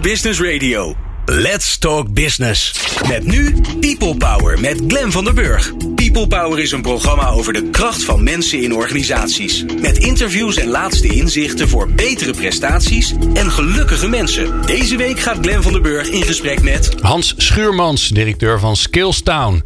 Business 0.00 0.40
Radio. 0.40 0.94
Let's 1.24 1.78
Talk 1.78 2.12
Business. 2.12 2.72
Met 3.08 3.26
nu 3.26 3.54
People 3.80 4.16
Power 4.16 4.60
met 4.60 4.82
Glen 4.88 5.12
van 5.12 5.24
der 5.24 5.34
Burg. 5.34 5.72
People 5.94 6.26
Power 6.26 6.58
is 6.58 6.72
een 6.72 6.82
programma 6.82 7.28
over 7.28 7.52
de 7.52 7.70
kracht 7.70 8.04
van 8.04 8.22
mensen 8.22 8.62
in 8.62 8.74
organisaties. 8.74 9.64
Met 9.80 9.98
interviews 9.98 10.56
en 10.56 10.68
laatste 10.68 11.08
inzichten 11.08 11.68
voor 11.68 11.90
betere 11.90 12.32
prestaties 12.32 13.14
en 13.34 13.50
gelukkige 13.50 14.08
mensen. 14.08 14.66
Deze 14.66 14.96
week 14.96 15.20
gaat 15.20 15.38
Glen 15.40 15.62
van 15.62 15.72
der 15.72 15.82
Burg 15.82 16.08
in 16.08 16.22
gesprek 16.22 16.62
met 16.62 16.94
Hans 17.00 17.34
Schuurmans, 17.36 18.08
directeur 18.08 18.60
van 18.60 18.76
Skillstown. 18.76 19.62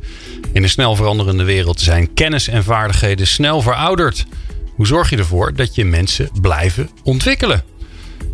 In 0.52 0.62
een 0.62 0.68
snel 0.68 0.96
veranderende 0.96 1.44
wereld 1.44 1.80
zijn 1.80 2.14
kennis 2.14 2.48
en 2.48 2.64
vaardigheden 2.64 3.26
snel 3.26 3.62
verouderd. 3.62 4.26
Hoe 4.74 4.86
zorg 4.86 5.10
je 5.10 5.16
ervoor 5.16 5.54
dat 5.54 5.74
je 5.74 5.84
mensen 5.84 6.30
blijven 6.40 6.90
ontwikkelen? 7.02 7.69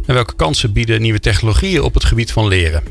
En 0.07 0.15
welke 0.15 0.35
kansen 0.35 0.73
bieden 0.73 1.01
nieuwe 1.01 1.21
technologieën 1.21 1.83
op 1.83 1.95
het 1.95 2.05
gebied 2.05 2.33
van 2.33 2.49
leren? 2.49 2.83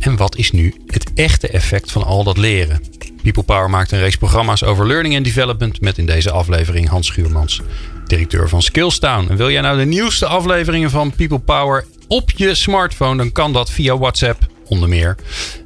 En 0.00 0.16
wat 0.16 0.36
is 0.36 0.50
nu 0.50 0.74
het 0.86 1.10
echte 1.14 1.48
effect 1.48 1.92
van 1.92 2.04
al 2.04 2.24
dat 2.24 2.36
leren? 2.36 2.80
People 3.22 3.42
Power 3.42 3.70
maakt 3.70 3.92
een 3.92 3.98
reeks 3.98 4.16
programma's 4.16 4.62
over 4.62 4.86
learning 4.86 5.16
and 5.16 5.24
development 5.24 5.80
met 5.80 5.98
in 5.98 6.06
deze 6.06 6.30
aflevering 6.30 6.88
Hans 6.88 7.06
Schuurmans, 7.06 7.60
directeur 8.06 8.48
van 8.48 8.62
Skillstown. 8.62 9.28
En 9.28 9.36
wil 9.36 9.50
jij 9.50 9.60
nou 9.60 9.78
de 9.78 9.84
nieuwste 9.84 10.26
afleveringen 10.26 10.90
van 10.90 11.12
People 11.12 11.38
Power 11.38 11.84
op 12.08 12.30
je 12.30 12.54
smartphone, 12.54 13.16
dan 13.16 13.32
kan 13.32 13.52
dat 13.52 13.70
via 13.70 13.98
WhatsApp 13.98 14.46
onder 14.70 14.88
meer. 14.88 15.16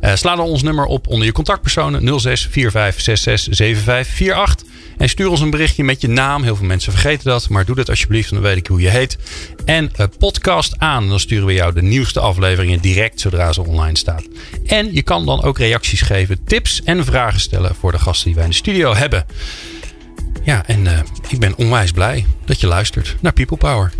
Uh, 0.01 0.15
sla 0.15 0.37
dan 0.37 0.47
ons 0.47 0.63
nummer 0.63 0.85
op 0.85 1.09
onder 1.09 1.27
je 1.27 1.33
contactpersonen 1.33 2.21
06 2.21 2.49
45 2.51 3.01
66 3.01 3.57
75 3.57 4.31
48. 4.31 4.73
En 4.97 5.09
stuur 5.09 5.29
ons 5.29 5.41
een 5.41 5.51
berichtje 5.51 5.85
met 5.85 6.01
je 6.01 6.09
naam. 6.09 6.43
Heel 6.43 6.57
veel 6.57 6.67
mensen 6.67 6.93
vergeten 6.93 7.25
dat, 7.25 7.49
maar 7.49 7.65
doe 7.65 7.75
dat 7.75 7.89
alsjeblieft, 7.89 8.31
dan 8.31 8.41
weet 8.41 8.57
ik 8.57 8.67
hoe 8.67 8.81
je 8.81 8.89
heet. 8.89 9.19
En 9.65 9.91
uh, 10.01 10.07
podcast 10.19 10.79
aan. 10.79 11.09
Dan 11.09 11.21
sturen 11.21 11.47
we 11.47 11.53
jou 11.53 11.73
de 11.73 11.83
nieuwste 11.83 12.21
afleveringen 12.21 12.81
direct 12.81 13.21
zodra 13.21 13.53
ze 13.53 13.63
online 13.63 13.99
staan. 13.99 14.23
En 14.67 14.95
je 14.95 15.03
kan 15.03 15.27
dan 15.27 15.43
ook 15.43 15.59
reacties 15.59 16.01
geven, 16.01 16.45
tips 16.45 16.83
en 16.83 17.05
vragen 17.05 17.41
stellen 17.41 17.75
voor 17.75 17.93
de 17.93 17.99
gasten 17.99 18.27
die 18.27 18.35
wij 18.35 18.45
in 18.45 18.51
de 18.51 18.57
studio 18.57 18.95
hebben. 18.95 19.27
Ja, 20.45 20.67
en 20.67 20.85
uh, 20.85 20.99
ik 21.29 21.39
ben 21.39 21.57
onwijs 21.57 21.91
blij 21.91 22.27
dat 22.45 22.61
je 22.61 22.67
luistert 22.67 23.17
naar 23.21 23.33
People 23.33 23.57
Power. 23.57 23.93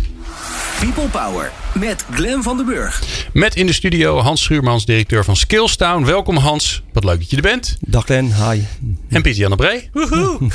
People 0.79 1.07
Power 1.07 1.51
met 1.73 2.05
Glen 2.11 2.43
van 2.43 2.57
den 2.57 2.65
Burg. 2.65 3.03
Met 3.33 3.55
in 3.55 3.65
de 3.65 3.73
studio 3.73 4.19
Hans 4.19 4.43
Schuurmans, 4.43 4.85
directeur 4.85 5.23
van 5.23 5.35
Skillstown. 5.35 6.05
Welkom 6.05 6.37
Hans, 6.37 6.83
wat 6.93 7.03
leuk 7.03 7.19
dat 7.19 7.29
je 7.29 7.35
er 7.35 7.41
bent. 7.41 7.77
Dag 7.79 8.05
Glen, 8.05 8.25
hi. 8.25 8.61
En 9.09 9.21
Pieter 9.21 9.41
Jan 9.41 9.49
de 9.49 9.55
Bree. 9.55 9.89
Woehoe. 9.93 10.37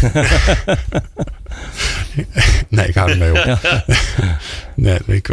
nee, 2.69 2.89
ik 2.89 2.94
hou 2.94 3.11
ermee 3.11 3.30
op. 3.30 3.58
Nee, 4.80 4.98
ik, 5.06 5.27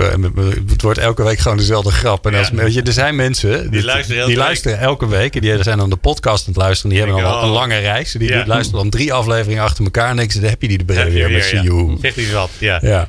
het 0.70 0.82
wordt 0.82 1.00
elke 1.00 1.24
week 1.24 1.40
gewoon 1.40 1.58
dezelfde 1.58 1.92
grap. 1.92 2.26
En 2.26 2.36
als, 2.36 2.50
weet 2.50 2.74
je, 2.74 2.82
er 2.82 2.94
zijn 2.94 3.16
mensen 3.16 3.62
die, 3.62 3.70
die, 3.70 3.84
luisteren, 3.84 4.28
die 4.28 4.36
luisteren, 4.36 4.80
elke 4.80 5.08
week. 5.08 5.36
En 5.36 5.42
die 5.42 5.64
zijn 5.64 5.78
dan 5.78 5.90
de 5.90 5.96
podcast 5.96 6.48
aan 6.48 6.54
het 6.54 6.62
luisteren. 6.62 6.92
Die 6.92 7.00
hebben 7.00 7.24
al 7.24 7.44
een 7.44 7.50
lange 7.50 7.78
reis. 7.78 8.12
Die, 8.12 8.30
ja. 8.30 8.38
die 8.38 8.48
luisteren 8.48 8.82
dan 8.82 8.90
drie 8.90 9.14
afleveringen 9.14 9.64
achter 9.64 9.84
elkaar. 9.84 10.10
En 10.10 10.16
dan 10.16 10.44
heb 10.44 10.62
je 10.62 10.68
die 10.68 10.78
de 10.78 10.86
Bree 10.86 11.12
weer 11.12 11.32
met 11.32 11.50
ja. 11.50 11.64
Zegt 12.02 12.16
hij 12.16 12.32
wat, 12.34 12.50
ja. 12.58 12.80
ja. 12.82 13.08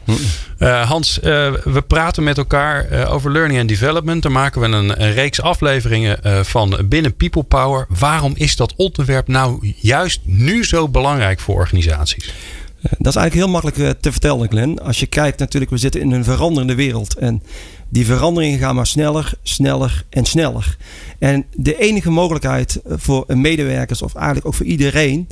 Uh, 0.58 0.88
Hans, 0.88 1.19
uh, 1.19 1.22
we 1.64 1.82
praten 1.86 2.22
met 2.22 2.38
elkaar 2.38 2.92
uh, 2.92 3.12
over 3.12 3.32
learning 3.32 3.60
and 3.60 3.69
development. 3.69 4.22
Daar 4.22 4.32
maken 4.32 4.60
we 4.60 4.66
een, 4.66 5.03
een 5.03 5.12
reeks 5.12 5.41
afleveringen 5.41 6.44
van 6.47 6.78
binnen 6.84 7.16
People 7.16 7.42
Power. 7.42 7.86
Waarom 7.88 8.32
is 8.36 8.56
dat 8.56 8.75
onderwerp 8.77 9.28
nou 9.28 9.75
juist 9.77 10.20
nu 10.25 10.64
zo 10.64 10.88
belangrijk 10.88 11.41
voor 11.41 11.55
organisaties? 11.55 12.32
Dat 12.80 13.14
is 13.14 13.16
eigenlijk 13.16 13.34
heel 13.34 13.48
makkelijk 13.48 14.00
te 14.00 14.12
vertellen, 14.12 14.48
Glenn. 14.48 14.78
Als 14.78 15.00
je 15.00 15.06
kijkt 15.06 15.38
natuurlijk, 15.38 15.70
we 15.70 15.78
zitten 15.78 16.00
in 16.00 16.10
een 16.10 16.24
veranderende 16.24 16.74
wereld. 16.74 17.18
En 17.18 17.42
die 17.88 18.06
veranderingen 18.06 18.58
gaan 18.58 18.74
maar 18.74 18.86
sneller, 18.86 19.32
sneller 19.42 20.04
en 20.10 20.24
sneller. 20.24 20.76
En 21.18 21.46
de 21.54 21.78
enige 21.78 22.10
mogelijkheid 22.10 22.80
voor 22.86 23.24
medewerkers, 23.26 24.02
of 24.02 24.14
eigenlijk 24.14 24.46
ook 24.46 24.54
voor 24.54 24.66
iedereen, 24.66 25.28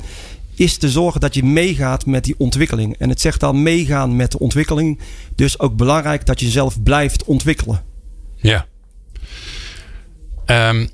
is 0.55 0.77
te 0.77 0.89
zorgen 0.89 1.21
dat 1.21 1.33
je 1.33 1.43
meegaat 1.43 2.05
met 2.05 2.23
die 2.23 2.35
ontwikkeling. 2.37 2.97
En 2.97 3.09
het 3.09 3.21
zegt 3.21 3.39
dan 3.39 3.63
meegaan 3.63 4.15
met 4.15 4.31
de 4.31 4.39
ontwikkeling. 4.39 4.99
Dus 5.35 5.59
ook 5.59 5.75
belangrijk 5.75 6.25
dat 6.25 6.39
je 6.39 6.45
jezelf 6.45 6.83
blijft 6.83 7.23
ontwikkelen. 7.23 7.83
Ja. 8.35 8.65
Um, 10.45 10.89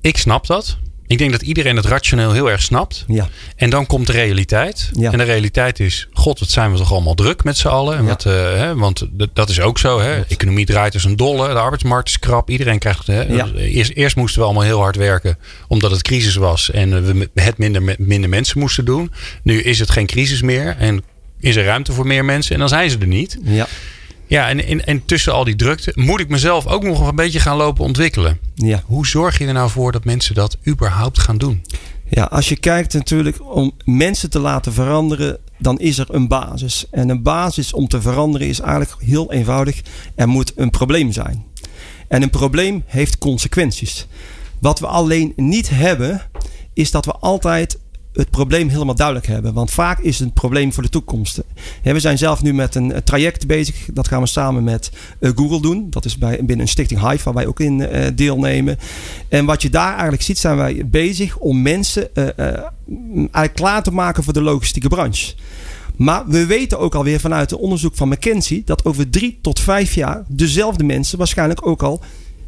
ik 0.00 0.16
snap 0.16 0.46
dat. 0.46 0.78
Ik 1.08 1.18
denk 1.18 1.30
dat 1.30 1.42
iedereen 1.42 1.76
het 1.76 1.84
rationeel 1.84 2.32
heel 2.32 2.50
erg 2.50 2.62
snapt. 2.62 3.04
Ja. 3.06 3.28
En 3.56 3.70
dan 3.70 3.86
komt 3.86 4.06
de 4.06 4.12
realiteit. 4.12 4.90
Ja. 4.92 5.12
En 5.12 5.18
de 5.18 5.24
realiteit 5.24 5.80
is: 5.80 6.08
God, 6.12 6.38
wat 6.38 6.50
zijn 6.50 6.72
we 6.72 6.78
toch 6.78 6.92
allemaal 6.92 7.14
druk 7.14 7.44
met 7.44 7.56
z'n 7.56 7.68
allen? 7.68 7.96
En 7.96 8.02
Ja. 8.02 8.08
wat, 8.08 8.24
uh, 8.24 8.32
hè, 8.32 8.74
want 8.74 9.06
dat 9.32 9.48
is 9.48 9.60
ook 9.60 9.78
zo. 9.78 10.00
Hè? 10.00 10.14
Klopt. 10.14 10.30
Economie 10.32 10.66
draait 10.66 10.94
als 10.94 11.04
een 11.04 11.16
dolle. 11.16 11.48
De 11.48 11.58
arbeidsmarkt 11.58 12.08
is 12.08 12.18
krap. 12.18 12.50
Iedereen 12.50 12.78
krijgt. 12.78 13.06
Hè? 13.06 13.22
Ja. 13.22 13.46
Eerst, 13.56 13.92
eerst 13.94 14.16
moesten 14.16 14.38
we 14.40 14.44
allemaal 14.44 14.62
heel 14.64 14.80
hard 14.80 14.96
werken. 14.96 15.38
Omdat 15.68 15.90
het 15.90 16.02
crisis 16.02 16.34
was. 16.34 16.70
En 16.70 17.04
we 17.04 17.28
het 17.34 17.58
minder, 17.58 17.94
minder 17.98 18.28
mensen 18.28 18.58
moesten 18.58 18.84
doen. 18.84 19.12
Nu 19.42 19.60
is 19.62 19.78
het 19.78 19.90
geen 19.90 20.06
crisis 20.06 20.42
meer. 20.42 20.76
En 20.78 21.02
is 21.40 21.56
er 21.56 21.64
ruimte 21.64 21.92
voor 21.92 22.06
meer 22.06 22.24
mensen. 22.24 22.52
En 22.54 22.58
dan 22.60 22.68
zijn 22.68 22.90
ze 22.90 22.98
er 22.98 23.06
niet. 23.06 23.38
Ja. 23.42 23.66
Ja, 24.28 24.48
en, 24.48 24.64
en, 24.64 24.86
en 24.86 25.04
tussen 25.04 25.32
al 25.32 25.44
die 25.44 25.56
drukte 25.56 25.92
moet 25.94 26.20
ik 26.20 26.28
mezelf 26.28 26.66
ook 26.66 26.82
nog 26.82 27.08
een 27.08 27.14
beetje 27.14 27.40
gaan 27.40 27.56
lopen 27.56 27.84
ontwikkelen. 27.84 28.38
Ja. 28.54 28.82
Hoe 28.86 29.06
zorg 29.06 29.38
je 29.38 29.46
er 29.46 29.52
nou 29.52 29.70
voor 29.70 29.92
dat 29.92 30.04
mensen 30.04 30.34
dat 30.34 30.56
überhaupt 30.66 31.18
gaan 31.18 31.38
doen? 31.38 31.62
Ja, 32.10 32.24
als 32.24 32.48
je 32.48 32.56
kijkt 32.56 32.92
natuurlijk 32.92 33.54
om 33.54 33.72
mensen 33.84 34.30
te 34.30 34.38
laten 34.38 34.72
veranderen, 34.72 35.38
dan 35.58 35.78
is 35.78 35.98
er 35.98 36.06
een 36.10 36.28
basis. 36.28 36.86
En 36.90 37.08
een 37.08 37.22
basis 37.22 37.72
om 37.72 37.88
te 37.88 38.00
veranderen 38.00 38.48
is 38.48 38.60
eigenlijk 38.60 39.02
heel 39.02 39.32
eenvoudig. 39.32 39.82
Er 40.14 40.28
moet 40.28 40.52
een 40.56 40.70
probleem 40.70 41.12
zijn. 41.12 41.44
En 42.08 42.22
een 42.22 42.30
probleem 42.30 42.82
heeft 42.86 43.18
consequenties. 43.18 44.06
Wat 44.60 44.78
we 44.78 44.86
alleen 44.86 45.32
niet 45.36 45.68
hebben, 45.70 46.22
is 46.72 46.90
dat 46.90 47.04
we 47.04 47.12
altijd 47.12 47.78
het 48.18 48.30
probleem 48.30 48.68
helemaal 48.68 48.94
duidelijk 48.94 49.26
hebben. 49.26 49.52
Want 49.52 49.70
vaak 49.70 49.98
is 49.98 50.18
het 50.18 50.26
een 50.26 50.32
probleem 50.32 50.72
voor 50.72 50.82
de 50.82 50.88
toekomst. 50.88 51.42
we 51.82 52.00
zijn 52.00 52.18
zelf 52.18 52.42
nu 52.42 52.54
met 52.54 52.74
een 52.74 52.94
traject 53.04 53.46
bezig. 53.46 53.88
Dat 53.92 54.08
gaan 54.08 54.20
we 54.20 54.26
samen 54.26 54.64
met 54.64 54.90
uh, 55.20 55.30
Google 55.34 55.60
doen. 55.60 55.86
Dat 55.90 56.04
is 56.04 56.18
bij, 56.18 56.36
binnen 56.36 56.60
een 56.60 56.68
stichting 56.68 57.10
Hive 57.10 57.24
waar 57.24 57.34
wij 57.34 57.46
ook 57.46 57.60
in 57.60 57.78
uh, 57.78 58.06
deelnemen. 58.14 58.78
En 59.28 59.44
wat 59.44 59.62
je 59.62 59.70
daar 59.70 59.92
eigenlijk 59.92 60.22
ziet, 60.22 60.38
zijn 60.38 60.56
wij 60.56 60.82
bezig 60.86 61.36
om 61.36 61.62
mensen 61.62 62.08
uh, 62.14 62.24
eigenlijk 63.10 63.54
klaar 63.54 63.82
te 63.82 63.92
maken 63.92 64.24
voor 64.24 64.32
de 64.32 64.42
logistieke 64.42 64.88
branche. 64.88 65.34
Maar 65.96 66.26
we 66.26 66.46
weten 66.46 66.78
ook 66.78 66.94
alweer 66.94 67.20
vanuit 67.20 67.50
het 67.50 67.60
onderzoek 67.60 67.96
van 67.96 68.08
McKinsey 68.08 68.62
dat 68.64 68.84
over 68.84 69.10
drie 69.10 69.38
tot 69.42 69.60
vijf 69.60 69.94
jaar 69.94 70.24
dezelfde 70.28 70.84
mensen 70.84 71.18
waarschijnlijk 71.18 71.66
ook 71.66 71.82
al 71.82 72.00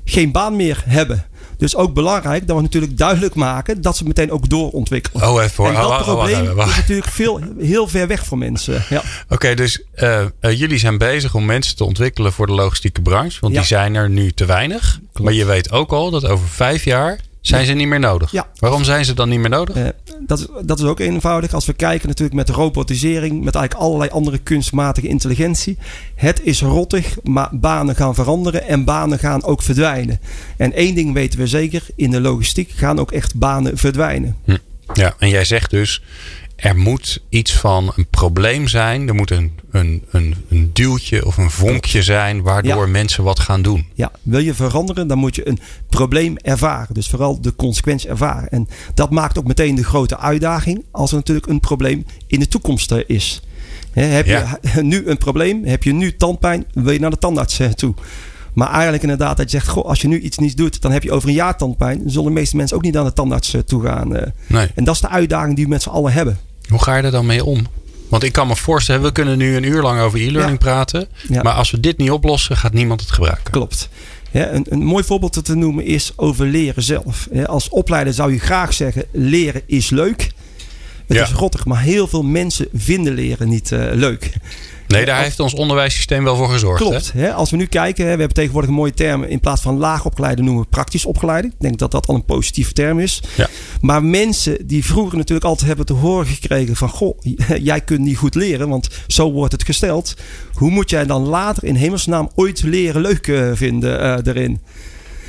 geen 0.05 0.33
baan 0.33 0.57
meer 0.57 0.83
hebben. 0.87 1.25
Dus 1.61 1.77
ook 1.77 1.95
belangrijk 1.95 2.47
dat 2.47 2.57
we 2.57 2.63
natuurlijk 2.63 2.99
duidelijk 2.99 3.35
maken 3.35 3.83
dat 3.83 3.97
ze 3.97 4.05
meteen 4.05 4.31
ook 4.31 4.49
doorontwikkelen. 4.49 5.29
Oh, 5.29 5.39
even 5.39 5.51
voor. 5.51 5.67
En 5.67 5.75
dat 5.75 5.85
oh, 5.85 5.91
oh, 5.91 6.03
probleem 6.03 6.49
oh, 6.49 6.59
oh, 6.59 6.67
is 6.69 6.77
natuurlijk 6.77 7.09
veel, 7.09 7.41
heel 7.59 7.89
ver 7.89 8.07
weg 8.07 8.25
voor 8.25 8.39
mensen. 8.39 8.85
Ja. 8.89 8.99
Oké, 8.99 9.35
okay, 9.35 9.55
dus 9.55 9.83
uh, 9.95 10.21
uh, 10.41 10.59
jullie 10.59 10.79
zijn 10.79 10.99
bezig 10.99 11.35
om 11.35 11.45
mensen 11.45 11.77
te 11.77 11.85
ontwikkelen 11.85 12.33
voor 12.33 12.47
de 12.47 12.53
logistieke 12.53 13.01
branche. 13.01 13.41
Want 13.41 13.53
Ja. 13.53 13.59
die 13.59 13.69
zijn 13.69 13.95
er 13.95 14.11
nu 14.11 14.33
te 14.33 14.45
weinig. 14.45 15.01
Maar 15.23 15.33
je 15.33 15.45
weet 15.45 15.73
ook 15.73 15.93
al 15.93 16.11
dat 16.11 16.27
over 16.27 16.49
vijf 16.49 16.85
jaar 16.85 17.19
zijn 17.41 17.67
ze 17.67 17.73
niet 17.73 17.89
meer 17.89 18.01
nodig. 18.01 18.31
Ja. 18.31 18.47
Waarom 18.59 18.85
zijn 18.85 19.05
ze 19.05 19.15
dan 19.15 19.29
niet 19.29 19.39
meer 19.39 19.51
nodig? 19.51 19.77
Uh, 19.77 19.89
dat, 20.21 20.39
is, 20.39 20.47
dat 20.65 20.79
is 20.79 20.85
ook 20.85 21.01
eenvoudig. 21.01 21.53
Als 21.53 21.67
we 21.67 21.73
kijken 21.73 22.09
natuurlijk 22.09 22.37
met 22.37 22.49
robotisering, 22.49 23.45
met 23.45 23.55
eigenlijk 23.55 23.87
allerlei 23.87 24.11
andere 24.11 24.39
kunstmatige 24.39 25.09
intelligentie. 25.09 25.79
Het 26.15 26.41
is 26.43 26.61
rottig, 26.61 27.17
maar 27.23 27.49
banen 27.53 27.97
gaan 27.97 28.15
veranderen 28.15 28.67
en 28.67 28.85
banen 28.85 29.19
gaan 29.19 29.45
ook 29.45 29.63
verdwijnen. 29.63 30.21
En 30.57 30.73
één 30.73 30.95
ding 30.95 31.13
weten 31.13 31.39
we 31.39 31.47
zeker, 31.47 31.83
in 31.97 32.11
de 32.11 32.21
logistiek 32.21 32.71
gaan 32.71 32.99
ook 32.99 33.13
echt 33.13 33.35
banen 33.35 33.79
verdwijnen. 33.79 34.37
Hm. 34.45 34.57
Ja, 34.93 35.15
en 35.19 35.29
jij 35.29 35.45
zegt 35.45 35.71
dus, 35.71 36.03
er 36.61 36.77
moet 36.77 37.23
iets 37.29 37.53
van 37.53 37.93
een 37.97 38.07
probleem 38.11 38.69
zijn. 38.69 39.09
Er 39.09 39.15
moet 39.15 39.31
een, 39.31 39.53
een, 39.71 40.05
een, 40.11 40.35
een 40.49 40.71
duwtje 40.73 41.27
of 41.27 41.37
een 41.37 41.51
vonkje 41.51 42.03
zijn 42.03 42.43
waardoor 42.43 42.85
Ja. 42.87 42.91
mensen 42.93 43.25
wat 43.25 43.41
gaan 43.41 43.63
doen. 43.63 43.87
Ja, 43.95 44.11
wil 44.23 44.41
je 44.41 44.55
veranderen, 44.55 45.07
dan 45.09 45.19
moet 45.19 45.35
je 45.37 45.49
een 45.49 45.59
probleem 45.89 46.37
ervaren. 46.37 46.95
Dus 46.95 47.09
vooral 47.09 47.41
de 47.41 47.55
consequentie 47.57 48.09
ervaren. 48.09 48.49
En 48.51 48.69
dat 48.95 49.11
maakt 49.11 49.39
ook 49.39 49.47
meteen 49.47 49.75
de 49.75 49.85
grote 49.85 50.19
uitdaging 50.19 50.85
als 50.91 51.11
er 51.11 51.17
natuurlijk 51.17 51.47
een 51.47 51.61
probleem 51.61 52.05
in 52.27 52.41
de 52.41 52.49
toekomst 52.49 52.93
is. 53.07 53.43
Heb 53.93 54.27
Ja. 54.27 54.59
je 54.75 54.83
nu 54.93 55.07
een 55.09 55.19
probleem, 55.19 55.65
heb 55.65 55.83
je 55.83 55.93
nu 55.93 56.17
tandpijn, 56.17 56.65
wil 56.75 56.93
je 56.93 57.01
naar 57.01 57.11
de 57.11 57.19
tandarts 57.19 57.59
eh, 57.59 57.69
toe. 57.69 57.95
Maar 58.55 58.71
eigenlijk 58.71 59.03
inderdaad, 59.03 59.37
dat 59.37 59.51
je 59.51 59.59
zegt, 59.59 59.69
goh, 59.69 59.85
als 59.85 60.01
je 60.01 60.09
nu 60.09 60.21
iets 60.21 60.39
niet 60.39 60.57
doet, 60.57 60.81
dan 60.81 60.93
heb 60.93 61.03
je 61.03 61.13
over 61.13 61.29
een 61.29 61.35
jaar 61.35 61.57
tandpijn. 61.57 61.99
Dan 61.99 62.11
zullen 62.11 62.27
de 62.29 62.33
meeste 62.35 62.57
mensen 62.57 62.77
ook 62.77 62.83
niet 62.83 62.95
naar 62.95 63.05
de 63.05 63.13
tandarts 63.13 63.55
eh, 63.55 63.61
toe 63.61 63.83
gaan. 63.83 64.17
eh. 64.17 64.27
Nee. 64.47 64.69
En 64.75 64.85
dat 64.85 64.95
is 64.95 65.01
de 65.01 65.09
uitdaging 65.09 65.57
die 65.57 65.65
we 65.65 65.71
met 65.71 65.83
z'n 65.83 65.89
allen 65.89 66.13
hebben. 66.13 66.39
Hoe 66.71 66.83
ga 66.83 66.97
je 66.97 67.03
er 67.03 67.11
dan 67.11 67.27
mee 67.27 67.45
om? 67.45 67.67
Want 68.09 68.23
ik 68.23 68.33
kan 68.33 68.47
me 68.47 68.57
voorstellen, 68.57 69.03
we 69.03 69.13
kunnen 69.13 69.39
nu 69.39 69.57
een 69.57 69.65
uur 69.65 69.83
lang 69.83 70.01
over 70.01 70.21
e-learning 70.21 70.59
praten. 70.59 71.09
Ja. 71.29 71.43
Maar 71.43 71.53
als 71.53 71.71
we 71.71 71.81
dit 71.81 71.99
niet 71.99 72.11
oplossen, 72.11 72.57
gaat 72.57 72.73
niemand 72.73 73.01
het 73.01 73.11
gebruiken. 73.11 73.51
Klopt. 73.51 73.89
Ja, 74.31 74.51
een, 74.51 74.67
een 74.69 74.83
mooi 74.83 75.05
voorbeeld 75.05 75.45
te 75.45 75.55
noemen 75.55 75.85
is 75.85 76.13
over 76.17 76.47
leren 76.47 76.83
zelf. 76.83 77.29
Als 77.47 77.69
opleider 77.69 78.13
zou 78.15 78.33
je 78.33 78.39
graag 78.39 78.73
zeggen: 78.73 79.05
leren 79.13 79.63
is 79.67 79.91
leuk. 79.91 80.31
Het 81.07 81.29
is 81.29 81.33
rottig, 81.33 81.65
maar 81.65 81.81
heel 81.81 82.09
veel 82.09 82.23
mensen 82.23 82.69
vinden 82.75 83.15
leren 83.15 83.49
niet 83.49 83.73
eh, 83.73 83.85
leuk. 83.93 84.33
Nee, 84.91 85.05
daar 85.05 85.23
heeft 85.23 85.41
ons 85.41 85.55
onderwijssysteem 85.55 86.25
wel 86.25 86.37
voor 86.37 86.49
gezorgd. 86.49 86.83
Klopt. 86.83 87.13
Hè? 87.13 87.33
Als 87.33 87.51
we 87.51 87.57
nu 87.57 87.67
kijken, 87.67 88.03
we 88.03 88.09
hebben 88.09 88.33
tegenwoordig 88.33 88.71
een 88.71 88.77
mooie 88.77 88.95
term. 88.95 89.23
In 89.23 89.41
plaats 89.41 89.63
van 89.63 89.79
laag 89.79 90.05
opgeleide 90.05 90.43
noemen 90.43 90.63
we 90.63 90.69
praktisch 90.69 91.05
opgeleide. 91.05 91.49
Ik 91.49 91.55
denk 91.59 91.79
dat 91.79 91.91
dat 91.91 92.07
al 92.07 92.15
een 92.15 92.25
positieve 92.25 92.73
term 92.73 93.01
is. 93.01 93.23
Ja. 93.37 93.49
Maar 93.81 94.05
mensen 94.05 94.67
die 94.67 94.85
vroeger 94.85 95.19
natuurlijk 95.19 95.47
altijd 95.47 95.67
hebben 95.67 95.87
te 95.87 95.93
horen 95.93 96.27
gekregen 96.27 96.77
van... 96.77 96.89
Goh, 96.89 97.19
jij 97.71 97.81
kunt 97.81 98.01
niet 98.01 98.17
goed 98.17 98.35
leren, 98.35 98.69
want 98.69 98.89
zo 99.07 99.33
wordt 99.33 99.53
het 99.53 99.65
gesteld. 99.65 100.15
Hoe 100.53 100.71
moet 100.71 100.91
jij 100.91 101.07
dan 101.07 101.23
later 101.23 101.65
in 101.65 101.75
hemelsnaam 101.75 102.31
ooit 102.35 102.63
leren 102.63 103.01
leuk 103.01 103.27
uh, 103.27 103.51
vinden 103.55 104.01
uh, 104.01 104.17
erin? 104.25 104.61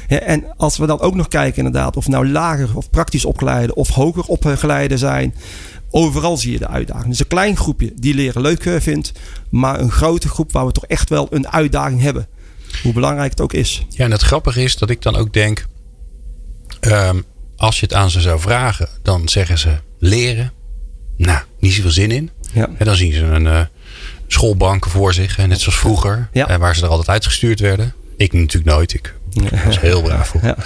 Ja, 0.08 0.20
en 0.20 0.44
als 0.58 0.78
we 0.78 0.86
dan 0.86 1.00
ook 1.00 1.16
nog 1.16 1.28
kijken 1.28 1.58
inderdaad 1.58 1.98
of 1.98 2.08
nou 2.08 2.28
lager 2.28 2.70
of 2.74 2.90
praktisch 2.90 3.26
opgeleide 3.26 3.76
of 3.76 3.90
hoger 3.90 4.24
opgeleide 4.24 4.98
zijn... 4.98 5.34
Overal 5.92 6.38
zie 6.38 6.52
je 6.52 6.60
de 6.60 6.68
uitdaging. 6.68 7.08
Dus 7.10 7.20
een 7.20 7.28
klein 7.28 7.58
groepje 7.58 7.92
die 7.96 8.14
leren 8.14 8.42
leuk 8.42 8.66
eh, 8.66 8.80
vindt, 8.80 9.12
maar 9.50 9.80
een 9.80 9.92
grote 9.92 10.28
groep 10.28 10.52
waar 10.52 10.66
we 10.66 10.72
toch 10.72 10.86
echt 10.86 11.10
wel 11.10 11.28
een 11.30 11.48
uitdaging 11.50 12.02
hebben. 12.02 12.28
Hoe 12.84 12.94
belangrijk 12.94 13.30
het 13.30 13.42
ook 13.42 13.54
is. 13.54 13.86
Ja, 13.90 14.06
en 14.06 14.12
het 14.12 14.22
grappige 14.22 14.64
is 14.64 14.76
dat 14.78 14.90
ik 14.90 15.02
dan 15.02 15.16
ook 15.16 15.34
denk, 15.34 15.66
um, 16.82 17.24
als 17.58 17.80
je 17.80 17.86
het 17.86 17.96
aan 17.96 18.10
ze 18.10 18.22
zou 18.22 18.40
vragen, 18.40 18.88
dan 19.02 19.30
zeggen 19.30 19.58
ze 19.58 19.78
leren. 20.00 20.52
Nou, 21.18 21.40
niet 21.60 21.74
zoveel 21.74 21.92
zin 21.92 22.12
in. 22.12 22.30
Ja. 22.54 22.70
En 22.78 22.86
dan 22.86 22.96
zien 22.96 23.14
ze 23.14 23.24
een 23.24 23.46
uh, 23.46 23.62
schoolbank 24.28 24.86
voor 24.86 25.14
zich, 25.14 25.38
net 25.38 25.60
zoals 25.62 25.78
vroeger, 25.80 26.30
Ja. 26.34 26.50
uh, 26.52 26.56
waar 26.56 26.76
ze 26.76 26.84
er 26.84 26.90
altijd 26.90 27.10
uitgestuurd 27.10 27.60
werden. 27.60 27.94
Ik 28.18 28.34
natuurlijk 28.34 28.76
nooit. 28.76 28.94
Ik 28.94 29.14
was 29.66 29.80
heel 29.80 30.02
braaf 30.02 30.28
voor. 30.28 30.44
Ja. 30.44 30.58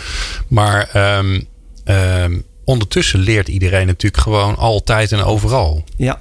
Maar 0.47 1.17
um, 1.17 1.47
um, 1.85 2.43
ondertussen 2.65 3.19
leert 3.19 3.47
iedereen 3.47 3.87
natuurlijk 3.87 4.23
gewoon 4.23 4.55
altijd 4.57 5.11
en 5.11 5.23
overal. 5.23 5.83
Ja. 5.97 6.17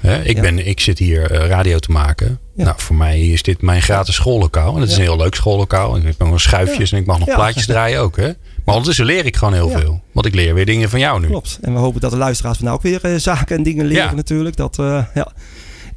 He, 0.00 0.22
ik, 0.22 0.36
Ja. 0.36 0.42
ben, 0.42 0.66
ik 0.66 0.80
zit 0.80 0.98
hier 0.98 1.32
uh, 1.32 1.46
radio 1.48 1.78
te 1.78 1.90
maken. 1.90 2.38
Ja. 2.54 2.64
Nou, 2.64 2.76
voor 2.80 2.96
mij 2.96 3.20
is 3.20 3.42
dit 3.42 3.62
mijn 3.62 3.82
gratis 3.82 4.14
schoollokaal. 4.14 4.74
En 4.74 4.80
het 4.80 4.90
is 4.90 4.96
Ja. 4.96 5.00
een 5.02 5.08
heel 5.08 5.16
leuk 5.16 5.34
schoollokaal. 5.34 5.94
En 5.94 6.00
ik 6.06 6.14
heb 6.18 6.28
nog 6.28 6.40
schuifjes 6.40 6.92
en 6.92 6.98
ik 6.98 7.06
mag 7.06 7.18
nog 7.18 7.34
plaatjes 7.34 7.66
draaien 7.66 8.00
ook. 8.00 8.16
Hè? 8.16 8.26
Maar 8.64 8.74
ondertussen 8.74 9.04
leer 9.04 9.26
ik 9.26 9.36
gewoon 9.36 9.54
heel 9.54 9.68
veel. 9.70 10.02
Want 10.12 10.26
ik 10.26 10.34
leer 10.34 10.54
weer 10.54 10.66
dingen 10.66 10.90
van 10.90 10.98
jou 11.00 11.20
nu. 11.20 11.26
Klopt. 11.26 11.58
En 11.62 11.72
we 11.72 11.78
hopen 11.78 12.00
dat 12.00 12.10
de 12.10 12.16
luisteraars 12.16 12.56
van 12.56 12.66
nou 12.66 12.76
ook 12.76 12.82
weer 12.82 13.04
eh, 13.04 13.14
zaken 13.18 13.56
en 13.56 13.62
dingen 13.62 13.86
leren 13.86 14.04
Ja. 14.04 14.14
natuurlijk. 14.14 14.56
Dat, 14.56 14.78
eh, 14.78 15.04
ja. 15.14 15.32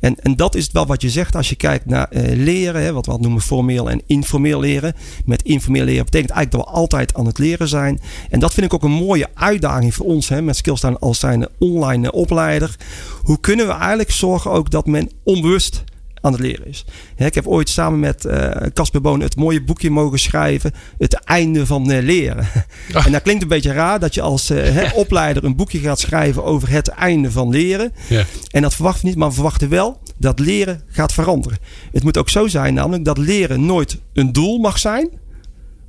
En, 0.03 0.19
en 0.19 0.35
dat 0.35 0.55
is 0.55 0.69
wel 0.71 0.85
wat 0.85 1.01
je 1.01 1.09
zegt 1.09 1.35
als 1.35 1.49
je 1.49 1.55
kijkt 1.55 1.85
naar 1.85 2.07
eh, 2.09 2.37
leren. 2.37 2.81
Hè, 2.83 2.93
wat 2.93 3.05
we 3.05 3.17
noemen 3.19 3.41
formeel 3.41 3.89
en 3.89 4.01
informeel 4.05 4.59
leren. 4.59 4.93
Met 5.25 5.43
informeel 5.43 5.83
leren 5.83 6.05
betekent 6.05 6.31
eigenlijk 6.31 6.65
dat 6.65 6.73
we 6.73 6.79
altijd 6.79 7.13
aan 7.13 7.25
het 7.25 7.37
leren 7.37 7.67
zijn. 7.67 8.01
En 8.29 8.39
dat 8.39 8.53
vind 8.53 8.65
ik 8.65 8.73
ook 8.73 8.83
een 8.83 8.91
mooie 8.91 9.27
uitdaging 9.33 9.95
voor 9.95 10.05
ons. 10.05 10.29
Hè, 10.29 10.41
met 10.41 10.55
Skillstaan 10.55 10.99
als 10.99 11.19
zijn 11.19 11.47
online 11.59 12.07
eh, 12.07 12.17
opleider. 12.17 12.75
Hoe 13.21 13.39
kunnen 13.39 13.67
we 13.67 13.73
eigenlijk 13.73 14.11
zorgen 14.11 14.51
ook 14.51 14.69
dat 14.69 14.85
men 14.85 15.09
onbewust 15.23 15.83
aan 16.23 16.31
het 16.31 16.41
leren 16.41 16.67
is. 16.67 16.85
Hè, 17.15 17.25
ik 17.25 17.35
heb 17.35 17.47
ooit 17.47 17.69
samen 17.69 17.99
met 17.99 18.25
eh, 18.25 18.49
Casper 18.73 19.01
Boon 19.01 19.19
het 19.19 19.35
mooie 19.35 19.63
boekje 19.63 19.89
mogen 19.89 20.19
schrijven. 20.19 20.71
Het 20.97 21.13
einde 21.13 21.65
van 21.65 21.91
eh, 21.91 22.03
leren. 22.03 22.47
Ah. 22.93 23.05
En 23.05 23.11
dat 23.11 23.21
klinkt 23.21 23.41
een 23.41 23.47
beetje 23.47 23.71
raar 23.71 23.99
dat 23.99 24.13
je 24.13 24.21
als 24.21 24.49
eh, 24.49 24.91
opleider 25.03 25.43
een 25.43 25.55
boekje 25.55 25.79
gaat 25.79 25.99
schrijven 25.99 26.43
over 26.43 26.69
het 26.69 26.87
einde 26.87 27.31
van 27.31 27.49
leren. 27.49 27.91
Ja. 28.09 28.25
En 28.51 28.61
dat 28.61 28.73
verwachten 28.73 29.01
we 29.01 29.07
niet, 29.07 29.17
maar 29.17 29.27
we 29.27 29.33
verwachten 29.33 29.69
wel 29.69 29.99
dat 30.17 30.39
leren 30.39 30.81
gaat 30.87 31.13
veranderen. 31.13 31.57
Het 31.91 32.03
moet 32.03 32.17
ook 32.17 32.29
zo 32.29 32.47
zijn 32.47 32.73
namelijk 32.73 33.05
dat 33.05 33.17
leren 33.17 33.65
nooit 33.65 33.99
een 34.13 34.33
doel 34.33 34.57
mag 34.57 34.79
zijn. 34.79 35.09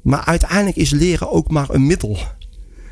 Maar 0.03 0.25
uiteindelijk 0.25 0.77
is 0.77 0.91
leren 0.91 1.31
ook 1.31 1.51
maar 1.51 1.71
een 1.71 1.87
middel. 1.87 2.19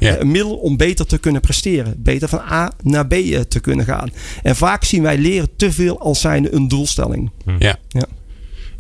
Ja. 0.03 0.19
Een 0.21 0.31
middel 0.31 0.57
om 0.57 0.77
beter 0.77 1.07
te 1.07 1.19
kunnen 1.19 1.41
presteren. 1.41 1.95
Beter 1.99 2.29
van 2.29 2.41
A 2.51 2.73
naar 2.83 3.07
B 3.07 3.13
eh, 3.13 3.41
te 3.41 3.61
kunnen 3.61 3.85
gaan. 3.85 4.11
En 4.43 4.57
vaak 4.57 4.85
zien 4.85 5.03
wij 5.03 5.19
leren 5.19 5.49
te 5.57 5.73
veel 5.73 6.01
als 6.01 6.21
zijnde 6.21 6.55
een 6.55 6.69
doelstelling. 6.69 7.31
Ja. 7.59 7.77
Ja. 7.89 8.07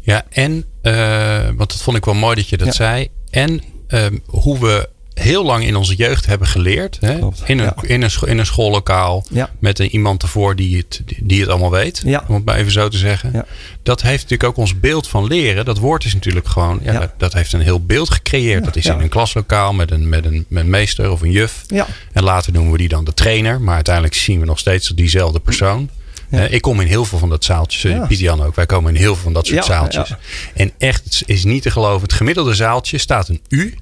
Ja, 0.00 0.24
en, 0.30 0.64
uh, 0.82 1.44
want 1.46 1.70
dat 1.70 1.82
vond 1.82 1.96
ik 1.96 2.04
wel 2.04 2.14
mooi 2.14 2.34
dat 2.34 2.48
je 2.48 2.56
dat 2.56 2.66
Ja. 2.66 2.72
zei. 2.72 3.08
En 3.30 3.60
um, 3.88 4.22
hoe 4.26 4.58
we 4.58 4.88
heel 5.14 5.44
lang 5.44 5.64
in 5.64 5.76
onze 5.76 5.94
jeugd 5.94 6.26
hebben 6.26 6.49
geleerd. 6.49 6.97
Hè? 7.00 7.19
Klopt, 7.19 7.43
In, 7.47 7.59
een, 7.59 7.64
ja. 7.64 7.75
in, 7.82 8.03
een, 8.03 8.11
in 8.26 8.38
een 8.38 8.47
schoollokaal. 8.47 9.25
Ja. 9.31 9.50
Met 9.59 9.79
een, 9.79 9.88
iemand 9.91 10.23
ervoor 10.23 10.56
die 10.56 10.76
het, 10.76 11.03
die 11.23 11.41
het 11.41 11.49
allemaal 11.50 11.70
weet. 11.70 12.03
Ja. 12.05 12.25
Om 12.29 12.35
het 12.35 12.44
maar 12.44 12.56
even 12.56 12.73
zo 12.73 12.88
te 12.88 12.97
zeggen. 12.97 13.31
Ja. 13.32 13.44
Dat 13.82 14.03
heeft 14.03 14.23
natuurlijk 14.23 14.49
ook 14.50 14.56
ons 14.56 14.81
beeld 14.81 15.09
van 15.09 15.26
leren. 15.26 15.64
Dat 15.64 15.79
woord 15.79 16.05
is 16.05 16.14
natuurlijk 16.14 16.49
gewoon. 16.49 16.81
Ja, 16.82 16.93
Ja. 16.93 16.99
Dat, 16.99 17.11
dat 17.17 17.32
heeft 17.32 17.53
een 17.53 17.61
heel 17.61 17.85
beeld 17.85 18.11
gecreëerd. 18.11 18.59
Ja, 18.59 18.64
Dat 18.64 18.76
is 18.76 18.85
ja. 18.85 18.94
in 18.94 19.00
een 19.00 19.09
klaslokaal 19.09 19.73
met 19.73 19.91
een, 19.91 20.09
met, 20.09 20.25
een, 20.25 20.44
met 20.49 20.62
een 20.64 20.70
meester 20.70 21.11
of 21.11 21.20
een 21.20 21.31
juf. 21.31 21.65
Ja. 21.67 21.87
En 22.12 22.23
later 22.23 22.53
noemen 22.53 22.73
we 22.73 22.79
die 22.79 22.88
dan 22.88 23.05
de 23.05 23.15
trainer. 23.15 23.61
Maar 23.61 23.75
uiteindelijk 23.75 24.15
zien 24.15 24.41
we 24.41 24.47
nog 24.47 24.58
steeds 24.58 24.88
diezelfde 24.88 25.41
persoon. 25.41 25.88
Ja. 26.31 26.38
Eh, 26.47 26.53
ik 26.53 26.61
kom 26.62 26.81
in 26.81 26.87
heel 26.87 27.05
veel 27.05 27.19
van 27.19 27.29
dat 27.29 27.44
zaaltjes. 27.44 27.82
Ja. 27.93 28.06
Pieter 28.06 28.25
Jan 28.25 28.43
ook. 28.43 28.55
Wij 28.55 28.67
komen 28.67 28.94
in 28.94 29.00
heel 29.00 29.15
veel 29.15 29.23
van 29.23 29.32
dat 29.32 29.47
soort 29.47 29.58
Ja, 29.67 29.73
zaaltjes. 29.73 30.08
ja. 30.08 30.19
En 30.55 30.73
echt, 30.79 31.05
het 31.05 31.23
is 31.26 31.44
niet 31.44 31.62
te 31.62 31.70
geloven. 31.70 32.03
Het 32.03 32.12
gemiddelde 32.12 32.55
zaaltje 32.55 32.99
staat 32.99 33.29
een 33.29 33.41
U. 33.49 33.75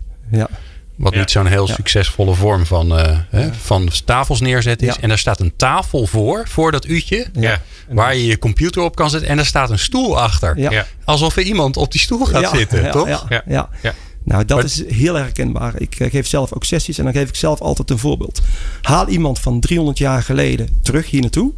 Wat 1.00 1.12
Ja. 1.12 1.18
niet 1.18 1.30
zo'n 1.30 1.46
heel 1.46 1.66
Ja. 1.68 1.74
succesvolle 1.74 2.34
vorm 2.34 2.66
van, 2.66 2.98
eh, 2.98 3.18
hè, 3.30 3.54
van 3.54 3.88
tafels 4.04 4.40
neerzetten 4.40 4.88
is. 4.88 4.94
Ja. 4.94 5.00
En 5.00 5.08
daar 5.08 5.18
staat 5.18 5.40
een 5.40 5.52
tafel 5.56 6.06
voor, 6.06 6.48
voor 6.48 6.72
dat 6.72 6.84
u'tje. 6.86 7.26
Ja. 7.32 7.60
Waar 7.88 8.14
je 8.16 8.26
je 8.26 8.38
computer 8.38 8.82
op 8.82 8.96
kan 8.96 9.10
zetten. 9.10 9.28
En 9.28 9.38
er 9.38 9.46
staat 9.46 9.70
een 9.70 9.78
stoel 9.78 10.20
achter. 10.20 10.58
Ja. 10.58 10.70
Ja. 10.70 10.86
Alsof 11.04 11.36
er 11.36 11.42
iemand 11.42 11.76
op 11.76 11.92
die 11.92 12.00
stoel 12.00 12.24
gaat 12.26 12.40
Ja, 12.42 12.56
zitten, 12.56 12.82
ja, 12.82 12.90
toch? 12.90 13.28
Ja, 13.28 13.42
Ja. 13.46 13.68
Nou, 14.24 14.44
dat 14.44 14.56
Maar- 14.56 14.66
is 14.66 14.84
heel 14.88 15.14
herkenbaar. 15.14 15.80
Ik 15.80 15.94
eh, 16.00 16.10
geef 16.10 16.26
zelf 16.26 16.52
ook 16.52 16.64
sessies 16.64 16.98
en 16.98 17.04
dan 17.04 17.12
geef 17.12 17.28
ik 17.28 17.34
zelf 17.36 17.60
altijd 17.60 17.90
een 17.90 17.98
voorbeeld. 17.98 18.40
Haal 18.82 19.08
iemand 19.08 19.38
van 19.38 19.60
300 19.60 19.98
jaar 19.98 20.22
geleden 20.22 20.68
terug 20.82 21.10
hier 21.10 21.20
naartoe. 21.20 21.52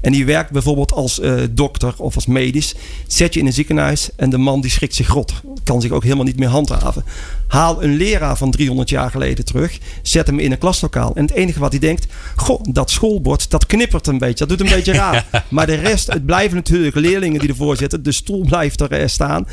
En 0.00 0.12
die 0.12 0.24
werkt 0.24 0.50
bijvoorbeeld 0.50 0.92
als 0.92 1.20
eh, 1.20 1.34
dokter 1.50 1.94
of 1.96 2.14
als 2.14 2.26
medisch. 2.26 2.74
Zet 3.06 3.34
je 3.34 3.40
in 3.40 3.46
een 3.46 3.52
ziekenhuis 3.52 4.10
en 4.16 4.30
de 4.30 4.38
man 4.38 4.60
die 4.60 4.70
schrikt 4.70 4.94
zich 4.94 5.08
rot. 5.08 5.32
Kan 5.64 5.80
zich 5.80 5.90
ook 5.90 6.02
helemaal 6.02 6.24
niet 6.24 6.38
meer 6.38 6.48
handhaven. 6.48 7.04
Haal 7.46 7.82
een 7.82 7.96
leraar 7.96 8.36
van 8.36 8.50
300 8.50 8.88
jaar 8.88 9.10
geleden 9.10 9.44
terug. 9.44 9.78
Zet 10.02 10.26
hem 10.26 10.38
in 10.38 10.52
een 10.52 10.58
klaslokaal. 10.58 11.14
En 11.14 11.22
het 11.22 11.32
enige 11.34 11.58
wat 11.58 11.70
hij 11.70 11.80
denkt... 11.80 12.06
Goh, 12.36 12.60
dat 12.70 12.90
schoolbord, 12.90 13.50
dat 13.50 13.66
knippert 13.66 14.06
een 14.06 14.18
beetje. 14.18 14.46
Dat 14.46 14.58
doet 14.58 14.66
een 14.66 14.74
beetje 14.76 14.92
raar. 14.92 15.26
Maar 15.48 15.66
de 15.66 15.74
rest, 15.74 16.12
het 16.12 16.26
blijven 16.26 16.56
natuurlijk 16.56 16.96
leerlingen 16.96 17.40
die 17.40 17.48
ervoor 17.48 17.76
zitten. 17.76 18.02
De 18.02 18.12
stoel 18.12 18.44
blijft 18.44 18.80
er 18.80 18.92
eh, 18.92 19.08
staan. 19.08 19.46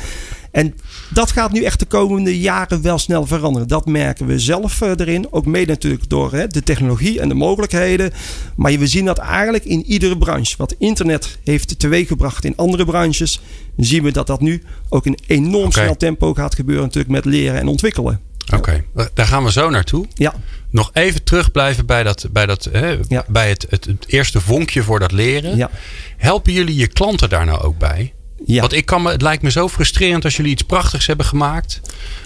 En 0.56 0.74
dat 1.10 1.30
gaat 1.30 1.52
nu 1.52 1.62
echt 1.62 1.78
de 1.78 1.86
komende 1.86 2.40
jaren 2.40 2.82
wel 2.82 2.98
snel 2.98 3.26
veranderen. 3.26 3.68
Dat 3.68 3.86
merken 3.86 4.26
we 4.26 4.38
zelf 4.38 4.80
eh, 4.80 4.90
erin. 4.96 5.32
Ook 5.32 5.46
mede 5.46 5.72
natuurlijk 5.72 6.08
door 6.08 6.32
hè, 6.32 6.46
de 6.46 6.62
technologie 6.62 7.20
en 7.20 7.28
de 7.28 7.34
mogelijkheden. 7.34 8.12
Maar 8.54 8.72
we 8.78 8.86
zien 8.86 9.04
dat 9.04 9.18
eigenlijk 9.18 9.64
in 9.64 9.84
iedere 9.84 10.18
branche. 10.18 10.54
Wat 10.56 10.74
internet 10.78 11.38
heeft 11.44 11.78
teweeggebracht 11.78 12.44
in 12.44 12.56
andere 12.56 12.84
branches. 12.84 13.40
Zien 13.76 14.02
we 14.02 14.12
dat 14.12 14.26
dat 14.26 14.40
nu 14.40 14.62
ook 14.88 15.06
in 15.06 15.18
enorm 15.26 15.72
snel 15.72 15.96
tempo 15.96 16.34
gaat 16.34 16.54
gebeuren. 16.54 16.84
Natuurlijk 16.84 17.12
met 17.12 17.24
leren 17.24 17.60
en 17.60 17.68
ontwikkelen. 17.68 18.20
Oké, 18.54 18.84
daar 19.14 19.26
gaan 19.26 19.44
we 19.44 19.52
zo 19.52 19.70
naartoe. 19.70 20.06
Ja, 20.14 20.34
Nog 20.70 20.90
even 20.92 21.24
terug 21.24 21.50
blijven 21.50 21.86
bij, 21.86 22.02
dat, 22.02 22.26
bij, 22.30 22.46
dat, 22.46 22.68
hè, 22.72 22.98
Ja. 23.08 23.24
bij 23.28 23.48
het, 23.48 23.66
het, 23.70 23.84
het 23.84 24.04
eerste 24.08 24.40
vonkje 24.40 24.82
voor 24.82 24.98
dat 24.98 25.12
leren. 25.12 25.56
ja, 25.56 25.70
Helpen 26.16 26.52
jullie 26.52 26.76
je 26.76 26.86
klanten 26.86 27.28
daar 27.28 27.46
nou 27.46 27.60
ook 27.62 27.78
bij? 27.78 28.12
Ja. 28.44 28.60
Want 28.60 28.72
ik 28.72 28.86
kan 28.86 29.02
me, 29.02 29.10
het 29.10 29.22
lijkt 29.22 29.42
me 29.42 29.50
zo 29.50 29.68
frustrerend 29.68 30.24
als 30.24 30.36
jullie 30.36 30.52
iets 30.52 30.62
prachtigs 30.62 31.06
hebben 31.06 31.26
gemaakt. 31.26 31.80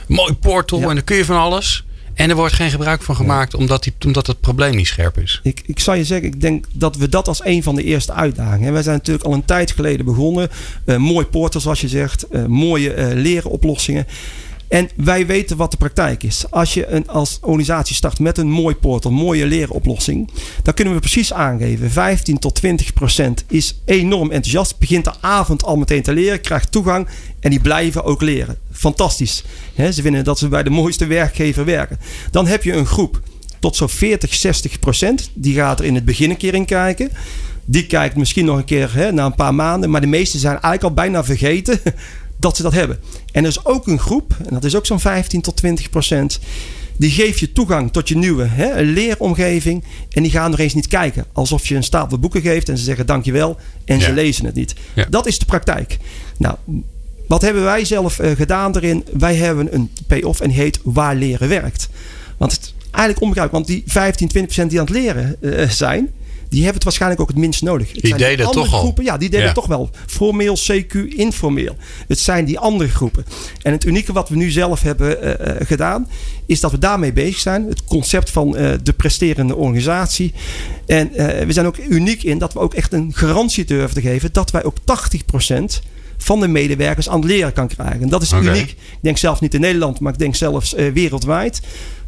Mooi 0.08 0.32
portal 0.34 0.78
Ja. 0.80 0.88
en 0.88 0.94
dan 0.94 1.04
kun 1.04 1.16
je 1.16 1.24
van 1.24 1.36
alles. 1.36 1.84
En 2.14 2.30
er 2.30 2.36
wordt 2.36 2.54
geen 2.54 2.70
gebruik 2.70 3.02
van 3.02 3.16
gemaakt 3.16 3.54
omdat, 3.54 3.82
die, 3.82 3.92
omdat 4.06 4.26
het 4.26 4.40
probleem 4.40 4.76
niet 4.76 4.86
scherp 4.86 5.18
is. 5.18 5.40
Ik, 5.42 5.62
ik 5.66 5.78
zou 5.80 5.96
je 5.96 6.04
zeggen, 6.04 6.26
ik 6.28 6.40
denk 6.40 6.66
dat 6.72 6.96
we 6.96 7.08
dat 7.08 7.28
als 7.28 7.44
een 7.44 7.62
van 7.62 7.74
de 7.74 7.82
eerste 7.82 8.12
uitdagingen. 8.12 8.72
Wij 8.72 8.82
zijn 8.82 8.96
natuurlijk 8.96 9.26
al 9.26 9.32
een 9.32 9.44
tijd 9.44 9.70
geleden 9.70 10.04
begonnen. 10.04 10.48
Eh, 10.84 10.96
mooi 10.96 11.26
portal, 11.26 11.60
zoals 11.60 11.80
je 11.80 11.88
zegt. 11.88 12.22
eh, 12.28 12.44
mooie 12.44 12.92
eh 12.92 13.14
lerenoplossingen. 13.14 14.06
En 14.70 14.88
wij 14.96 15.26
weten 15.26 15.56
wat 15.56 15.70
de 15.70 15.76
praktijk 15.76 16.22
is. 16.22 16.44
Als 16.50 16.74
je 16.74 16.86
een, 16.86 17.08
als 17.08 17.38
organisatie 17.40 17.96
start 17.96 18.18
met 18.18 18.38
een 18.38 18.50
mooi 18.50 18.74
portal, 18.74 19.10
mooie 19.10 19.46
leeroplossing, 19.46 20.30
dan 20.62 20.74
kunnen 20.74 20.94
we 20.94 21.00
precies 21.00 21.32
aangeven: 21.32 21.90
15 21.90 22.38
tot 22.38 22.54
20 22.54 22.92
procent 22.92 23.44
is 23.48 23.80
enorm 23.84 24.30
enthousiast. 24.30 24.78
Begint 24.78 25.04
de 25.04 25.12
avond 25.20 25.64
al 25.64 25.76
meteen 25.76 26.02
te 26.02 26.12
leren, 26.12 26.40
krijgt 26.40 26.72
toegang 26.72 27.08
en 27.40 27.50
die 27.50 27.60
blijven 27.60 28.04
ook 28.04 28.22
leren. 28.22 28.58
Fantastisch. 28.72 29.44
Ze 29.76 30.02
vinden 30.02 30.24
dat 30.24 30.38
ze 30.38 30.48
bij 30.48 30.62
de 30.62 30.70
mooiste 30.70 31.06
werkgever 31.06 31.64
werken. 31.64 31.98
Dan 32.30 32.46
heb 32.46 32.62
je 32.62 32.72
een 32.72 32.86
groep 32.86 33.20
tot 33.58 33.76
zo'n 33.76 33.88
40, 33.88 34.34
60 34.34 34.78
procent. 34.78 35.30
Die 35.34 35.54
gaat 35.54 35.78
er 35.78 35.84
in 35.84 35.94
het 35.94 36.04
begin 36.04 36.30
een 36.30 36.36
keer 36.36 36.54
in 36.54 36.64
kijken. 36.64 37.10
Die 37.64 37.86
kijkt 37.86 38.16
misschien 38.16 38.44
nog 38.44 38.56
een 38.56 38.64
keer 38.64 38.94
hè, 38.94 39.12
na 39.12 39.24
een 39.24 39.34
paar 39.34 39.54
maanden. 39.54 39.90
Maar 39.90 40.00
de 40.00 40.06
meesten 40.06 40.40
zijn 40.40 40.52
eigenlijk 40.52 40.82
al 40.82 40.92
bijna 40.92 41.24
vergeten 41.24 41.80
dat 42.40 42.56
ze 42.56 42.62
dat 42.62 42.72
hebben. 42.72 42.98
En 43.32 43.42
er 43.42 43.48
is 43.48 43.64
ook 43.64 43.86
een 43.86 43.98
groep, 43.98 44.36
en 44.46 44.54
dat 44.54 44.64
is 44.64 44.76
ook 44.76 44.86
zo'n 44.86 45.00
15 45.00 45.40
tot 45.40 45.56
20 45.56 45.90
procent. 45.90 46.40
Die 46.96 47.10
geeft 47.10 47.38
je 47.38 47.52
toegang 47.52 47.92
tot 47.92 48.08
je 48.08 48.16
nieuwe 48.16 48.44
hè, 48.44 48.80
leeromgeving. 48.80 49.84
En 50.10 50.22
die 50.22 50.32
gaan 50.32 50.52
er 50.52 50.60
eens 50.60 50.74
niet 50.74 50.86
kijken. 50.86 51.24
Alsof 51.32 51.66
je 51.66 51.74
een 51.74 51.82
stapel 51.82 52.18
boeken 52.18 52.40
geeft 52.40 52.68
en 52.68 52.78
ze 52.78 52.84
zeggen 52.84 53.06
dankjewel. 53.06 53.56
En 53.84 54.00
ze 54.00 54.12
lezen 54.12 54.44
het 54.44 54.54
niet. 54.54 54.74
Ja. 54.94 55.06
Dat 55.10 55.26
is 55.26 55.38
de 55.38 55.44
praktijk. 55.44 55.98
Nou, 56.36 56.56
wat 57.26 57.42
hebben 57.42 57.64
wij 57.64 57.84
zelf 57.84 58.18
eh, 58.18 58.30
gedaan 58.30 58.76
erin? 58.76 59.04
Wij 59.18 59.34
hebben 59.34 59.74
een 59.74 59.90
payoff 60.06 60.40
en 60.40 60.48
die 60.48 60.58
heet 60.58 60.80
Waar 60.82 61.16
leren 61.16 61.48
werkt. 61.48 61.88
Want 62.36 62.52
het 62.52 62.74
eigenlijk 62.90 63.22
onbegrijpelijk. 63.22 63.66
Want 63.66 63.66
die 63.66 63.92
15, 63.92 64.28
20 64.28 64.42
procent 64.42 64.70
die 64.70 64.80
aan 64.80 64.86
het 64.86 64.94
leren 64.94 65.36
eh, 65.40 65.68
zijn... 65.68 66.10
die 66.50 66.58
hebben 66.58 66.74
het 66.74 66.84
waarschijnlijk 66.84 67.20
ook 67.20 67.28
het 67.28 67.36
minst 67.36 67.62
nodig. 67.62 67.92
Het 67.92 68.02
die 68.02 68.14
deden 68.14 68.46
andere 68.46 68.64
toch 68.64 68.74
al. 68.74 68.80
groepen, 68.80 69.04
ja, 69.04 69.16
die 69.18 69.30
deden 69.30 69.46
Ja. 69.46 69.52
toch 69.52 69.66
wel. 69.66 69.90
Formeel, 70.06 70.56
CQ, 70.56 70.94
informeel. 71.16 71.76
Het 72.08 72.18
zijn 72.18 72.44
die 72.44 72.58
andere 72.58 72.90
groepen. 72.90 73.24
En 73.62 73.72
het 73.72 73.84
unieke 73.84 74.12
wat 74.12 74.28
we 74.28 74.36
nu 74.36 74.50
zelf 74.50 74.82
hebben 74.82 75.22
eh, 75.22 75.60
eh, 75.60 75.66
gedaan, 75.66 76.08
is 76.46 76.60
dat 76.60 76.70
we 76.70 76.78
daarmee 76.78 77.12
bezig 77.12 77.38
zijn. 77.38 77.66
Het 77.68 77.84
concept 77.84 78.30
van 78.30 78.56
eh, 78.56 78.72
de 78.82 78.92
presterende 78.92 79.56
organisatie. 79.56 80.32
En 80.86 81.10
we 81.46 81.52
zijn 81.52 81.66
ook 81.66 81.76
uniek 81.76 82.22
in 82.22 82.38
dat 82.38 82.52
we 82.52 82.58
ook 82.58 82.74
echt 82.74 82.92
een 82.92 83.12
garantie 83.14 83.64
durven 83.64 83.94
te 83.94 84.00
geven 84.00 84.32
dat 84.32 84.50
wij 84.50 84.64
ook 84.64 84.76
80% 84.84 85.82
van 86.16 86.40
de 86.40 86.48
medewerkers 86.48 87.08
aan 87.08 87.20
het 87.20 87.30
leren 87.30 87.52
kan 87.52 87.68
krijgen. 87.68 88.02
En 88.02 88.08
dat 88.08 88.22
is 88.22 88.32
uniek. 88.32 88.70
Ik 88.70 88.76
denk 89.00 89.18
zelfs 89.18 89.40
niet 89.40 89.54
in 89.54 89.60
Nederland, 89.60 90.00
maar 90.00 90.12
ik 90.12 90.18
denk 90.18 90.34
zelfs 90.34 90.72
wereldwijd. 90.72 91.60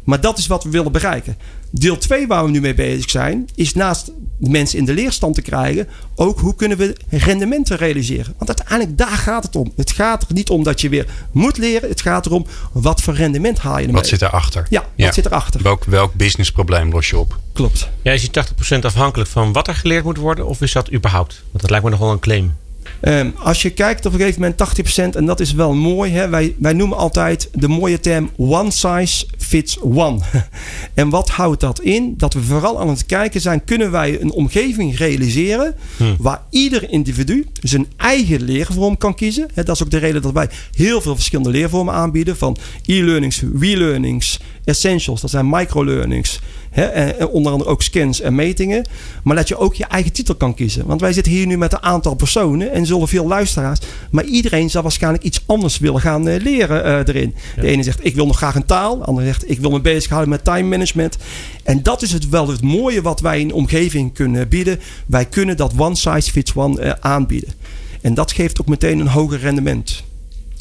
Maar 0.03 0.21
dat 0.21 0.37
is 0.37 0.47
wat 0.47 0.63
we 0.63 0.69
willen 0.69 0.91
bereiken. 0.91 1.37
Deel 1.75 1.97
2 1.97 2.27
waar 2.27 2.43
we 2.43 2.49
nu 2.49 2.61
mee 2.61 2.73
bezig 2.73 3.09
zijn, 3.09 3.49
is 3.55 3.73
naast 3.73 4.11
de 4.37 4.49
mensen 4.49 4.77
in 4.77 4.85
de 4.85 4.93
leerstand 4.93 5.35
te 5.35 5.41
krijgen, 5.41 5.87
ook 6.15 6.39
hoe 6.39 6.55
kunnen 6.55 6.77
we 6.77 6.95
rendementen 7.09 7.77
realiseren. 7.77 8.33
Want 8.37 8.59
uiteindelijk 8.59 8.97
daar 8.97 9.17
gaat 9.17 9.43
het 9.43 9.55
om. 9.55 9.71
Het 9.75 9.91
gaat 9.91 10.21
er 10.27 10.33
niet 10.33 10.49
om 10.49 10.63
dat 10.63 10.81
je 10.81 10.89
weer 10.89 11.05
moet 11.31 11.57
leren. 11.57 11.89
Het 11.89 12.01
gaat 12.01 12.25
erom 12.25 12.45
wat 12.71 13.01
voor 13.01 13.13
rendement 13.13 13.59
haal 13.59 13.75
je 13.77 13.79
ermee. 13.79 13.95
Wat 13.95 14.07
zit 14.07 14.21
erachter? 14.21 14.67
Ja, 14.69 14.85
wat 14.97 15.13
zit 15.13 15.25
erachter? 15.25 15.61
Welk, 15.61 15.83
welk 15.83 16.13
businessprobleem 16.13 16.91
los 16.91 17.09
je 17.09 17.17
op? 17.17 17.39
Klopt. 17.53 17.89
Ja, 18.01 18.11
is 18.11 18.29
die 18.29 18.43
80% 18.77 18.79
afhankelijk 18.79 19.29
van 19.29 19.53
wat 19.53 19.67
er 19.67 19.75
geleerd 19.75 20.03
moet 20.03 20.17
worden? 20.17 20.47
Of 20.47 20.61
is 20.61 20.71
dat 20.71 20.93
überhaupt? 20.93 21.41
Want 21.51 21.61
dat 21.61 21.69
lijkt 21.69 21.85
me 21.85 21.91
nog 21.91 21.99
wel 21.99 22.11
een 22.11 22.19
claim. 22.19 22.53
Ehm, 22.99 23.29
als 23.37 23.61
je 23.61 23.69
kijkt 23.69 24.05
op 24.05 24.13
een 24.13 24.19
gegeven 24.19 24.41
moment 24.41 24.57
80%, 24.57 25.15
en 25.15 25.25
dat 25.25 25.39
is 25.39 25.53
wel 25.53 25.73
mooi. 25.73 26.11
Hè? 26.11 26.29
Wij, 26.29 26.55
wij 26.59 26.73
noemen 26.73 26.97
altijd 26.97 27.49
de 27.53 27.67
mooie 27.67 27.99
term 27.99 28.29
one 28.37 28.71
size 28.71 29.25
fits 29.43 29.79
one. 29.79 30.19
en 30.93 31.09
wat 31.09 31.29
houdt 31.29 31.59
dat 31.59 31.81
in? 31.81 32.13
Dat 32.17 32.33
we 32.33 32.41
vooral 32.41 32.79
aan 32.79 32.89
het 32.89 33.05
kijken 33.05 33.41
zijn, 33.41 33.63
kunnen 33.63 33.91
wij 33.91 34.21
een 34.21 34.31
omgeving 34.31 34.97
realiseren 34.97 35.75
waar 36.17 36.41
ieder 36.49 36.89
individu 36.89 37.47
zijn 37.61 37.87
eigen 37.97 38.41
leervorm 38.41 38.97
kan 38.97 39.15
kiezen. 39.15 39.49
Dat 39.53 39.69
is 39.69 39.83
ook 39.83 39.91
de 39.91 39.97
reden 39.97 40.21
dat 40.21 40.33
wij 40.33 40.49
heel 40.75 41.01
veel 41.01 41.15
verschillende 41.15 41.51
leervormen 41.51 41.93
aanbieden. 41.93 42.37
Van 42.37 42.57
e-learnings, 42.85 43.43
we-learnings, 43.53 44.39
essentials, 44.65 45.21
dat 45.21 45.29
zijn 45.29 45.49
microlearnings. 45.49 46.39
Hè, 46.73 46.83
en, 46.83 47.19
en 47.19 47.27
onder 47.27 47.51
andere 47.51 47.69
ook 47.69 47.81
scans 47.81 48.21
en 48.21 48.35
metingen. 48.35 48.85
Maar 49.23 49.35
dat 49.35 49.47
je 49.47 49.57
ook 49.57 49.73
je 49.73 49.85
eigen 49.85 50.11
titel 50.13 50.35
kan 50.35 50.53
kiezen. 50.53 50.85
Want 50.85 51.01
wij 51.01 51.13
zitten 51.13 51.31
hier 51.31 51.47
nu 51.47 51.57
met 51.57 51.73
een 51.73 51.81
aantal 51.83 52.15
personen 52.15 52.71
en 52.71 52.85
zullen 52.85 53.07
veel 53.07 53.27
luisteraars. 53.27 53.79
Maar 54.11 54.23
iedereen 54.23 54.69
zal 54.69 54.81
waarschijnlijk 54.81 55.23
iets 55.23 55.43
anders 55.45 55.77
willen 55.77 56.01
gaan 56.01 56.27
eh, 56.27 56.41
leren 56.41 56.83
eh, 56.83 56.93
erin. 57.15 57.35
De 57.55 57.67
ene 57.67 57.83
zegt 57.83 58.05
ik 58.05 58.15
wil 58.15 58.25
nog 58.25 58.37
graag 58.37 58.55
een 58.55 58.65
taal. 58.65 58.97
De 58.97 59.03
andere 59.05 59.25
zegt 59.27 59.49
ik 59.49 59.59
wil 59.59 59.71
me 59.71 59.81
bezighouden 59.81 60.29
met 60.29 60.43
time 60.43 60.69
management. 60.69 61.17
En 61.63 61.83
dat 61.83 62.01
is 62.01 62.11
het 62.11 62.29
wel 62.29 62.47
het 62.47 62.61
mooie 62.61 63.01
wat 63.01 63.19
wij 63.19 63.39
in 63.39 63.47
de 63.47 63.53
omgeving 63.53 64.13
kunnen 64.13 64.47
bieden. 64.47 64.79
Wij 65.05 65.25
kunnen 65.25 65.57
dat 65.57 65.73
one 65.77 65.95
size 65.95 66.31
fits 66.31 66.55
one 66.55 66.81
eh, 66.81 66.91
aanbieden. 66.99 67.53
En 68.01 68.13
dat 68.13 68.31
geeft 68.31 68.61
ook 68.61 68.67
meteen 68.67 68.99
een 68.99 69.07
hoger 69.07 69.39
rendement. 69.39 70.03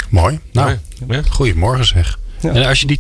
Mooi. 0.09 0.39
Nou, 0.53 0.77
Ja. 1.09 1.23
goedemorgen 1.31 1.85
zeg. 1.85 2.19
Ja. 2.43 2.51
En 2.53 2.65
als 2.67 2.81
je 2.81 2.87
die 2.87 2.99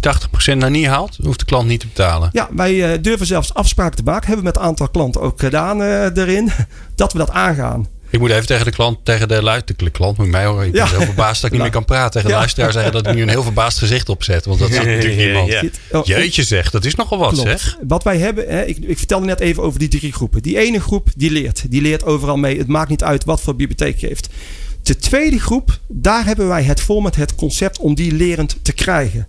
80% 0.52 0.56
nou 0.56 0.70
niet 0.70 0.86
haalt, 0.86 1.16
hoeft 1.22 1.38
de 1.38 1.44
klant 1.44 1.68
niet 1.68 1.80
te 1.80 1.86
betalen. 1.86 2.28
Ja, 2.32 2.48
wij 2.56 2.92
eh, 2.92 2.98
durven 3.02 3.26
zelfs 3.26 3.54
afspraken 3.54 3.96
te 3.96 4.02
maken. 4.02 4.26
Hebben 4.26 4.44
we 4.44 4.50
met 4.52 4.56
een 4.56 4.62
aantal 4.68 4.88
klanten 4.88 5.20
ook 5.20 5.40
gedaan 5.40 5.82
eh, 5.82 6.16
erin. 6.16 6.50
Dat 6.94 7.12
we 7.12 7.18
dat 7.18 7.30
aangaan. 7.30 7.86
Ik 8.10 8.18
moet 8.20 8.30
even 8.30 8.46
tegen 8.46 8.64
de 8.64 8.70
klant, 8.70 8.98
tegen 9.04 9.28
de 9.28 9.42
luister, 9.42 9.74
de 9.76 9.90
klant 9.90 10.18
moet 10.18 10.26
mij 10.26 10.44
horen. 10.46 10.66
Ik 10.66 10.72
ben 10.72 10.80
Ja. 10.84 10.88
heel 10.88 11.00
verbaasd 11.00 11.34
dat 11.42 11.44
ik 11.44 11.52
niet 11.52 11.60
meer 11.66 11.70
kan 11.70 11.84
praten. 11.84 12.10
Tegen 12.10 12.26
de 12.26 12.32
Ja. 12.32 12.38
luisteraar 12.38 12.72
zeggen 12.72 12.92
dat 12.92 13.06
ik 13.06 13.14
nu 13.14 13.22
een 13.22 13.28
heel 13.28 13.42
verbaasd 13.42 13.78
gezicht 13.78 14.08
opzet. 14.08 14.44
Want 14.44 14.58
dat 14.58 14.70
is 14.70 14.76
natuurlijk 14.76 15.16
niemand. 15.24 15.52
oh, 15.92 16.04
Jeetje 16.06 16.42
zeg, 16.42 16.70
dat 16.70 16.84
is 16.84 16.94
nogal 16.94 17.18
wat 17.18 17.32
Klopt. 17.32 17.48
zeg. 17.48 17.76
Wat 17.88 18.02
wij 18.04 18.18
hebben, 18.18 18.48
hè, 18.48 18.62
ik, 18.64 18.78
ik 18.78 18.98
vertelde 18.98 19.26
net 19.26 19.40
even 19.40 19.62
over 19.62 19.78
die 19.78 19.88
drie 19.88 20.12
groepen. 20.12 20.42
Die 20.42 20.58
ene 20.58 20.80
groep 20.80 21.08
die 21.16 21.30
leert. 21.30 21.64
Die 21.70 21.82
leert 21.82 22.04
overal 22.04 22.36
mee. 22.36 22.58
Het 22.58 22.66
maakt 22.68 22.90
niet 22.90 23.02
uit 23.04 23.24
wat 23.24 23.40
voor 23.40 23.56
bibliotheek 23.56 23.98
je 23.98 24.06
heeft. 24.06 24.28
De 24.82 24.96
tweede 24.96 25.40
groep, 25.40 25.78
daar 25.88 26.24
hebben 26.24 26.48
wij 26.48 26.62
het 26.62 26.80
format, 26.80 27.16
het 27.16 27.34
concept 27.34 27.78
om 27.78 27.94
die 27.94 28.12
lerend 28.12 28.56
te 28.62 28.72
krijgen. 28.72 29.26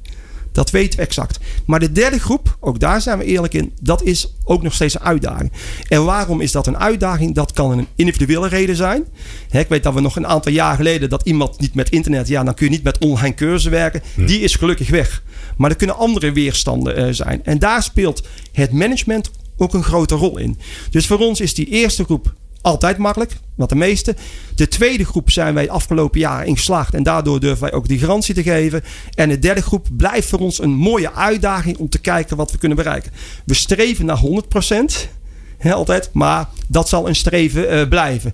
Dat 0.54 0.72
weten 0.72 1.00
we 1.00 1.06
exact. 1.06 1.40
Maar 1.66 1.80
de 1.80 1.92
derde 1.92 2.20
groep, 2.20 2.58
ook 2.60 2.80
daar 2.80 3.02
zijn 3.02 3.18
we 3.18 3.26
eerlijk 3.26 3.54
in, 3.54 3.74
dat 3.82 4.04
is 4.04 4.34
ook 4.44 4.62
nog 4.62 4.74
steeds 4.74 4.96
een 4.96 5.02
uitdaging. 5.02 5.52
En 5.88 6.06
waarom 6.06 6.42
is 6.42 6.52
dat 6.52 6.68
een 6.68 6.78
uitdaging? 6.78 7.36
Dat 7.36 7.52
kan 7.52 7.72
een 7.72 7.88
individuele 7.96 8.48
reden 8.48 8.76
zijn. 8.76 9.04
Hè, 9.50 9.60
ik 9.60 9.68
weet 9.68 9.84
dat 9.84 9.94
we 9.94 10.02
nog 10.02 10.16
een 10.16 10.28
aantal 10.28 10.52
jaar 10.52 10.76
geleden 10.76 11.10
dat 11.10 11.22
iemand 11.26 11.60
niet 11.60 11.74
met 11.74 11.90
internet, 11.90 12.28
ja, 12.28 12.44
dan 12.44 12.54
kun 12.54 12.66
je 12.66 12.72
niet 12.72 12.84
met 12.84 12.98
online 12.98 13.36
cursussen 13.36 13.72
werken. 13.72 14.02
Die 14.16 14.40
is 14.40 14.56
gelukkig 14.56 14.90
weg. 14.90 15.24
Maar 15.58 15.70
er 15.70 15.76
kunnen 15.76 15.98
andere 15.98 16.32
weerstanden 16.32 16.96
eh, 16.96 17.08
zijn. 17.12 17.44
En 17.44 17.60
daar 17.60 17.84
speelt 17.84 18.28
het 18.52 18.72
management 18.72 19.32
ook 19.58 19.74
een 19.74 19.84
grote 19.84 20.16
rol 20.16 20.38
in. 20.38 20.60
Dus 20.90 21.08
voor 21.08 21.20
ons 21.20 21.40
is 21.40 21.54
die 21.54 21.68
eerste 21.68 22.04
groep 22.04 22.34
altijd 22.64 22.98
makkelijk, 22.98 23.36
wat 23.56 23.70
de 23.70 23.76
meeste. 23.76 24.16
De 24.56 24.68
tweede 24.68 25.06
groep 25.06 25.32
zijn 25.32 25.54
wij 25.54 25.70
afgelopen 25.70 26.20
jaren 26.20 26.48
in 26.48 26.56
geslaagd 26.56 26.94
en 26.94 27.04
daardoor 27.04 27.40
durven 27.40 27.62
wij 27.62 27.74
ook 27.74 27.88
die 27.88 28.00
garantie 28.00 28.34
te 28.34 28.44
geven. 28.44 28.84
En 29.14 29.30
de 29.30 29.40
derde 29.40 29.62
groep 29.62 29.88
blijft 29.98 30.30
voor 30.30 30.40
ons 30.40 30.62
een 30.62 30.74
mooie 30.74 31.14
uitdaging 31.14 31.78
om 31.78 31.90
te 31.90 32.00
kijken 32.00 32.38
wat 32.38 32.52
we 32.52 32.58
kunnen 32.58 32.78
bereiken. 32.78 33.12
We 33.46 33.54
streven 33.54 34.06
naar 34.06 34.20
100%, 34.20 35.10
hè, 35.58 35.74
altijd, 35.74 36.10
maar 36.14 36.50
dat 36.68 36.90
zal 36.90 37.08
een 37.08 37.16
streven 37.16 37.70
eh, 37.70 37.88
blijven. 37.88 38.34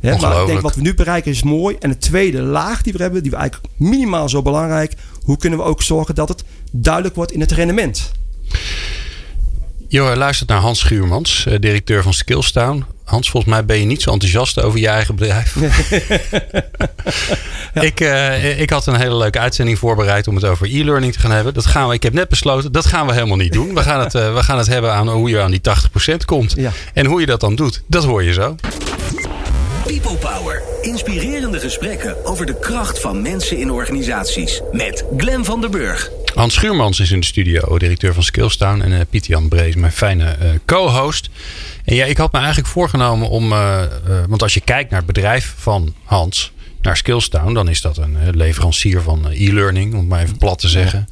Hè, 0.00 0.18
maar 0.20 0.40
ik 0.40 0.46
denk 0.46 0.60
wat 0.60 0.74
we 0.74 0.80
nu 0.80 0.94
bereiken 0.94 1.30
is 1.30 1.42
mooi. 1.42 1.76
En 1.78 1.90
de 1.90 1.98
tweede 1.98 2.42
laag 2.42 2.82
die 2.82 2.92
we 2.92 3.02
hebben, 3.02 3.22
die 3.22 3.30
we 3.30 3.36
eigenlijk 3.36 3.72
minimaal 3.76 4.28
zo 4.28 4.42
belangrijk. 4.42 4.94
Hoe 5.22 5.36
kunnen 5.36 5.58
we 5.58 5.64
ook 5.64 5.82
zorgen 5.82 6.14
dat 6.14 6.28
het 6.28 6.44
duidelijk 6.72 7.14
wordt 7.14 7.32
in 7.32 7.40
het 7.40 7.52
rendement? 7.52 8.10
Jo, 9.90 10.16
luistert 10.16 10.48
naar 10.48 10.60
Hans 10.60 10.78
Schuurmans, 10.78 11.46
eh, 11.46 11.58
directeur 11.58 12.02
van 12.02 12.14
Skillstown. 12.14 12.84
Hans, 13.04 13.30
volgens 13.30 13.52
mij 13.52 13.64
ben 13.64 13.78
je 13.78 13.84
niet 13.84 14.02
zo 14.02 14.10
enthousiast 14.10 14.60
over 14.60 14.78
je 14.78 14.88
eigen 14.88 15.14
bedrijf. 15.16 15.56
ik, 17.88 18.00
eh, 18.00 18.60
ik 18.60 18.70
had 18.70 18.86
een 18.86 18.96
hele 18.96 19.16
leuke 19.16 19.38
uitzending 19.38 19.78
voorbereid 19.78 20.28
om 20.28 20.34
het 20.34 20.44
over 20.44 20.66
e-learning 20.66 21.12
te 21.12 21.18
gaan 21.18 21.30
hebben. 21.30 21.54
Dat 21.54 21.66
gaan 21.66 21.88
we, 21.88 21.94
ik 21.94 22.02
heb 22.02 22.12
net 22.12 22.28
besloten, 22.28 22.72
dat 22.72 22.86
gaan 22.86 23.06
we 23.06 23.12
helemaal 23.12 23.36
niet 23.36 23.52
doen. 23.52 23.74
We 23.74 23.82
gaan 23.82 24.00
het, 24.00 24.14
eh, 24.14 24.34
we 24.34 24.42
gaan 24.42 24.58
het 24.58 24.66
hebben 24.66 24.92
aan 24.92 25.08
hoe 25.08 25.28
je 25.28 25.40
aan 25.40 25.50
die 25.50 25.60
80% 25.60 26.24
komt. 26.24 26.52
Ja. 26.56 26.72
En 26.94 27.06
hoe 27.06 27.20
je 27.20 27.26
dat 27.26 27.40
dan 27.40 27.54
doet, 27.54 27.82
dat 27.86 28.04
hoor 28.04 28.22
je 28.22 28.32
zo. 28.32 28.56
People 29.84 30.16
Power. 30.16 30.62
Inspirerende 30.82 31.60
gesprekken 31.60 32.26
over 32.26 32.46
de 32.46 32.58
kracht 32.58 33.00
van 33.00 33.22
mensen 33.22 33.58
in 33.58 33.70
organisaties. 33.70 34.60
Met 34.72 35.04
Glen 35.16 35.44
van 35.44 35.60
der 35.60 35.70
Burg. 35.70 36.10
Hans 36.38 36.54
Schuurmans 36.54 37.00
is 37.00 37.10
in 37.10 37.20
de 37.20 37.26
studio, 37.26 37.78
directeur 37.78 38.14
van 38.14 38.22
Skillstown. 38.22 38.80
En 38.80 38.92
eh 38.92 39.00
Pieter 39.10 39.30
Jan 39.30 39.48
Brees, 39.48 39.74
mijn 39.74 39.92
fijne 39.92 40.24
eh, 40.24 40.48
co-host. 40.64 41.30
En 41.84 41.94
ja, 41.94 42.04
ik 42.04 42.16
had 42.16 42.32
me 42.32 42.38
eigenlijk 42.38 42.68
voorgenomen 42.68 43.28
om... 43.28 43.52
eh, 43.52 43.82
want 44.28 44.42
als 44.42 44.54
je 44.54 44.60
kijkt 44.60 44.90
naar 44.90 44.98
het 44.98 45.06
bedrijf 45.06 45.54
van 45.56 45.94
Hans, 46.04 46.52
naar 46.82 46.96
Skillstown... 46.96 47.52
dan 47.52 47.68
is 47.68 47.80
dat 47.80 47.96
een 47.96 48.16
leverancier 48.36 49.02
van 49.02 49.26
e-learning, 49.30 49.92
om 49.92 49.98
het 49.98 50.08
maar 50.08 50.22
even 50.22 50.38
plat 50.38 50.58
te 50.58 50.68
zeggen. 50.68 51.08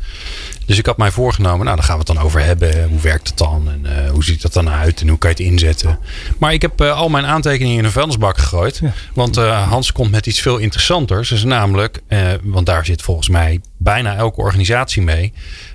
Dus 0.66 0.78
ik 0.78 0.86
had 0.86 0.96
mij 0.96 1.10
voorgenomen, 1.10 1.64
nou, 1.64 1.76
daar 1.76 1.86
gaan 1.86 1.98
we 1.98 2.04
het 2.06 2.16
dan 2.16 2.24
over 2.24 2.44
hebben. 2.44 2.88
Hoe 2.88 3.00
werkt 3.00 3.28
het 3.28 3.38
dan? 3.38 3.70
En 3.70 4.04
eh, 4.04 4.10
hoe 4.10 4.24
ziet 4.24 4.42
dat 4.42 4.52
dan 4.52 4.70
uit? 4.70 5.00
En 5.00 5.08
hoe 5.08 5.18
kan 5.18 5.30
je 5.30 5.36
het 5.36 5.52
inzetten? 5.52 5.98
Maar 6.38 6.52
ik 6.52 6.62
heb 6.62 6.80
eh, 6.80 6.96
al 6.96 7.08
mijn 7.08 7.26
aantekeningen 7.26 7.78
in 7.78 7.84
een 7.84 7.90
vuilnisbak 7.90 8.38
gegooid. 8.38 8.80
Want 9.14 9.36
eh, 9.36 9.68
Hans 9.68 9.92
komt 9.92 10.10
met 10.10 10.26
iets 10.26 10.40
veel 10.40 10.58
interessanters. 10.58 11.28
Dus 11.28 11.44
namelijk, 11.44 12.00
eh, 12.08 12.28
want 12.42 12.66
daar 12.66 12.84
zit 12.84 13.02
volgens 13.02 13.28
mij 13.28 13.60
bijna 13.76 14.16
elke 14.16 14.40
organisatie 14.40 15.02
mee. 15.02 15.32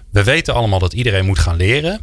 We 0.09 0.23
weten 0.23 0.53
allemaal 0.53 0.79
dat 0.79 0.93
iedereen 0.93 1.25
moet 1.25 1.39
gaan 1.39 1.55
leren. 1.55 1.99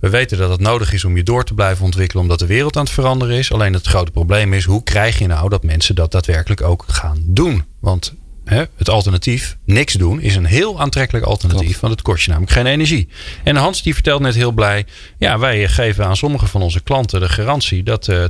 We 0.00 0.10
weten 0.10 0.38
dat 0.38 0.50
het 0.50 0.60
nodig 0.60 0.92
is 0.92 1.04
om 1.04 1.16
je 1.16 1.22
door 1.22 1.44
te 1.44 1.54
blijven 1.54 1.84
ontwikkelen, 1.84 2.22
omdat 2.22 2.38
de 2.38 2.46
wereld 2.46 2.76
aan 2.76 2.84
het 2.84 2.92
veranderen 2.92 3.36
is. 3.36 3.52
Alleen 3.52 3.72
het 3.72 3.86
grote 3.86 4.10
probleem 4.10 4.52
is, 4.52 4.64
hoe 4.64 4.82
krijg 4.82 5.18
je 5.18 5.26
nou 5.26 5.48
dat 5.48 5.62
mensen 5.62 5.94
dat 5.94 6.12
daadwerkelijk 6.12 6.60
ook 6.60 6.84
gaan 6.86 7.18
doen? 7.24 7.64
Want 7.80 8.14
hè, 8.46 8.64
het 8.76 8.88
alternatief, 8.88 9.56
niks 9.64 9.92
doen, 9.92 10.20
is 10.20 10.36
een 10.36 10.44
heel 10.44 10.80
aantrekkelijk 10.80 11.24
alternatief. 11.24 11.80
Want 11.80 11.92
het 11.92 12.02
kost 12.02 12.24
je 12.24 12.30
namelijk 12.30 12.52
geen 12.52 12.66
energie. 12.66 13.08
En 13.44 13.56
Hans 13.56 13.82
die 13.82 13.94
vertelt 13.94 14.20
net 14.20 14.34
heel 14.34 14.52
blij, 14.52 14.86
ja, 15.18 15.38
wij 15.38 15.68
geven 15.68 16.06
aan 16.06 16.16
sommige 16.16 16.46
van 16.46 16.62
onze 16.62 16.82
klanten 16.82 17.20
de 17.20 17.28
garantie 17.28 17.82
dat 17.82 18.08
eh 18.08 18.24
80% 18.24 18.26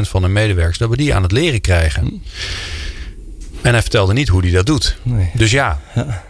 van 0.00 0.22
de 0.22 0.28
medewerkers, 0.28 0.78
dat 0.78 0.90
we 0.90 0.96
die 0.96 1.14
aan 1.14 1.22
het 1.22 1.32
leren 1.32 1.60
krijgen. 1.60 2.22
En 3.62 3.72
hij 3.72 3.80
vertelde 3.82 4.12
niet 4.12 4.28
hoe 4.28 4.40
hij 4.42 4.50
dat 4.50 4.66
doet. 4.66 4.96
Nee. 5.02 5.30
Dus 5.34 5.50
ja, 5.50 5.80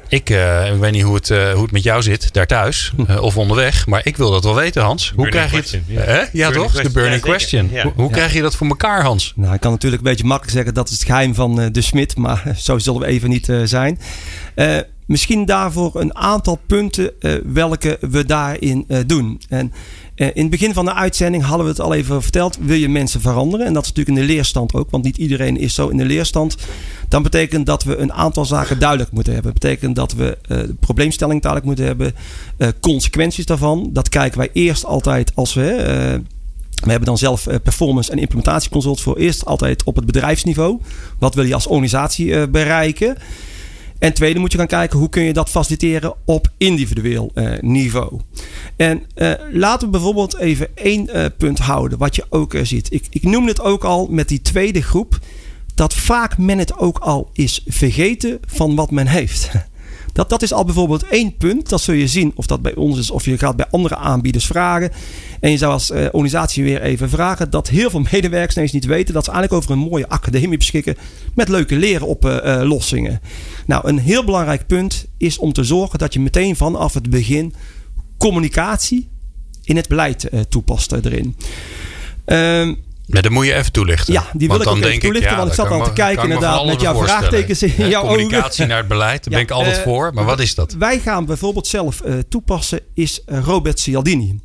ik, 0.09 0.31
eh, 0.31 0.73
ik 0.73 0.81
weet 0.81 0.93
niet 0.93 1.03
hoe 1.03 1.15
het, 1.15 1.31
eh, 1.31 1.53
hoe 1.53 1.63
het 1.63 1.73
met 1.73 1.83
jou 1.83 2.03
zit, 2.03 2.33
daar 2.33 2.47
thuis 2.47 2.93
eh, 3.07 3.23
of 3.23 3.37
onderweg. 3.37 3.87
Maar 3.87 4.01
ik 4.05 4.17
wil 4.17 4.31
dat 4.31 4.45
wel 4.45 4.55
weten, 4.55 4.83
Hans. 4.83 5.13
Hoe 5.17 5.25
Burning 5.25 5.51
krijg 5.51 5.71
je 5.71 5.77
het? 5.77 5.87
ja. 5.87 6.01
Hè? 6.01 6.19
Ja, 6.33 6.49
Burning 6.51 6.71
toch? 6.73 6.83
De 6.83 6.91
burning 6.91 7.25
Ja, 7.25 7.29
question. 7.31 7.69
Ja. 7.73 7.83
Hoe, 7.83 7.93
hoe 7.97 8.05
Ja. 8.09 8.13
krijg 8.13 8.33
je 8.33 8.43
dat 8.43 8.57
voor 8.57 8.67
elkaar, 8.69 9.03
Hans? 9.03 9.33
Nou, 9.37 9.55
ik 9.55 9.61
kan 9.61 9.71
natuurlijk 9.73 10.03
een 10.03 10.11
beetje 10.11 10.25
makkelijk 10.25 10.57
zeggen 10.57 10.75
dat 10.75 10.89
is 10.89 10.95
het 10.99 11.05
geheim 11.05 11.35
van 11.35 11.61
eh, 11.61 11.67
de 11.73 11.81
Smit, 11.81 12.17
maar 12.17 12.43
zo 12.57 12.79
zullen 12.79 13.01
we 13.01 13.07
even 13.07 13.29
niet 13.29 13.49
eh, 13.49 13.61
zijn. 13.65 13.99
Eh, 14.55 14.77
misschien 15.07 15.45
daarvoor 15.45 16.01
een 16.01 16.17
aantal 16.17 16.61
punten 16.67 17.11
eh, 17.21 17.33
welke 17.45 17.97
we 18.01 18.25
daarin 18.25 18.85
eh, 18.89 18.99
doen. 19.07 19.41
En 19.49 19.73
eh, 20.15 20.27
in 20.35 20.43
het 20.43 20.51
begin 20.51 20.73
van 20.75 20.85
de 20.85 20.95
uitzending 20.95 21.45
hadden 21.45 21.65
we 21.65 21.71
het 21.73 21.81
al 21.81 21.95
even 21.95 22.23
verteld. 22.23 22.59
Wil 22.61 22.77
je 22.77 22.89
mensen 22.89 23.21
veranderen? 23.21 23.67
En 23.67 23.73
dat 23.73 23.83
is 23.83 23.89
natuurlijk 23.93 24.19
in 24.19 24.27
de 24.27 24.33
leerstand 24.33 24.75
ook, 24.75 24.91
want 24.91 25.05
niet 25.05 25.17
iedereen 25.17 25.57
is 25.59 25.75
zo 25.75 25.89
in 25.89 25.97
de 25.97 26.05
leerstand. 26.05 26.57
Dan 27.09 27.23
betekent 27.23 27.67
dat 27.67 27.85
we 27.85 27.97
een 27.97 28.13
aantal 28.13 28.45
zaken 28.45 28.79
duidelijk 28.79 29.11
moeten 29.13 29.33
hebben. 29.33 29.53
Dat 29.53 29.63
betekent 29.63 29.97
dat 29.97 30.13
we 30.13 30.39
eh, 30.49 30.59
probleemstelling 30.81 31.43
duidelijk 31.43 31.65
moeten 31.71 31.87
hebben. 31.87 32.15
eh, 32.57 32.69
consequenties 32.81 33.47
daarvan. 33.47 33.91
Dat 33.93 34.09
kijken 34.09 34.39
wij 34.39 34.51
eerst 34.53 34.85
altijd 34.85 35.33
als 35.35 35.55
we. 35.55 35.71
eh, 35.71 36.19
We 36.85 36.91
hebben 36.91 37.09
dan 37.09 37.19
zelf 37.19 37.47
performance 37.63 38.11
en 38.11 38.19
implementatieconsult 38.19 39.01
voor 39.01 39.17
eerst 39.17 39.45
altijd 39.45 39.83
op 39.83 39.97
het 39.97 40.07
bedrijfsniveau. 40.07 40.81
Wat 41.19 41.35
wil 41.35 41.45
je 41.45 41.55
als 41.55 41.67
organisatie 41.67 42.49
bereiken? 42.49 43.17
En 43.99 44.13
tweede 44.13 44.39
moet 44.41 44.53
je 44.53 44.59
gaan 44.59 44.67
kijken 44.67 44.99
hoe 44.99 45.09
kun 45.09 45.23
je 45.23 45.33
dat 45.33 45.49
faciliteren 45.51 46.15
op 46.25 46.49
individueel 46.57 47.33
niveau. 47.61 48.21
En 48.77 49.03
laten 49.53 49.87
we 49.87 49.93
bijvoorbeeld 49.93 50.37
even 50.37 50.69
één 50.75 51.09
punt 51.37 51.59
houden, 51.59 51.99
wat 51.99 52.17
je 52.17 52.25
ook 52.29 52.55
ziet. 52.63 52.93
Ik, 52.93 53.07
ik 53.11 53.23
noemde 53.23 53.49
het 53.51 53.61
ook 53.61 53.85
al 53.85 54.07
met 54.11 54.29
die 54.29 54.43
tweede 54.43 54.83
groep, 54.83 55.19
dat 55.79 55.95
vaak 55.95 56.39
men 56.39 56.59
het 56.59 56.79
ook 56.79 56.99
al 56.99 57.31
is 57.33 57.63
vergeten 57.67 58.39
van 58.47 58.75
wat 58.75 58.91
men 58.91 59.07
heeft. 59.07 59.51
Dat, 60.13 60.29
dat 60.29 60.43
is 60.43 60.53
al 60.53 60.65
bijvoorbeeld 60.65 61.07
één 61.09 61.37
punt. 61.37 61.69
Dat 61.69 61.81
zul 61.81 61.95
je 61.95 62.07
zien 62.07 62.33
of 62.35 62.47
dat 62.47 62.63
bij 62.63 62.75
ons 62.75 62.99
is 62.99 63.11
of 63.11 63.25
je 63.25 63.39
gaat 63.39 63.57
bij 63.57 63.67
andere 63.71 63.97
aanbieders 63.97 64.47
vragen. 64.47 64.91
En 65.41 65.51
je 65.51 65.57
zou 65.57 65.73
als 65.73 65.91
uh, 65.91 66.05
organisatie 66.05 66.65
weer 66.65 66.83
even 66.83 67.11
vragen 67.11 67.51
dat 67.51 67.69
heel 67.69 67.91
veel 67.91 68.03
medewerkers 68.13 68.57
ineens 68.57 68.73
niet 68.73 68.85
weten 68.85 69.15
dat 69.15 69.25
ze 69.25 69.31
eigenlijk 69.31 69.63
over 69.63 69.77
een 69.77 69.89
mooie 69.89 70.09
academie 70.09 70.59
beschikken 70.59 70.97
met 71.35 71.49
leuke 71.49 71.77
lerenoplossingen. 71.77 73.13
Uh, 73.13 73.19
nou, 73.67 73.89
een 73.89 73.99
heel 73.99 74.25
belangrijk 74.25 74.67
punt 74.67 75.07
is 75.17 75.39
om 75.39 75.53
te 75.53 75.65
zorgen 75.65 75.99
dat 75.99 76.13
je 76.13 76.21
meteen 76.21 76.57
vanaf 76.57 76.95
het 76.95 77.11
begin 77.11 77.55
communicatie 78.17 79.09
in 79.65 79.77
het 79.77 79.89
beleid 79.89 80.33
uh, 80.33 80.41
toepast 80.41 80.93
erin. 80.93 81.37
Um, 82.27 82.87
maar 83.09 83.23
dat 83.23 83.33
moet 83.33 83.47
je 83.47 83.55
even 83.55 83.73
toelichten. 83.73 84.13
Ja, 84.13 84.25
die 84.33 84.49
wil 84.49 84.61
ik 84.61 84.67
ook 84.67 84.77
even 84.77 85.01
toelichten. 85.01 85.37
want 85.37 85.49
ik 85.49 85.55
zat 85.55 85.69
al 85.69 85.85
te 85.85 85.93
kijken 85.93 86.23
inderdaad 86.23 86.67
met 86.67 86.81
jouw 86.81 87.03
vraagtekens 87.03 87.63
in 87.63 87.89
jouw 87.89 88.03
Communicatie 88.03 88.67
naar 88.67 88.79
het 88.79 88.89
beleid, 88.89 89.25
daar 89.25 89.33
ben 89.33 89.43
ik 89.43 89.51
altijd 89.51 89.79
voor. 89.79 90.15
Maar 90.15 90.25
wat 90.25 90.41
is 90.41 90.55
dat? 90.55 90.73
Wij 90.73 90.99
gaan 90.99 91.25
bijvoorbeeld 91.25 91.67
zelf 91.67 92.03
uh, 92.07 92.15
toepassen, 92.29 92.81
is 92.95 93.23
Robert 93.27 93.81
Cialdini. 93.81 94.41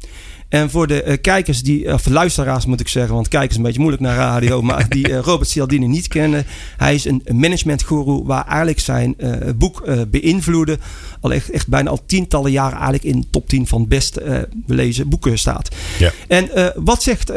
En 0.53 0.69
voor 0.69 0.87
de 0.87 1.03
uh, 1.05 1.13
kijkers 1.21 1.61
die, 1.61 1.93
of 1.93 2.07
luisteraars 2.07 2.65
moet 2.65 2.79
ik 2.79 2.87
zeggen, 2.87 3.13
want 3.13 3.27
kijkers 3.27 3.51
is 3.51 3.57
een 3.57 3.63
beetje 3.63 3.79
moeilijk 3.79 4.03
naar 4.03 4.15
radio, 4.15 4.61
maar 4.71 4.89
die 4.89 5.09
uh, 5.09 5.19
Robert 5.19 5.49
Cialdini 5.49 5.87
niet 5.87 6.07
kennen. 6.07 6.45
Hij 6.77 6.95
is 6.95 7.05
een 7.05 7.23
managementguru 7.31 8.23
waar 8.23 8.47
eigenlijk 8.47 8.79
zijn 8.79 9.15
uh, 9.17 9.31
boek 9.55 9.83
beïnvloeden 10.07 10.79
al 11.21 11.33
echt, 11.33 11.49
echt, 11.49 11.67
bijna 11.67 11.89
al 11.89 12.05
tientallen 12.05 12.51
jaren 12.51 12.73
eigenlijk 12.73 13.03
in 13.03 13.27
top 13.29 13.47
10 13.47 13.67
van 13.67 13.87
best 13.87 14.19
belezen 14.53 15.09
boeken 15.09 15.37
staat. 15.39 15.75
Ja. 15.99 16.11
En 16.27 16.49
wat 16.75 17.03
zegt 17.03 17.31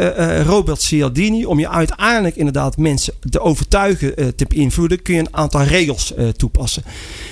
Robert 0.47 0.83
Cialdini? 0.83 1.45
Om 1.45 1.59
je 1.59 1.69
uiteindelijk 1.69 2.37
inderdaad 2.37 2.77
mensen 2.77 3.15
te 3.31 3.41
overtuigen 3.41 4.37
te 4.37 4.47
beïnvloeden, 4.49 5.03
kun 5.03 5.15
je 5.15 5.21
een 5.21 5.35
aantal 5.35 5.63
regels 5.63 6.15
toepassen. 6.37 6.83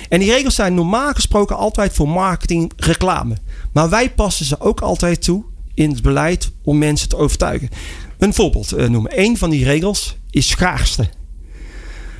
En 0.09 0.19
die 0.19 0.31
regels 0.31 0.55
zijn 0.55 0.73
normaal 0.73 1.13
gesproken 1.13 1.57
altijd 1.57 1.93
voor 1.93 2.09
marketing, 2.09 2.71
reclame. 2.75 3.35
Maar 3.71 3.89
wij 3.89 4.09
passen 4.09 4.45
ze 4.45 4.59
ook 4.59 4.81
altijd 4.81 5.23
toe 5.23 5.43
in 5.75 5.89
het 5.89 6.01
beleid 6.01 6.51
om 6.63 6.77
mensen 6.77 7.09
te 7.09 7.17
overtuigen. 7.17 7.69
Een 8.17 8.33
voorbeeld 8.33 8.73
uh, 8.73 8.87
noemen. 8.87 9.19
Een 9.19 9.37
van 9.37 9.49
die 9.49 9.63
regels 9.63 10.17
is 10.29 10.47
schaarste. 10.47 11.09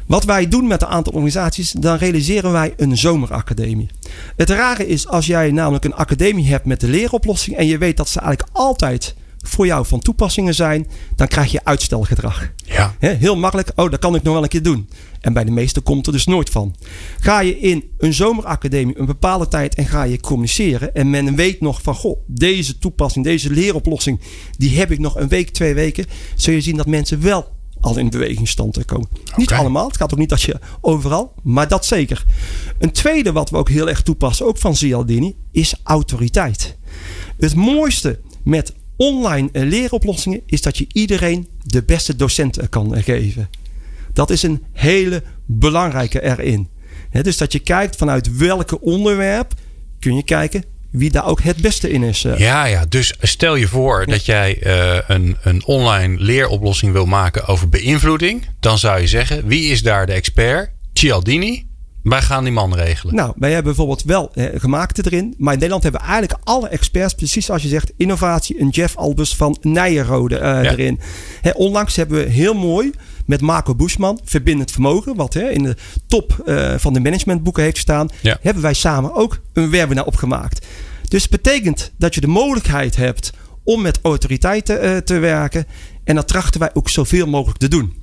Wat 0.05 0.23
wij 0.23 0.47
doen 0.47 0.67
met 0.67 0.81
een 0.81 0.87
aantal 0.87 1.13
organisaties, 1.13 1.71
dan 1.71 1.97
realiseren 1.97 2.51
wij 2.51 2.73
een 2.77 2.97
zomeracademie. 2.97 3.89
Het 4.35 4.49
rare 4.49 4.87
is 4.87 5.07
als 5.07 5.25
jij 5.25 5.51
namelijk 5.51 5.85
een 5.85 5.93
academie 5.93 6.47
hebt 6.47 6.65
met 6.65 6.79
de 6.79 6.87
leeroplossing 6.87 7.57
en 7.57 7.67
je 7.67 7.77
weet 7.77 7.97
dat 7.97 8.09
ze 8.09 8.19
eigenlijk 8.19 8.49
altijd 8.57 9.15
voor 9.47 9.65
jou 9.65 9.85
van 9.85 9.99
toepassingen 9.99 10.55
zijn, 10.55 10.87
dan 11.15 11.27
krijg 11.27 11.51
je 11.51 11.65
uitstelgedrag. 11.65 12.51
Ja. 12.65 12.95
heel 12.99 13.35
makkelijk, 13.35 13.71
oh, 13.75 13.91
dat 13.91 13.99
kan 13.99 14.15
ik 14.15 14.23
nog 14.23 14.33
wel 14.33 14.43
een 14.43 14.49
keer 14.49 14.63
doen. 14.63 14.89
En 15.21 15.33
bij 15.33 15.43
de 15.43 15.51
meesten 15.51 15.83
komt 15.83 16.05
er 16.07 16.11
dus 16.11 16.25
nooit 16.25 16.49
van. 16.49 16.75
Ga 17.19 17.39
je 17.39 17.59
in 17.59 17.83
een 17.97 18.13
zomeracademie 18.13 18.99
een 18.99 19.05
bepaalde 19.05 19.47
tijd 19.47 19.75
en 19.75 19.85
ga 19.85 20.03
je 20.03 20.19
communiceren. 20.19 20.95
En 20.95 21.09
men 21.09 21.35
weet 21.35 21.61
nog 21.61 21.81
van, 21.81 21.95
goh, 21.95 22.19
deze 22.27 22.77
toepassing, 22.77 23.25
deze 23.25 23.51
leeroplossing, 23.51 24.19
die 24.57 24.77
heb 24.77 24.91
ik 24.91 24.99
nog 24.99 25.15
een 25.15 25.27
week, 25.27 25.49
twee 25.49 25.73
weken. 25.73 26.05
Zul 26.35 26.53
je 26.53 26.61
zien 26.61 26.77
dat 26.77 26.85
mensen 26.85 27.21
wel 27.21 27.53
al 27.79 27.97
in 27.97 28.09
bewegingstand 28.09 28.85
komen. 28.85 29.07
Niet 29.35 29.51
allemaal, 29.51 29.87
het 29.87 29.97
gaat 29.97 30.13
ook 30.13 30.19
niet 30.19 30.29
dat 30.29 30.41
je 30.41 30.59
overal, 30.81 31.33
maar 31.43 31.67
dat 31.67 31.85
zeker. 31.85 32.23
Een 32.79 32.91
tweede 32.91 33.31
wat 33.31 33.49
we 33.49 33.57
ook 33.57 33.69
heel 33.69 33.89
erg 33.89 34.01
toepassen, 34.01 34.45
ook 34.45 34.57
van 34.57 34.75
Zialdini, 34.75 35.35
is 35.51 35.75
autoriteit. 35.83 36.77
Het 37.37 37.55
mooiste 37.55 38.19
met 38.43 38.73
online 38.95 39.49
leeroplossingen 39.53 40.41
is 40.45 40.61
dat 40.61 40.77
je 40.77 40.87
iedereen 40.91 41.47
de 41.63 41.83
beste 41.83 42.15
docenten 42.15 42.69
kan 42.69 43.03
geven. 43.03 43.49
Dat 44.13 44.29
is 44.29 44.43
een 44.43 44.63
hele 44.71 45.23
belangrijke 45.45 46.23
erin. 46.23 46.69
dus 47.11 47.37
dat 47.37 47.51
je 47.51 47.59
kijkt 47.59 47.95
vanuit 47.95 48.37
welke 48.37 48.81
onderwerp 48.81 49.53
kun 49.99 50.15
je 50.15 50.23
kijken 50.23 50.63
wie 50.97 51.11
daar 51.11 51.25
ook 51.25 51.41
het 51.41 51.57
beste 51.57 51.89
in 51.89 52.03
is. 52.03 52.23
Eh. 52.23 52.37
Ja, 52.37 52.65
ja. 52.65 52.85
Dus 52.89 53.15
stel 53.21 53.55
je 53.55 53.67
voor 53.67 54.05
dat 54.05 54.25
jij 54.25 54.57
uh, 54.63 54.97
een, 55.07 55.37
een 55.41 55.65
online 55.65 56.15
leeroplossing 56.19 56.91
wil 56.91 57.05
maken 57.05 57.45
over 57.45 57.69
beïnvloeding. 57.69 58.45
Dan 58.59 58.77
zou 58.77 59.01
je 59.01 59.07
zeggen, 59.07 59.47
wie 59.47 59.69
is 59.69 59.81
daar 59.81 60.05
de 60.05 60.13
expert? 60.13 60.71
Cialdini. 60.93 61.64
Wij 62.05 62.21
gaan 62.21 62.43
die 62.43 62.53
man 62.53 62.75
regelen. 62.75 63.15
Nou, 63.15 63.33
wij 63.35 63.49
hebben 63.49 63.75
bijvoorbeeld 63.75 64.03
wel 64.03 64.31
eh, 64.33 64.59
gemaakte 64.59 65.01
erin. 65.05 65.33
Maar 65.37 65.53
in 65.53 65.59
Nederland 65.59 65.83
hebben 65.83 66.01
we 66.01 66.07
eigenlijk 66.07 66.39
alle 66.43 66.67
experts, 66.67 67.13
precies 67.13 67.45
zoals 67.45 67.61
je 67.61 67.67
zegt, 67.67 67.91
innovatie. 67.97 68.61
Een 68.61 68.69
Jeff 68.69 68.95
Albus 68.95 69.35
van 69.35 69.57
Nijenrode 69.61 70.39
uh, 70.39 70.71
erin. 70.71 70.99
Hè, 71.41 71.51
onlangs 71.51 71.95
hebben 71.95 72.17
we 72.17 72.29
heel 72.29 72.53
mooi 72.53 72.91
met 73.25 73.41
Marco 73.41 73.75
Buschman, 73.75 74.19
Verbindend 74.23 74.71
Vermogen, 74.71 75.15
wat 75.15 75.33
hè, 75.33 75.49
in 75.49 75.63
de 75.63 75.75
top 76.07 76.43
uh, 76.45 76.73
van 76.77 76.93
de 76.93 76.99
managementboeken 76.99 77.63
heeft 77.63 77.77
staan, 77.77 78.09
ja. 78.21 78.37
hebben 78.41 78.63
wij 78.63 78.73
samen 78.73 79.13
ook 79.13 79.39
een 79.53 79.69
webinar 79.69 80.05
opgemaakt. 80.05 80.65
Dus 81.07 81.21
het 81.21 81.31
betekent 81.31 81.91
dat 81.97 82.15
je 82.15 82.21
de 82.21 82.27
mogelijkheid 82.27 82.95
hebt 82.95 83.31
om 83.63 83.81
met 83.81 83.99
autoriteiten 84.01 84.85
uh, 84.85 84.97
te 84.97 85.19
werken. 85.19 85.65
En 86.03 86.15
dat 86.15 86.27
trachten 86.27 86.59
wij 86.59 86.69
ook 86.73 86.89
zoveel 86.89 87.27
mogelijk 87.27 87.59
te 87.59 87.67
doen. 87.67 88.01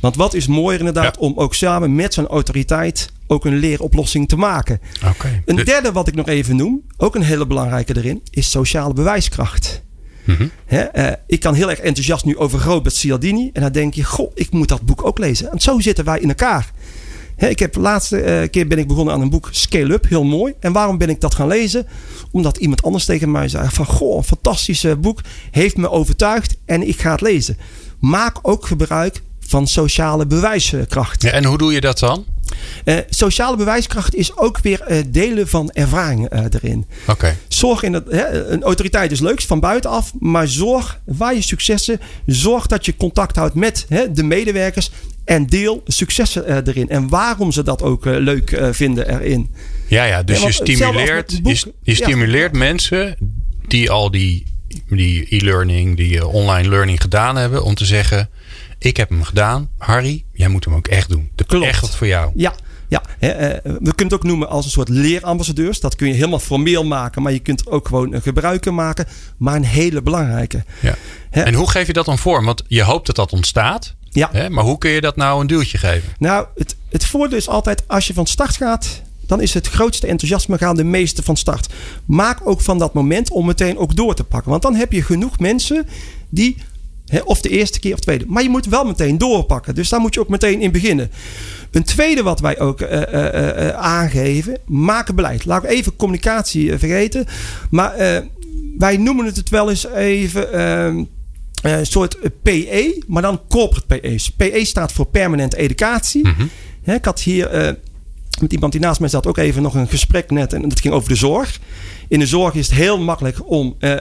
Want 0.00 0.16
wat 0.16 0.34
is 0.34 0.46
mooier 0.46 0.78
inderdaad 0.78 1.14
ja. 1.14 1.20
om 1.20 1.32
ook 1.36 1.54
samen 1.54 1.94
met 1.94 2.14
zo'n 2.14 2.26
autoriteit 2.26 3.14
ook 3.26 3.44
een 3.44 3.56
leeroplossing 3.56 4.28
te 4.28 4.36
maken. 4.36 4.80
Okay. 5.04 5.42
Een 5.44 5.64
derde 5.64 5.92
wat 5.92 6.08
ik 6.08 6.14
nog 6.14 6.28
even 6.28 6.56
noem, 6.56 6.82
ook 6.96 7.14
een 7.14 7.22
hele 7.22 7.46
belangrijke 7.46 7.96
erin, 7.96 8.22
is 8.30 8.50
sociale 8.50 8.92
bewijskracht. 8.92 9.84
Mm 10.24 10.50
uh, 10.70 11.10
ik 11.26 11.40
kan 11.40 11.54
heel 11.54 11.70
erg 11.70 11.78
enthousiast 11.78 12.24
nu 12.24 12.36
over 12.36 12.60
Robert 12.60 12.94
Cialdini. 12.94 13.50
En 13.52 13.62
dan 13.62 13.72
denk 13.72 13.94
je, 13.94 14.04
goh, 14.04 14.30
ik 14.34 14.50
moet 14.50 14.68
dat 14.68 14.82
boek 14.82 15.04
ook 15.04 15.18
lezen. 15.18 15.52
En 15.52 15.60
zo 15.60 15.80
zitten 15.80 16.04
wij 16.04 16.20
in 16.20 16.28
elkaar. 16.28 16.70
He, 17.36 17.48
ik 17.48 17.58
heb 17.58 17.72
de 17.72 17.80
laatste 17.80 18.24
uh, 18.24 18.48
keer 18.50 18.66
ben 18.66 18.78
ik 18.78 18.86
begonnen 18.86 19.14
aan 19.14 19.20
een 19.20 19.30
boek 19.30 19.48
Scale 19.50 19.92
Up, 19.92 20.08
heel 20.08 20.24
mooi. 20.24 20.54
En 20.60 20.72
waarom 20.72 20.98
ben 20.98 21.08
ik 21.08 21.20
dat 21.20 21.34
gaan 21.34 21.46
lezen? 21.46 21.86
Omdat 22.30 22.56
iemand 22.56 22.82
anders 22.82 23.04
tegen 23.04 23.30
mij 23.30 23.48
zei 23.48 23.68
van, 23.68 23.86
goh, 23.86 24.16
een 24.16 24.24
fantastisch 24.24 24.86
boek. 25.00 25.20
Heeft 25.50 25.76
me 25.76 25.90
overtuigd 25.90 26.56
en 26.64 26.88
ik 26.88 27.00
ga 27.00 27.10
het 27.10 27.20
lezen. 27.20 27.56
Maak 27.98 28.38
ook 28.42 28.66
gebruik 28.66 29.22
van 29.40 29.66
sociale 29.66 30.26
bewijskracht. 30.26 31.22
Ja, 31.22 31.30
en 31.30 31.44
hoe 31.44 31.58
doe 31.58 31.72
je 31.72 31.80
dat 31.80 31.98
dan? 31.98 32.24
Uh, 32.84 32.96
sociale 33.08 33.56
bewijskracht 33.56 34.14
is 34.14 34.36
ook 34.36 34.58
weer 34.58 34.84
uh, 34.88 34.98
delen 35.06 35.48
van 35.48 35.70
ervaringen 35.70 36.30
uh, 36.32 36.44
erin. 36.50 36.86
Okay. 37.06 37.36
Zorg 37.48 37.82
in 37.82 37.92
dat 37.92 38.04
hè, 38.10 38.48
een 38.48 38.62
autoriteit 38.62 39.12
is 39.12 39.20
leuk 39.20 39.42
van 39.42 39.60
buitenaf, 39.60 40.12
maar 40.18 40.48
zorg 40.48 41.00
waar 41.04 41.34
je 41.34 41.42
successen, 41.42 42.00
zorg 42.26 42.66
dat 42.66 42.86
je 42.86 42.96
contact 42.96 43.36
houdt 43.36 43.54
met 43.54 43.86
hè, 43.88 44.12
de 44.12 44.22
medewerkers 44.22 44.90
en 45.24 45.46
deel 45.46 45.82
successen 45.86 46.66
erin 46.66 46.88
en 46.88 47.08
waarom 47.08 47.52
ze 47.52 47.62
dat 47.62 47.82
ook 47.82 48.04
leuk 48.04 48.68
vinden 48.70 49.08
erin. 49.08 49.50
Ja, 49.86 50.04
ja 50.04 50.22
dus 50.22 50.42
je 50.42 50.52
stimuleert, 50.52 51.42
boek, 51.42 51.54
je, 51.54 51.72
je, 51.82 51.94
stimuleert 51.94 52.52
mensen 52.52 53.16
die 53.66 53.90
al 53.90 54.10
die 54.10 54.54
die 54.88 55.26
e-learning, 55.28 55.96
die 55.96 56.26
online 56.26 56.68
learning 56.68 57.00
gedaan 57.00 57.36
hebben, 57.36 57.64
om 57.64 57.74
te 57.74 57.84
zeggen 57.84 58.28
ik 58.78 58.96
heb 58.96 59.08
hem 59.08 59.22
gedaan. 59.22 59.68
Harry, 59.78 60.24
jij 60.32 60.48
moet 60.48 60.64
hem 60.64 60.74
ook 60.74 60.88
echt 60.88 61.08
doen. 61.08 61.30
De 61.34 61.44
Klopt. 61.44 61.66
echt 61.66 61.80
wat 61.80 61.96
voor 61.96 62.06
jou. 62.06 62.32
Ja, 62.34 62.54
ja, 62.88 63.02
hè, 63.18 63.28
eh, 63.28 63.62
we 63.62 63.94
kunnen 63.94 64.04
het 64.04 64.14
ook 64.14 64.22
noemen 64.24 64.48
als 64.48 64.64
een 64.64 64.70
soort 64.70 64.88
leerambassadeurs. 64.88 65.80
Dat 65.80 65.96
kun 65.96 66.06
je 66.08 66.14
helemaal 66.14 66.38
formeel 66.38 66.84
maken, 66.84 67.22
maar 67.22 67.32
je 67.32 67.38
kunt 67.38 67.66
ook 67.66 67.88
gewoon 67.88 68.12
een 68.12 68.22
gebruiker 68.22 68.74
maken. 68.74 69.06
Maar 69.36 69.56
een 69.56 69.64
hele 69.64 70.02
belangrijke. 70.02 70.64
Ja. 70.80 70.94
Hè? 71.30 71.42
En 71.42 71.54
hoe 71.54 71.70
geef 71.70 71.86
je 71.86 71.92
dat 71.92 72.04
dan 72.04 72.18
vorm? 72.18 72.44
Want 72.44 72.62
je 72.66 72.82
hoopt 72.82 73.06
dat 73.06 73.16
dat 73.16 73.32
ontstaat. 73.32 73.94
Ja. 74.10 74.28
Hè? 74.32 74.50
Maar 74.50 74.64
hoe 74.64 74.78
kun 74.78 74.90
je 74.90 75.00
dat 75.00 75.16
nou 75.16 75.40
een 75.40 75.46
duwtje 75.46 75.78
geven? 75.78 76.12
Nou, 76.18 76.46
het, 76.54 76.76
het 76.88 77.04
voordeel 77.04 77.38
is 77.38 77.48
altijd 77.48 77.82
als 77.86 78.06
je 78.06 78.14
van 78.14 78.26
start 78.26 78.56
gaat, 78.56 79.02
dan 79.26 79.40
is 79.40 79.54
het 79.54 79.68
grootste 79.68 80.06
enthousiasme 80.06 80.58
gaan 80.58 80.76
de 80.76 80.84
meeste 80.84 81.22
van 81.22 81.36
start. 81.36 81.72
Maak 82.04 82.40
ook 82.44 82.60
van 82.60 82.78
dat 82.78 82.94
moment 82.94 83.30
om 83.30 83.46
meteen 83.46 83.78
ook 83.78 83.96
door 83.96 84.14
te 84.14 84.24
pakken. 84.24 84.50
Want 84.50 84.62
dan 84.62 84.74
heb 84.74 84.92
je 84.92 85.02
genoeg 85.02 85.38
mensen 85.38 85.88
die 86.28 86.56
of 87.24 87.40
de 87.40 87.48
eerste 87.48 87.80
keer 87.80 87.92
of 87.92 88.00
tweede. 88.00 88.24
Maar 88.28 88.42
je 88.42 88.48
moet 88.48 88.66
wel 88.66 88.84
meteen 88.84 89.18
doorpakken. 89.18 89.74
Dus 89.74 89.88
daar 89.88 90.00
moet 90.00 90.14
je 90.14 90.20
ook 90.20 90.28
meteen 90.28 90.60
in 90.60 90.72
beginnen. 90.72 91.10
Een 91.70 91.84
tweede 91.84 92.22
wat 92.22 92.40
wij 92.40 92.58
ook 92.58 92.80
uh, 92.80 92.90
uh, 92.90 93.00
uh, 93.12 93.68
aangeven. 93.68 94.58
Maken 94.66 95.14
beleid. 95.14 95.44
Laat 95.44 95.64
ik 95.64 95.70
even 95.70 95.96
communicatie 95.96 96.78
vergeten. 96.78 97.26
Maar 97.70 98.22
wij 98.78 98.96
noemen 98.96 99.24
het 99.24 99.48
wel 99.48 99.70
eens 99.70 99.86
even... 99.88 100.52
Ehm, 100.52 101.04
een 101.62 101.86
soort 101.86 102.18
PE, 102.42 103.02
maar 103.06 103.22
dan 103.22 103.40
corporate 103.48 103.98
PE's. 103.98 104.30
PE 104.30 104.64
staat 104.64 104.92
voor 104.92 105.06
permanente 105.06 105.56
educatie. 105.56 106.26
Mm 106.26 106.34
-hmm. 106.36 106.94
ik 106.94 107.04
had 107.04 107.20
hier 107.20 107.76
met 108.40 108.52
iemand 108.52 108.72
die 108.72 108.80
naast 108.80 109.00
mij 109.00 109.08
zat 109.08 109.26
ook 109.26 109.36
even 109.36 109.62
nog 109.62 109.74
een 109.74 109.88
gesprek 109.88 110.30
net. 110.30 110.52
En 110.52 110.68
dat 110.68 110.80
ging 110.80 110.94
over 110.94 111.08
de 111.08 111.14
zorg. 111.14 111.58
In 112.08 112.18
de 112.18 112.26
zorg 112.26 112.54
is 112.54 112.66
het 112.66 112.76
heel 112.76 112.98
makkelijk 112.98 113.50
om 113.50 113.76
uh, 113.80 113.90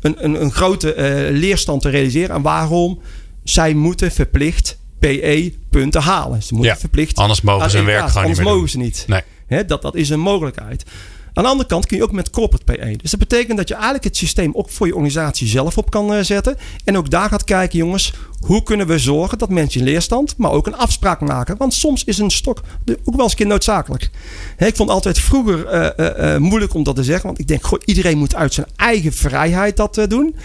een, 0.00 0.24
een, 0.24 0.42
een, 0.42 0.52
grote 0.52 0.94
uh, 0.94 1.38
leerstand 1.38 1.82
te 1.82 1.88
realiseren. 1.88 2.36
En 2.36 2.42
waarom? 2.42 3.00
Zij 3.44 3.74
moeten 3.74 4.12
verplicht 4.12 4.78
PE-punten 4.98 6.02
halen. 6.02 6.42
Ze 6.42 6.54
moeten 6.54 6.72
Ja, 6.72 6.78
verplicht. 6.78 7.16
anders 7.16 7.40
mogen 7.40 7.70
ze 7.70 7.76
hun 7.76 7.86
werk 7.86 8.08
gewoon 8.08 8.28
niet 8.28 8.38
Anders 8.38 8.54
mogen 8.54 8.68
ze 8.70 8.78
niet. 8.78 9.04
Nee. 9.08 9.64
Dat, 9.64 9.82
dat 9.82 9.94
is 9.94 10.10
een 10.10 10.20
mogelijkheid. 10.20 10.84
Aan 11.32 11.42
de 11.44 11.50
andere 11.50 11.68
kant 11.68 11.86
kun 11.86 11.96
je 11.96 12.02
ook 12.02 12.12
met 12.12 12.30
corporate 12.30 12.64
PE. 12.64 12.96
Dus 12.96 13.10
dat 13.10 13.20
betekent 13.20 13.56
dat 13.56 13.68
je 13.68 13.74
eigenlijk 13.74 14.04
het 14.04 14.16
systeem 14.16 14.54
ook 14.54 14.70
voor 14.70 14.86
je 14.86 14.94
organisatie 14.94 15.46
zelf 15.46 15.78
op 15.78 15.90
kan 15.90 16.14
eh, 16.14 16.22
zetten. 16.22 16.56
En 16.84 16.96
ook 16.96 17.10
daar 17.10 17.28
gaat 17.28 17.44
kijken, 17.44 17.78
jongens, 17.78 18.12
hoe 18.40 18.62
kunnen 18.62 18.86
we 18.86 18.98
zorgen 18.98 19.38
dat 19.38 19.48
mensen 19.48 19.80
in 19.80 19.86
leerstand, 19.86 20.36
maar 20.36 20.50
ook 20.50 20.66
een 20.66 20.76
afspraak 20.76 21.20
maken. 21.20 21.56
Want 21.56 21.74
soms 21.74 22.04
is 22.04 22.18
een 22.18 22.30
stok 22.30 22.62
ook 23.04 23.14
wel 23.14 23.22
eens 23.22 23.30
een 23.30 23.38
keer 23.38 23.46
noodzakelijk. 23.46 24.10
Ik 24.58 24.76
vond 24.76 24.90
altijd 24.90 25.18
vroeger 25.18 25.66
eh, 25.66 26.34
eh, 26.34 26.40
moeilijk 26.40 26.74
om 26.74 26.82
dat 26.82 26.96
te 26.96 27.04
zeggen. 27.04 27.26
Want 27.26 27.38
ik 27.38 27.48
denk, 27.48 27.62
goh, 27.62 27.80
iedereen 27.84 28.18
moet 28.18 28.34
uit 28.34 28.54
zijn 28.54 28.66
eigen 28.76 29.12
vrijheid 29.12 29.76
dat 29.76 30.04
doen. 30.08 30.36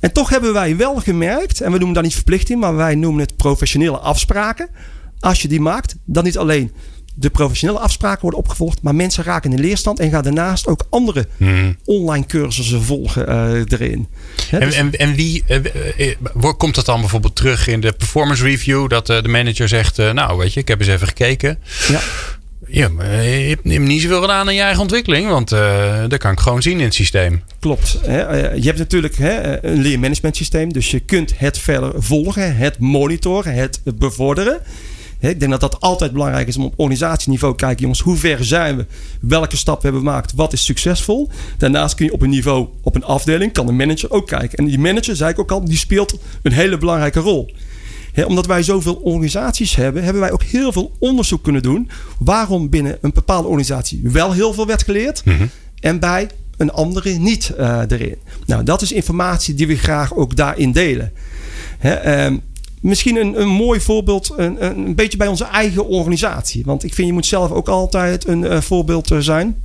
En 0.00 0.12
toch 0.12 0.28
hebben 0.28 0.52
wij 0.52 0.76
wel 0.76 0.96
gemerkt, 0.96 1.60
en 1.60 1.72
we 1.72 1.76
noemen 1.76 1.94
dat 1.94 2.04
niet 2.04 2.14
verplichting, 2.14 2.60
maar 2.60 2.76
wij 2.76 2.94
noemen 2.94 3.20
het 3.20 3.36
professionele 3.36 3.98
afspraken. 3.98 4.68
Als 5.20 5.42
je 5.42 5.48
die 5.48 5.60
maakt, 5.60 5.96
dan 6.04 6.24
niet 6.24 6.38
alleen 6.38 6.72
de 7.20 7.30
professionele 7.30 7.78
afspraken 7.78 8.20
worden 8.22 8.40
opgevolgd, 8.40 8.82
maar 8.82 8.94
mensen 8.94 9.24
raken 9.24 9.50
in 9.50 9.56
de 9.56 9.62
leerstand 9.62 9.98
en 10.00 10.10
gaan 10.10 10.22
daarnaast 10.22 10.66
ook 10.66 10.86
andere 10.90 11.26
Mhm. 11.36 11.72
online 11.84 12.26
cursussen 12.26 12.82
volgen 12.82 13.28
eh, 13.28 13.62
erin. 13.68 14.08
En, 14.50 14.60
dus- 14.60 14.74
en, 14.74 14.92
en 14.92 15.14
wie 15.14 15.44
eh, 15.46 16.50
komt 16.56 16.74
dat 16.74 16.86
dan 16.86 17.00
bijvoorbeeld 17.00 17.36
terug 17.36 17.66
in 17.66 17.80
de 17.80 17.92
performance 17.92 18.42
review? 18.44 18.88
Dat 18.88 19.06
de 19.06 19.28
manager 19.28 19.68
zegt: 19.68 19.96
Nou, 19.96 20.38
weet 20.38 20.52
je, 20.54 20.60
ik 20.60 20.68
heb 20.68 20.80
eens 20.80 20.88
even 20.88 21.06
gekeken. 21.06 21.58
ja. 21.88 22.00
Ja, 22.66 22.88
maar 22.88 23.22
je 23.22 23.48
hebt 23.48 23.64
niet 23.64 24.02
zoveel 24.02 24.20
gedaan 24.20 24.46
aan 24.46 24.54
je 24.54 24.60
eigen 24.60 24.80
ontwikkeling, 24.82 25.28
want 25.28 25.52
eh 25.52 26.04
dat 26.08 26.18
kan 26.18 26.32
ik 26.32 26.40
gewoon 26.40 26.62
zien 26.62 26.78
in 26.78 26.84
het 26.84 26.94
systeem. 26.94 27.42
Klopt. 27.60 27.98
Hè. 28.06 28.50
Je 28.54 28.62
hebt 28.64 28.78
natuurlijk 28.78 29.16
hè, 29.16 29.64
een 29.64 29.80
leermanagement 29.82 30.36
systeem. 30.36 30.72
Dus 30.72 30.90
je 30.90 31.00
kunt 31.00 31.32
het 31.36 31.58
verder 31.58 31.92
volgen, 31.96 32.56
het 32.56 32.78
monitoren, 32.78 33.54
het 33.54 33.80
bevorderen. 33.94 34.60
Ik 35.20 35.40
denk 35.40 35.50
dat 35.50 35.60
dat 35.60 35.80
altijd 35.80 36.12
belangrijk 36.12 36.48
is 36.48 36.56
om 36.56 36.64
op 36.64 36.72
organisatieniveau 36.76 37.56
te 37.56 37.64
kijken. 37.64 37.80
Jongens, 37.80 38.00
hoe 38.00 38.16
ver 38.16 38.44
zijn 38.44 38.76
we? 38.76 38.86
Welke 39.20 39.56
stappen 39.56 39.82
hebben 39.82 40.02
we 40.02 40.08
gemaakt? 40.08 40.32
Wat 40.34 40.52
is 40.52 40.64
succesvol? 40.64 41.30
Daarnaast 41.58 41.94
kun 41.94 42.04
je 42.06 42.12
op 42.12 42.22
een 42.22 42.30
niveau, 42.30 42.68
op 42.82 42.94
een 42.94 43.04
afdeling, 43.04 43.52
kan 43.52 43.68
een 43.68 43.76
manager 43.76 44.10
ook 44.10 44.26
kijken. 44.26 44.58
En 44.58 44.64
die 44.64 44.78
manager, 44.78 45.16
zei 45.16 45.30
ik 45.30 45.38
ook 45.38 45.50
al, 45.50 45.64
die 45.64 45.76
speelt 45.76 46.18
een 46.42 46.52
hele 46.52 46.78
belangrijke 46.78 47.20
rol. 47.20 47.50
Omdat 48.26 48.46
wij 48.46 48.62
zoveel 48.62 48.94
organisaties 48.94 49.76
hebben, 49.76 50.04
hebben 50.04 50.22
wij 50.22 50.32
ook 50.32 50.42
heel 50.42 50.72
veel 50.72 50.92
onderzoek 50.98 51.42
kunnen 51.42 51.62
doen. 51.62 51.90
Waarom 52.18 52.68
binnen 52.68 52.98
een 53.00 53.12
bepaalde 53.14 53.48
organisatie 53.48 54.00
wel 54.02 54.32
heel 54.32 54.52
veel 54.52 54.66
werd 54.66 54.82
geleerd 54.82 55.22
en 55.80 55.98
bij 55.98 56.28
een 56.56 56.72
andere 56.72 57.10
niet 57.10 57.50
eh, 57.50 57.80
erin. 57.88 58.16
Nou, 58.46 58.64
dat 58.64 58.82
is 58.82 58.92
informatie 58.92 59.54
die 59.54 59.66
we 59.66 59.76
graag 59.76 60.14
ook 60.14 60.36
daarin 60.36 60.72
delen. 60.72 61.12
Ehm, 61.80 62.36
misschien 62.80 63.16
een, 63.16 63.40
een 63.40 63.48
mooi 63.48 63.80
voorbeeld, 63.80 64.32
een, 64.36 64.64
een, 64.64 64.94
beetje 64.94 65.18
bij 65.18 65.26
onze 65.26 65.44
eigen 65.44 65.86
organisatie. 65.86 66.62
Want 66.64 66.84
ik 66.84 66.94
vind 66.94 67.06
je 67.06 67.12
moet 67.12 67.26
zelf 67.26 67.50
ook 67.50 67.68
altijd 67.68 68.26
een 68.26 68.44
eh, 68.44 68.60
voorbeeld 68.60 69.10
eh, 69.10 69.18
zijn. 69.18 69.56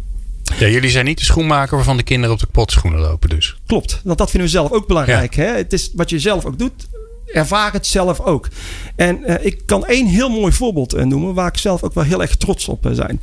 Ja, 0.59 0.67
jullie 0.67 0.89
zijn 0.89 1.05
niet 1.05 1.17
de 1.17 1.25
schoenmaker 1.25 1.75
waarvan 1.75 1.97
de 1.97 2.03
kinderen 2.03 2.33
op 2.33 2.39
de 2.39 2.47
potschoenen 2.51 2.99
lopen, 2.99 3.29
dus. 3.29 3.55
Klopt, 3.65 4.01
want 4.03 4.17
dat 4.17 4.29
vinden 4.29 4.49
we 4.49 4.55
zelf 4.55 4.71
ook 4.71 4.87
belangrijk. 4.87 5.35
Hè? 5.35 5.45
Het 5.45 5.73
is 5.73 5.91
wat 5.93 6.09
je 6.09 6.19
zelf 6.19 6.45
ook 6.45 6.59
doet. 6.59 6.87
Ervaar 7.25 7.73
het 7.73 7.87
zelf 7.87 8.19
ook. 8.19 8.47
En 8.95 9.23
eh, 9.23 9.45
ik 9.45 9.61
kan 9.65 9.85
één 9.85 10.07
heel 10.07 10.29
mooi 10.29 10.51
voorbeeld 10.51 11.05
noemen 11.05 11.33
waar 11.33 11.47
ik 11.47 11.57
zelf 11.57 11.83
ook 11.83 11.93
wel 11.93 12.03
heel 12.03 12.21
erg 12.21 12.35
trots 12.35 12.67
op 12.67 12.89
zijn. 12.91 13.21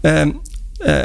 Ehm, 0.00 0.30
eh, 0.78 1.04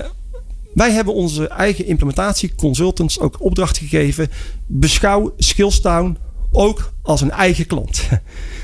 wij 0.74 0.92
hebben 0.92 1.14
onze 1.14 1.48
eigen 1.48 1.86
implementatieconsultants 1.86 3.20
ook 3.20 3.44
opdracht 3.44 3.78
gegeven. 3.78 4.32
Beschouw 4.66 5.34
Skillstown 5.38 6.18
ook 6.58 6.92
als 7.02 7.22
een 7.22 7.32
eigen 7.32 7.66
klant. 7.66 8.02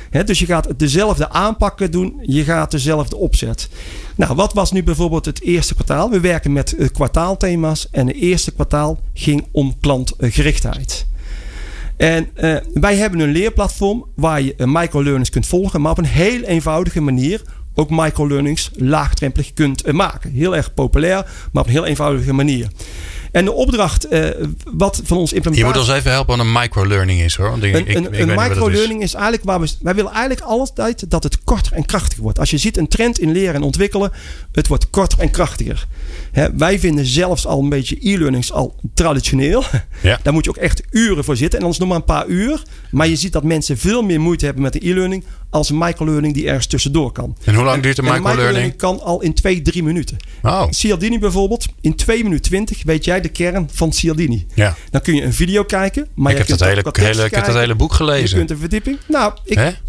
Hè, 0.09 0.23
dus 0.23 0.39
je 0.39 0.45
gaat 0.45 0.79
dezelfde 0.79 1.29
aanpakken 1.29 1.91
doen, 1.91 2.19
je 2.21 2.43
gaat 2.43 2.71
dezelfde 2.71 3.15
opzet. 3.15 3.69
Nou, 4.15 4.35
wat 4.35 4.53
was 4.53 4.71
nu 4.71 4.83
bijvoorbeeld 4.83 5.25
het 5.25 5.41
eerste 5.41 5.73
kwartaal? 5.73 6.09
We 6.09 6.19
werken 6.19 6.53
met 6.53 6.75
eh, 6.75 6.87
kwartaalthema's 6.89 7.87
en 7.91 8.07
het 8.07 8.15
eerste 8.15 8.51
kwartaal 8.51 8.99
ging 9.13 9.47
om 9.51 9.79
klantgerichtheid. 9.79 11.05
En 11.97 12.27
eh, 12.33 12.55
wij 12.73 12.95
hebben 12.95 13.19
een 13.19 13.31
leerplatform 13.31 14.05
waar 14.15 14.41
je 14.41 14.55
eh, 14.55 14.67
microlearnings 14.67 15.29
kunt 15.29 15.47
volgen, 15.47 15.81
maar 15.81 15.91
op 15.91 15.97
een 15.97 16.05
heel 16.05 16.41
eenvoudige 16.41 17.01
manier 17.01 17.41
ook 17.75 17.89
microlearnings 17.89 18.71
laagdrempelig 18.75 19.53
kunt 19.53 19.91
maken. 19.91 20.31
Heel 20.31 20.55
erg 20.55 20.73
populair, 20.73 21.25
maar 21.51 21.61
op 21.61 21.67
een 21.67 21.75
heel 21.75 21.85
eenvoudige 21.85 22.33
manier. 22.33 22.67
En 23.33 23.45
de 23.45 23.51
opdracht, 23.51 24.07
eh, 24.07 24.29
wat 24.73 25.01
van 25.03 25.17
ons 25.17 25.29
Je 25.29 25.35
implementatie... 25.35 25.79
moet 25.79 25.89
ons 25.89 25.97
even 25.99 26.11
helpen 26.11 26.37
wat 26.37 26.45
een 26.45 26.51
microlearning 26.51 27.21
is 27.21 27.35
hoor. 27.35 27.49
Want 27.49 27.63
ik, 27.63 27.73
Een, 27.75 27.95
een, 27.95 28.21
een 28.21 28.29
is. 28.29 28.35
microlearning 28.47 29.01
is. 29.01 29.13
eigenlijk 29.13 29.43
waar 29.43 29.59
we. 29.59 29.71
Wij 29.81 29.95
willen 29.95 30.11
eigenlijk 30.11 30.41
altijd 30.41 31.11
dat 31.11 31.23
het 31.23 31.43
korter 31.43 31.73
en 31.73 31.85
krachtiger 31.85 32.23
wordt. 32.23 32.39
Als 32.39 32.49
je 32.49 32.57
ziet 32.57 32.77
een 32.77 32.87
trend 32.87 33.19
in 33.19 33.31
leren 33.31 33.53
en 33.55 33.61
ontwikkelen, 33.61 34.11
het 34.51 34.67
wordt 34.67 34.89
korter 34.89 35.19
en 35.19 35.31
krachtiger. 35.31 35.87
Hè, 36.31 36.55
wij 36.55 36.79
vinden 36.79 37.05
zelfs 37.05 37.45
al 37.45 37.59
een 37.59 37.69
beetje 37.69 37.97
e-learnings 38.09 38.51
al 38.51 38.75
traditioneel. 38.93 39.63
Ja. 40.01 40.19
Daar 40.23 40.33
moet 40.33 40.43
je 40.43 40.49
ook 40.49 40.57
echt 40.57 40.83
uren 40.91 41.23
voor 41.23 41.35
zitten. 41.37 41.59
En 41.59 41.65
anders 41.65 41.79
nog 41.81 41.89
maar 41.89 41.97
een 41.97 42.03
paar 42.03 42.27
uur. 42.27 42.63
Maar 42.91 43.07
je 43.07 43.15
ziet 43.15 43.31
dat 43.33 43.43
mensen 43.43 43.77
veel 43.77 44.01
meer 44.01 44.21
moeite 44.21 44.45
hebben 44.45 44.63
met 44.63 44.73
de 44.73 44.87
e-learning 44.89 45.23
als 45.49 45.69
een 45.69 45.77
microlearning 45.77 46.33
die 46.33 46.47
ergens 46.47 46.67
tussendoor 46.67 47.11
kan. 47.11 47.37
En 47.43 47.55
hoe 47.55 47.63
lang 47.63 47.83
duurt 47.83 47.97
een 47.97 48.05
En 48.05 48.13
microlearning? 48.13 48.75
kan 48.75 49.01
al 49.01 49.21
in 49.21 49.33
twee, 49.33 49.61
drie 49.61 49.83
minuten. 49.83 50.17
Oh, 50.41 50.63
Cialdini 50.69 51.19
bijvoorbeeld, 51.19 51.65
in 51.81 51.95
2 51.95 52.23
minuten 52.23 52.41
20 52.43 52.83
weet 52.83 53.05
jij 53.05 53.21
de 53.23 53.29
kern 53.29 53.69
van 53.71 53.91
Cialdini. 53.93 54.45
ja. 54.53 54.75
Dan 54.89 55.01
kun 55.01 55.15
je 55.15 55.21
een 55.23 55.33
video 55.33 55.63
kijken. 55.63 56.07
Maar 56.15 56.31
Ik 56.31 56.37
je 56.37 56.43
heb, 56.43 56.57
dat 56.59 56.67
hele, 56.67 56.83
hele, 56.91 57.23
ik 57.25 57.35
heb 57.35 57.45
dat 57.45 57.55
hele 57.55 57.75
boek 57.75 57.89
Je 57.89 57.95
gelezen. 57.95 58.37
kunt 58.37 58.49
een 58.51 58.57
verdieping. 58.57 58.97
Nou, 59.07 59.33
ik, 59.45 59.81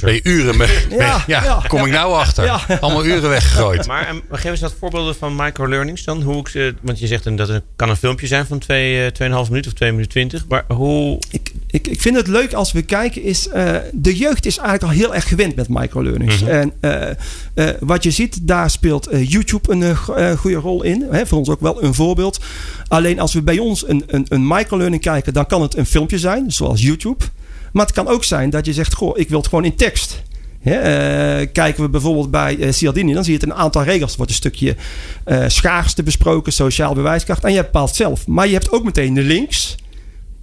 Ben 0.00 0.14
je 0.14 0.20
uren 0.22 0.56
mee? 0.56 0.68
Ja, 0.90 1.24
ja, 1.26 1.42
ja, 1.44 1.62
kom 1.68 1.84
ik 1.86 1.92
nou 1.92 2.12
achter? 2.14 2.44
Ja. 2.44 2.60
Allemaal 2.80 3.04
uren 3.06 3.28
weggegooid. 3.30 3.86
Maar 3.86 4.06
en, 4.06 4.22
geef 4.30 4.50
eens 4.50 4.60
wat 4.60 4.74
voorbeelden 4.78 5.14
van 5.14 5.36
microlearnings 5.36 6.04
dan. 6.04 6.22
Hoe 6.22 6.38
ik 6.38 6.48
ze, 6.48 6.74
want 6.82 6.98
je 6.98 7.06
zegt 7.06 7.26
een- 7.26 7.36
dat 7.36 7.48
het 7.48 7.62
kan 7.76 7.88
een 7.88 7.96
filmpje 7.96 8.26
zijn 8.26 8.46
van 8.46 8.58
2, 8.58 9.12
2,5 9.12 9.48
minuten 9.48 9.70
of 9.70 9.76
2 9.76 9.90
minuten 9.90 10.10
20. 10.10 10.44
Maar 10.48 10.64
hoe. 10.68 11.18
ik, 11.30 11.52
ik, 11.70 11.86
ik 11.86 12.00
vind 12.00 12.16
het 12.16 12.26
leuk 12.26 12.52
als 12.52 12.72
we 12.72 12.82
kijken 12.82 13.22
is... 13.22 13.48
eh, 13.48 13.74
de 13.92 14.16
jeugd 14.16 14.46
is 14.46 14.56
eigenlijk 14.58 14.92
al 14.92 14.98
heel 14.98 15.14
erg 15.14 15.28
gewend 15.28 15.54
met 15.56 15.68
microlearnings. 15.68 16.40
Mhm. 16.40 16.50
En 16.50 16.72
eh, 16.80 17.10
eh, 17.54 17.74
wat 17.80 18.02
je 18.02 18.10
ziet, 18.10 18.38
daar 18.42 18.70
speelt 18.70 19.06
eh, 19.06 19.28
YouTube 19.30 19.72
een 19.72 19.82
eh, 19.82 19.96
go- 19.96 20.12
eh, 20.14 20.36
goede 20.38 20.56
rol 20.56 20.82
in. 20.82 21.06
Hè, 21.10 21.26
voor 21.26 21.38
ons 21.38 21.48
ook 21.48 21.60
wel 21.60 21.82
een 21.84 21.94
voorbeeld. 21.94 22.40
Alleen 22.88 23.20
als 23.20 23.32
we 23.32 23.42
bij 23.42 23.58
ons 23.58 23.88
een, 23.88 24.02
een, 24.06 24.26
een 24.28 24.46
microlearning 24.46 25.02
kijken... 25.02 25.32
dan 25.32 25.46
kan 25.46 25.62
het 25.62 25.76
een 25.76 25.86
filmpje 25.86 26.18
zijn, 26.18 26.52
zoals 26.52 26.80
YouTube. 26.82 27.24
Maar 27.72 27.86
het 27.86 27.94
kan 27.94 28.08
ook 28.08 28.24
zijn 28.24 28.50
dat 28.50 28.66
je 28.66 28.72
zegt... 28.72 28.94
Goh, 28.94 29.18
ik 29.18 29.28
wil 29.28 29.38
het 29.38 29.48
gewoon 29.48 29.64
in 29.64 29.76
tekst. 29.76 30.22
Hè, 30.60 30.74
eh, 30.74 31.48
kijken 31.52 31.82
we 31.82 31.88
bijvoorbeeld 31.88 32.30
bij 32.30 32.58
eh, 32.58 32.72
Cialdini, 32.72 33.12
dan 33.12 33.24
zie 33.24 33.32
je 33.32 33.38
het 33.38 33.48
een 33.48 33.56
aantal 33.56 33.82
regels. 33.82 34.10
Er 34.10 34.16
wordt 34.16 34.32
een 34.32 34.38
stukje 34.38 34.76
eh, 35.24 35.44
schaarste 35.46 36.02
besproken, 36.02 36.52
sociaal 36.52 36.94
bewijskracht. 36.94 37.44
En 37.44 37.52
je 37.52 37.62
bepaalt 37.62 37.94
zelf. 37.94 38.26
Maar 38.26 38.46
je 38.46 38.52
hebt 38.52 38.72
ook 38.72 38.84
meteen 38.84 39.14
de 39.14 39.22
links 39.22 39.76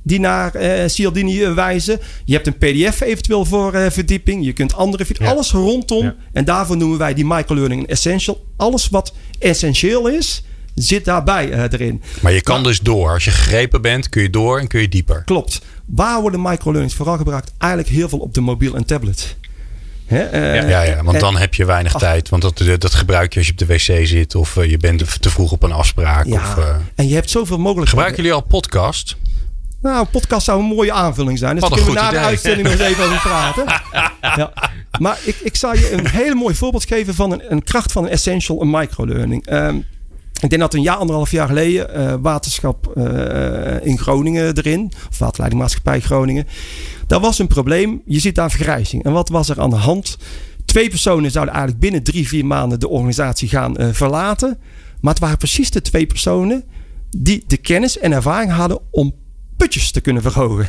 die 0.05 0.19
naar 0.19 0.55
eh 0.55 0.87
Cialdini 0.87 1.47
wijzen. 1.47 1.99
Je 2.25 2.33
hebt 2.33 2.47
een 2.47 2.57
pdf 2.57 3.01
eventueel 3.01 3.45
voor 3.45 3.73
eh, 3.73 3.91
verdieping. 3.91 4.45
Je 4.45 4.53
kunt 4.53 4.73
andere... 4.73 5.05
Ja. 5.07 5.29
Alles 5.29 5.51
rondom. 5.51 6.03
Ja. 6.03 6.15
En 6.33 6.45
daarvoor 6.45 6.77
noemen 6.77 6.97
wij 6.97 7.13
die 7.13 7.25
microlearning 7.25 7.81
een 7.81 7.87
essential. 7.87 8.45
Alles 8.57 8.89
wat 8.89 9.13
essentieel 9.39 10.07
is, 10.07 10.43
zit 10.75 11.05
daarbij 11.05 11.51
eh, 11.51 11.63
erin. 11.71 12.01
Maar 12.21 12.31
je 12.31 12.41
kan 12.41 12.63
dus 12.63 12.79
door. 12.79 13.11
Als 13.11 13.25
je 13.25 13.31
gegrepen 13.31 13.81
bent, 13.81 14.09
kun 14.09 14.21
je 14.21 14.29
door 14.29 14.59
en 14.59 14.67
kun 14.67 14.81
je 14.81 14.89
dieper. 14.89 15.23
Klopt. 15.23 15.61
Waar 15.85 16.21
worden 16.21 16.41
microlearnings 16.41 16.95
vooral 16.95 17.17
gebruikt? 17.17 17.51
Eigenlijk 17.57 17.93
heel 17.93 18.09
veel 18.09 18.19
op 18.19 18.33
de 18.33 18.41
mobiel 18.41 18.75
en 18.75 18.85
tablet. 18.85 19.35
Hè, 20.05 20.19
eh, 20.19 20.69
Ja, 20.69 20.81
ja, 20.81 21.03
want 21.03 21.15
en- 21.15 21.21
dan 21.21 21.37
heb 21.37 21.53
je 21.53 21.65
weinig 21.65 21.93
Ach. 21.93 21.99
tijd. 21.99 22.29
Want 22.29 22.41
dat, 22.41 22.63
dat 22.81 22.93
gebruik 22.93 23.31
je 23.33 23.37
als 23.37 23.47
je 23.47 23.51
op 23.53 23.57
de 23.59 23.65
wc 23.65 24.07
zit. 24.07 24.35
Of 24.35 24.57
eh, 24.57 24.69
je 24.69 24.77
bent 24.77 25.21
te 25.21 25.29
vroeg 25.29 25.51
op 25.51 25.63
een 25.63 25.71
afspraak. 25.71 26.25
Ja, 26.25 26.33
Of, 26.33 26.57
eh, 26.57 26.75
en 26.95 27.07
je 27.07 27.13
hebt 27.13 27.29
zoveel 27.29 27.57
mogelijkheden. 27.57 27.87
gebruiken 27.89 28.23
jullie 28.23 28.33
al 28.37 28.41
podcast? 28.47 29.15
Nou, 29.81 29.99
een 29.99 30.09
podcast 30.09 30.45
zou 30.45 30.59
een 30.59 30.65
mooie 30.65 30.91
aanvulling 30.91 31.37
zijn. 31.37 31.51
Dus 31.55 31.61
Wat 31.61 31.69
daar 31.77 31.85
kunnen 31.85 32.03
we 32.03 32.09
na 32.11 32.19
de 32.19 32.25
uitzending 32.25 32.63
nog 32.67 32.71
eens 32.79 32.81
even 32.89 33.03
over 33.03 33.19
praten. 33.19 33.65
ja. 34.41 34.53
Maar 34.99 35.19
ik, 35.23 35.35
ik 35.43 35.55
zal 35.55 35.73
je 35.73 35.91
een 35.91 36.07
hele 36.07 36.35
mooi 36.35 36.55
voorbeeld 36.55 36.85
geven 36.85 37.13
van 37.15 37.31
een, 37.31 37.41
een 37.51 37.63
kracht 37.63 37.91
van 37.91 38.03
een 38.03 38.09
essential, 38.09 38.61
een 38.61 38.69
microlearning. 38.69 39.45
Ehm 39.45 39.75
ik 40.41 40.49
denk 40.49 40.61
dat 40.61 40.73
een 40.73 40.81
jaar, 40.81 40.95
anderhalf 40.95 41.31
jaar 41.31 41.47
geleden, 41.47 41.93
eh, 41.93 42.13
waterschap 42.21 42.87
eh, 42.97 43.85
in 43.85 43.97
Groningen 43.97 44.57
erin, 44.57 44.91
of 45.09 45.19
waterleidingmaatschappij 45.19 45.99
Groningen. 45.99 46.47
Daar 47.07 47.19
was 47.19 47.39
een 47.39 47.47
probleem. 47.47 48.01
Je 48.05 48.19
ziet 48.19 48.35
daar 48.35 48.51
vergrijzing. 48.51 49.03
En 49.03 49.11
wat 49.11 49.29
was 49.29 49.49
er 49.49 49.61
aan 49.61 49.69
de 49.69 49.75
hand? 49.75 50.17
Twee 50.65 50.89
personen 50.89 51.31
zouden 51.31 51.53
eigenlijk 51.53 51.83
binnen 51.83 52.03
drie, 52.03 52.27
vier 52.27 52.45
maanden 52.45 52.79
de 52.79 52.87
organisatie 52.87 53.47
gaan 53.47 53.77
eh, 53.77 53.87
verlaten. 53.91 54.57
Maar 55.01 55.13
het 55.13 55.21
waren 55.21 55.37
precies 55.37 55.71
de 55.71 55.81
twee 55.81 56.05
personen 56.05 56.63
die 57.17 57.43
de 57.47 57.57
kennis 57.57 57.97
en 57.99 58.11
ervaring 58.11 58.51
hadden 58.51 58.79
om 58.91 59.13
putjes 59.57 59.91
te 59.91 60.01
kunnen 60.01 60.21
verhogen. 60.21 60.67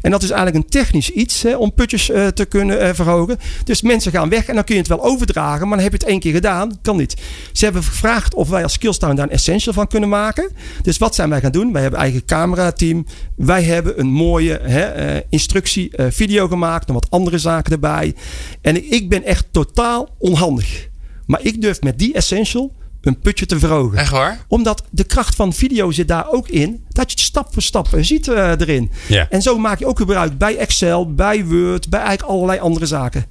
En 0.00 0.10
dat 0.10 0.22
is 0.22 0.30
eigenlijk 0.30 0.64
een 0.64 0.70
technisch 0.70 1.10
iets 1.10 1.42
hè, 1.42 1.56
om 1.56 1.74
putjes 1.74 2.10
uh, 2.10 2.26
te 2.26 2.44
kunnen 2.44 2.82
uh, 2.82 2.90
verhogen. 2.92 3.38
Dus 3.64 3.82
mensen 3.82 4.12
gaan 4.12 4.28
weg 4.28 4.46
en 4.46 4.54
dan 4.54 4.64
kun 4.64 4.74
je 4.74 4.80
het 4.80 4.90
wel 4.90 5.04
overdragen. 5.04 5.68
Maar 5.68 5.76
dan 5.76 5.86
heb 5.86 5.92
je 5.92 5.98
het 5.98 6.08
één 6.08 6.20
keer 6.20 6.32
gedaan. 6.32 6.78
Kan 6.82 6.96
niet. 6.96 7.16
Ze 7.52 7.64
hebben 7.64 7.82
gevraagd 7.82 8.34
of 8.34 8.48
wij 8.48 8.62
als 8.62 8.72
Skillstown 8.72 9.14
daar 9.14 9.24
een 9.24 9.32
essential 9.32 9.74
van 9.74 9.86
kunnen 9.86 10.08
maken. 10.08 10.50
Dus 10.82 10.98
wat 10.98 11.14
zijn 11.14 11.28
wij 11.28 11.40
gaan 11.40 11.52
doen? 11.52 11.72
Wij 11.72 11.82
hebben 11.82 12.00
eigen 12.00 12.24
camerateam. 12.24 13.06
Wij 13.36 13.62
hebben 13.62 14.00
een 14.00 14.10
mooie 14.10 14.60
hè, 14.62 15.14
uh, 15.14 15.20
instructie 15.28 15.92
video 15.96 16.48
gemaakt. 16.48 16.88
En 16.88 16.94
wat 16.94 17.10
andere 17.10 17.38
zaken 17.38 17.72
erbij. 17.72 18.14
En 18.60 18.92
ik 18.92 19.08
ben 19.08 19.24
echt 19.24 19.46
totaal 19.50 20.08
onhandig. 20.18 20.88
Maar 21.26 21.40
ik 21.42 21.60
durf 21.60 21.80
met 21.80 21.98
die 21.98 22.14
essential 22.14 22.72
een 23.02 23.18
putje 23.18 23.46
te 23.46 23.58
verhogen. 23.58 23.98
Echt 23.98 24.10
waar? 24.10 24.44
Omdat 24.48 24.82
de 24.90 25.04
kracht 25.04 25.34
van 25.34 25.52
video 25.52 25.90
zit 25.90 26.08
daar 26.08 26.30
ook 26.30 26.48
in. 26.48 26.84
Dat 26.88 27.10
je 27.10 27.16
het 27.16 27.26
stap 27.26 27.52
voor 27.52 27.62
stap 27.62 27.88
ziet 28.00 28.26
uh, 28.26 28.48
erin. 28.50 28.90
Ja. 29.08 29.26
En 29.30 29.42
zo 29.42 29.58
maak 29.58 29.78
je 29.78 29.86
ook 29.86 29.98
gebruik 29.98 30.38
bij 30.38 30.56
Excel, 30.56 31.14
bij 31.14 31.44
Word, 31.44 31.88
bij 31.88 32.00
eigenlijk 32.00 32.30
allerlei 32.30 32.58
andere 32.60 32.86
zaken. 32.86 33.24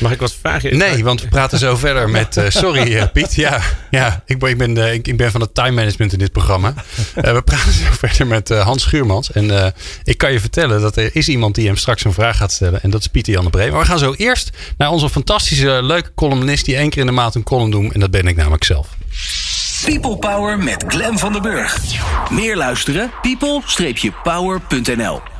Mag 0.00 0.12
ik 0.12 0.20
wat 0.20 0.34
vragen? 0.40 0.76
Nee, 0.76 1.04
want 1.04 1.20
we 1.20 1.28
praten 1.28 1.58
zo 1.58 1.76
verder 1.76 2.10
met. 2.10 2.36
Uh, 2.36 2.44
sorry, 2.48 2.92
uh, 2.92 3.02
Piet. 3.12 3.34
Ja, 3.34 3.60
ja 3.90 4.22
ik, 4.26 4.38
ben, 4.38 4.50
ik, 4.50 4.58
ben, 4.58 4.76
uh, 4.76 4.92
ik, 4.92 5.08
ik, 5.08 5.16
ben 5.16 5.30
van 5.30 5.40
het 5.40 5.54
time 5.54 5.70
management 5.70 6.12
in 6.12 6.18
dit 6.18 6.32
programma. 6.32 6.74
we 7.14 7.42
praten 7.44 7.72
zo 7.72 7.84
verder 7.90 8.26
met 8.26 8.48
Hans 8.48 8.82
Schuurmans. 8.82 9.32
En 9.32 9.74
ik 10.04 10.18
kan 10.18 10.32
je 10.32 10.40
vertellen 10.40 10.80
dat 10.80 10.96
er 10.96 11.16
is 11.16 11.28
iemand 11.28 11.54
die 11.54 11.66
hem 11.66 11.76
straks 11.76 12.04
een 12.04 12.12
vraag 12.12 12.36
gaat 12.36 12.52
stellen. 12.52 12.82
En 12.82 12.90
dat 12.90 13.00
is 13.00 13.06
Pieter 13.06 13.32
Jan 13.32 13.44
de 13.44 13.50
Bree. 13.50 13.70
Maar 13.70 13.80
we 13.80 13.86
gaan 13.86 13.98
zo 13.98 14.14
eerst 14.16 14.50
naar 14.76 14.90
onze 14.90 15.10
fantastische, 15.10 15.82
leuke 15.82 16.10
columnist. 16.14 16.64
die 16.64 16.76
één 16.76 16.90
keer 16.90 17.00
in 17.00 17.06
de 17.06 17.12
maand 17.12 17.34
een 17.34 17.42
column 17.42 17.70
doet. 17.70 17.92
En 17.92 18.00
dat 18.00 18.10
ben 18.10 18.26
ik 18.26 18.36
namelijk 18.36 18.64
zelf. 18.64 18.88
People 19.84 20.16
Power 20.16 20.58
met 20.58 20.84
Glen 20.88 21.18
van 21.18 21.32
den 21.32 21.42
Burg. 21.42 21.78
Meer 22.30 22.56
luisteren? 22.56 23.10
people-power.nl 23.22 25.31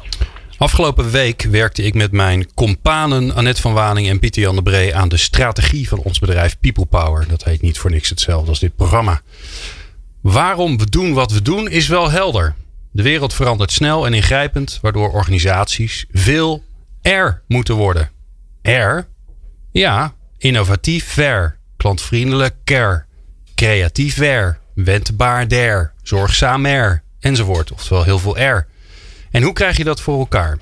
Afgelopen 0.63 1.11
week 1.11 1.43
werkte 1.43 1.83
ik 1.83 1.95
met 1.95 2.13
mijn 2.13 2.55
companen 2.55 3.35
Annette 3.35 3.61
van 3.61 3.73
Waning 3.73 4.09
en 4.09 4.19
Pieter 4.19 4.43
Jan 4.43 4.55
de 4.55 4.63
Bree 4.63 4.95
aan 4.95 5.09
de 5.09 5.17
strategie 5.17 5.89
van 5.89 5.99
ons 5.99 6.19
bedrijf 6.19 6.59
People 6.61 6.85
Power. 6.85 7.29
Dat 7.29 7.45
heet 7.45 7.61
niet 7.61 7.79
voor 7.79 7.91
niks 7.91 8.09
hetzelfde 8.09 8.49
als 8.49 8.59
dit 8.59 8.77
programma. 8.77 9.21
Waarom 10.21 10.79
we 10.79 10.91
doen 10.91 11.13
wat 11.13 11.33
we 11.33 11.43
doen 11.43 11.69
is 11.69 11.89
wel 11.89 12.11
helder. 12.11 12.55
De 12.91 13.03
wereld 13.03 13.35
verandert 13.35 13.73
snel 13.73 14.07
en 14.07 14.15
ingrijpend, 14.15 14.79
waardoor 14.83 15.13
organisaties 15.13 16.07
veel 16.13 16.63
R 17.03 17.43
moeten 17.47 17.75
worden. 17.75 18.11
R? 18.63 18.99
Ja, 19.73 20.15
innovatief 20.39 21.05
ver, 21.05 21.59
klantvriendelijk 21.77 22.55
care, 22.65 23.05
creatief 23.55 24.15
ver, 24.15 24.59
wendbaar 24.75 25.49
der, 25.49 25.93
zorgzaam 26.03 26.67
er, 26.67 27.03
enzovoort. 27.21 27.73
Oftewel 27.73 28.05
heel 28.05 28.19
veel 28.19 28.39
R. 28.39 28.71
En 29.33 29.43
hoe 29.43 29.53
krijg 29.53 29.77
je 29.77 29.85
dat 29.85 30.01
voor 30.01 30.19
elkaar? 30.19 30.59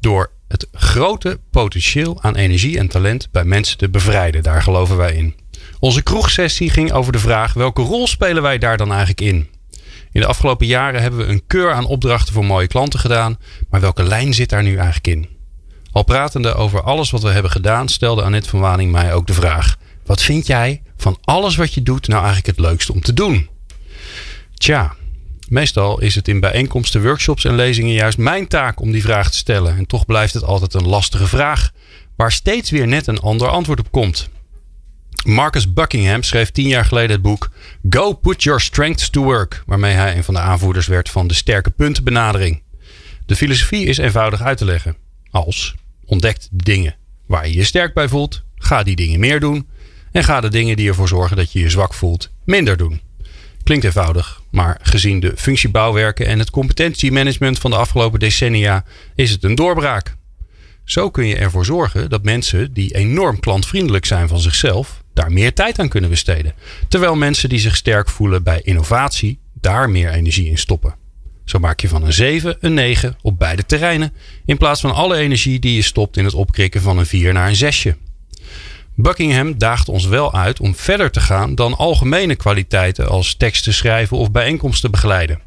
Door 0.00 0.30
het 0.48 0.68
grote 0.72 1.40
potentieel 1.50 2.22
aan 2.22 2.36
energie 2.36 2.78
en 2.78 2.88
talent 2.88 3.28
bij 3.30 3.44
mensen 3.44 3.78
te 3.78 3.88
bevrijden. 3.88 4.42
Daar 4.42 4.62
geloven 4.62 4.96
wij 4.96 5.14
in. 5.14 5.36
Onze 5.78 6.02
kroegsessie 6.02 6.70
ging 6.70 6.92
over 6.92 7.12
de 7.12 7.18
vraag 7.18 7.52
welke 7.52 7.82
rol 7.82 8.06
spelen 8.06 8.42
wij 8.42 8.58
daar 8.58 8.76
dan 8.76 8.88
eigenlijk 8.88 9.20
in? 9.20 9.48
In 10.12 10.20
de 10.20 10.26
afgelopen 10.26 10.66
jaren 10.66 11.02
hebben 11.02 11.20
we 11.20 11.32
een 11.32 11.46
keur 11.46 11.72
aan 11.72 11.86
opdrachten 11.86 12.34
voor 12.34 12.44
mooie 12.44 12.66
klanten 12.66 13.00
gedaan, 13.00 13.38
maar 13.70 13.80
welke 13.80 14.02
lijn 14.02 14.34
zit 14.34 14.48
daar 14.48 14.62
nu 14.62 14.76
eigenlijk 14.76 15.06
in? 15.06 15.28
Al 15.92 16.02
pratende 16.02 16.54
over 16.54 16.82
alles 16.82 17.10
wat 17.10 17.22
we 17.22 17.30
hebben 17.30 17.50
gedaan, 17.50 17.88
stelde 17.88 18.22
Annette 18.22 18.48
van 18.48 18.60
Waning 18.60 18.92
mij 18.92 19.14
ook 19.14 19.26
de 19.26 19.32
vraag: 19.32 19.76
wat 20.06 20.22
vind 20.22 20.46
jij 20.46 20.82
van 20.96 21.18
alles 21.20 21.56
wat 21.56 21.74
je 21.74 21.82
doet 21.82 22.08
nou 22.08 22.24
eigenlijk 22.24 22.56
het 22.56 22.66
leukste 22.66 22.92
om 22.92 23.00
te 23.00 23.12
doen? 23.12 23.48
Tja, 24.54 24.94
Meestal 25.52 26.00
is 26.00 26.14
het 26.14 26.28
in 26.28 26.40
bijeenkomsten, 26.40 27.02
workshops 27.02 27.44
en 27.44 27.54
lezingen 27.54 27.92
juist 27.92 28.18
mijn 28.18 28.48
taak 28.48 28.80
om 28.80 28.92
die 28.92 29.02
vraag 29.02 29.30
te 29.30 29.36
stellen. 29.36 29.76
En 29.76 29.86
toch 29.86 30.06
blijft 30.06 30.34
het 30.34 30.44
altijd 30.44 30.74
een 30.74 30.86
lastige 30.86 31.26
vraag, 31.26 31.70
waar 32.16 32.32
steeds 32.32 32.70
weer 32.70 32.86
net 32.86 33.06
een 33.06 33.20
ander 33.20 33.48
antwoord 33.48 33.78
op 33.78 33.90
komt. 33.90 34.28
Marcus 35.24 35.72
Buckingham 35.72 36.22
schreef 36.22 36.50
tien 36.50 36.68
jaar 36.68 36.84
geleden 36.84 37.10
het 37.10 37.22
boek 37.22 37.50
Go 37.90 38.12
Put 38.12 38.42
Your 38.42 38.60
Strengths 38.60 39.10
to 39.10 39.22
Work, 39.22 39.62
waarmee 39.66 39.92
hij 39.94 40.16
een 40.16 40.24
van 40.24 40.34
de 40.34 40.40
aanvoerders 40.40 40.86
werd 40.86 41.10
van 41.10 41.26
de 41.26 41.34
sterke 41.34 41.70
punten 41.70 42.04
benadering. 42.04 42.62
De 43.26 43.36
filosofie 43.36 43.86
is 43.86 43.98
eenvoudig 43.98 44.40
uit 44.40 44.58
te 44.58 44.64
leggen. 44.64 44.96
Als 45.30 45.74
ontdekt 46.04 46.48
de 46.50 46.64
dingen 46.64 46.96
waar 47.26 47.48
je 47.48 47.54
je 47.54 47.64
sterk 47.64 47.94
bij 47.94 48.08
voelt, 48.08 48.42
ga 48.56 48.82
die 48.82 48.96
dingen 48.96 49.20
meer 49.20 49.40
doen 49.40 49.68
en 50.12 50.24
ga 50.24 50.40
de 50.40 50.50
dingen 50.50 50.76
die 50.76 50.88
ervoor 50.88 51.08
zorgen 51.08 51.36
dat 51.36 51.52
je 51.52 51.60
je 51.60 51.70
zwak 51.70 51.94
voelt 51.94 52.30
minder 52.44 52.76
doen. 52.76 53.00
Klinkt 53.64 53.84
eenvoudig, 53.84 54.42
maar 54.50 54.78
gezien 54.82 55.20
de 55.20 55.32
functiebouwwerken 55.36 56.26
en 56.26 56.38
het 56.38 56.50
competentiemanagement 56.50 57.58
van 57.58 57.70
de 57.70 57.76
afgelopen 57.76 58.18
decennia 58.18 58.84
is 59.14 59.30
het 59.30 59.44
een 59.44 59.54
doorbraak. 59.54 60.16
Zo 60.84 61.10
kun 61.10 61.26
je 61.26 61.36
ervoor 61.36 61.64
zorgen 61.64 62.10
dat 62.10 62.22
mensen 62.22 62.72
die 62.72 62.94
enorm 62.94 63.40
klantvriendelijk 63.40 64.04
zijn 64.04 64.28
van 64.28 64.38
zichzelf, 64.38 65.02
daar 65.14 65.32
meer 65.32 65.52
tijd 65.52 65.78
aan 65.78 65.88
kunnen 65.88 66.10
besteden. 66.10 66.54
Terwijl 66.88 67.14
mensen 67.14 67.48
die 67.48 67.58
zich 67.58 67.76
sterk 67.76 68.08
voelen 68.08 68.42
bij 68.42 68.60
innovatie, 68.62 69.38
daar 69.60 69.90
meer 69.90 70.10
energie 70.10 70.50
in 70.50 70.58
stoppen. 70.58 70.94
Zo 71.44 71.58
maak 71.58 71.80
je 71.80 71.88
van 71.88 72.04
een 72.04 72.12
7 72.12 72.56
een 72.60 72.74
9 72.74 73.16
op 73.22 73.38
beide 73.38 73.66
terreinen, 73.66 74.12
in 74.44 74.56
plaats 74.56 74.80
van 74.80 74.94
alle 74.94 75.16
energie 75.16 75.58
die 75.58 75.74
je 75.74 75.82
stopt 75.82 76.16
in 76.16 76.24
het 76.24 76.34
opkrikken 76.34 76.82
van 76.82 76.98
een 76.98 77.06
4 77.06 77.32
naar 77.32 77.48
een 77.48 77.56
6. 77.56 77.86
Buckingham 78.94 79.58
daagt 79.58 79.88
ons 79.88 80.06
wel 80.06 80.34
uit 80.34 80.60
om 80.60 80.74
verder 80.74 81.10
te 81.10 81.20
gaan 81.20 81.54
dan 81.54 81.76
algemene 81.76 82.36
kwaliteiten 82.36 83.08
als 83.08 83.34
teksten 83.34 83.74
schrijven 83.74 84.16
of 84.16 84.30
bijeenkomsten 84.30 84.90
begeleiden. 84.90 85.40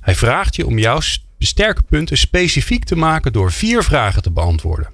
Hij 0.00 0.14
vraagt 0.14 0.56
je 0.56 0.66
om 0.66 0.78
jouw 0.78 1.00
sterke 1.38 1.82
punten 1.82 2.18
specifiek 2.18 2.84
te 2.84 2.96
maken 2.96 3.32
door 3.32 3.52
vier 3.52 3.84
vragen 3.84 4.22
te 4.22 4.30
beantwoorden. 4.30 4.90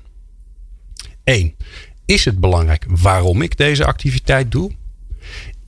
1. 1.25 1.55
Is 2.07 2.25
het 2.25 2.41
belangrijk 2.41 2.85
waarom 2.89 3.43
ik 3.43 3.57
deze 3.57 3.85
activiteit 3.85 4.51
doe? 4.51 4.71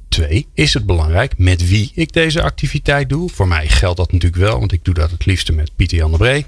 2. 0.08 0.46
Is 0.54 0.74
het 0.74 0.86
belangrijk 0.86 1.38
met 1.38 1.68
wie 1.68 1.90
ik 1.94 2.12
deze 2.12 2.42
activiteit 2.42 3.08
doe? 3.08 3.30
Voor 3.30 3.48
mij 3.48 3.68
geldt 3.68 3.96
dat 3.96 4.12
natuurlijk 4.12 4.42
wel, 4.42 4.58
want 4.58 4.72
ik 4.72 4.84
doe 4.84 4.94
dat 4.94 5.10
het 5.10 5.26
liefste 5.26 5.52
met 5.52 5.76
Pieter 5.76 5.98
Jan 5.98 6.10
de 6.10 6.16
Bree. 6.16 6.46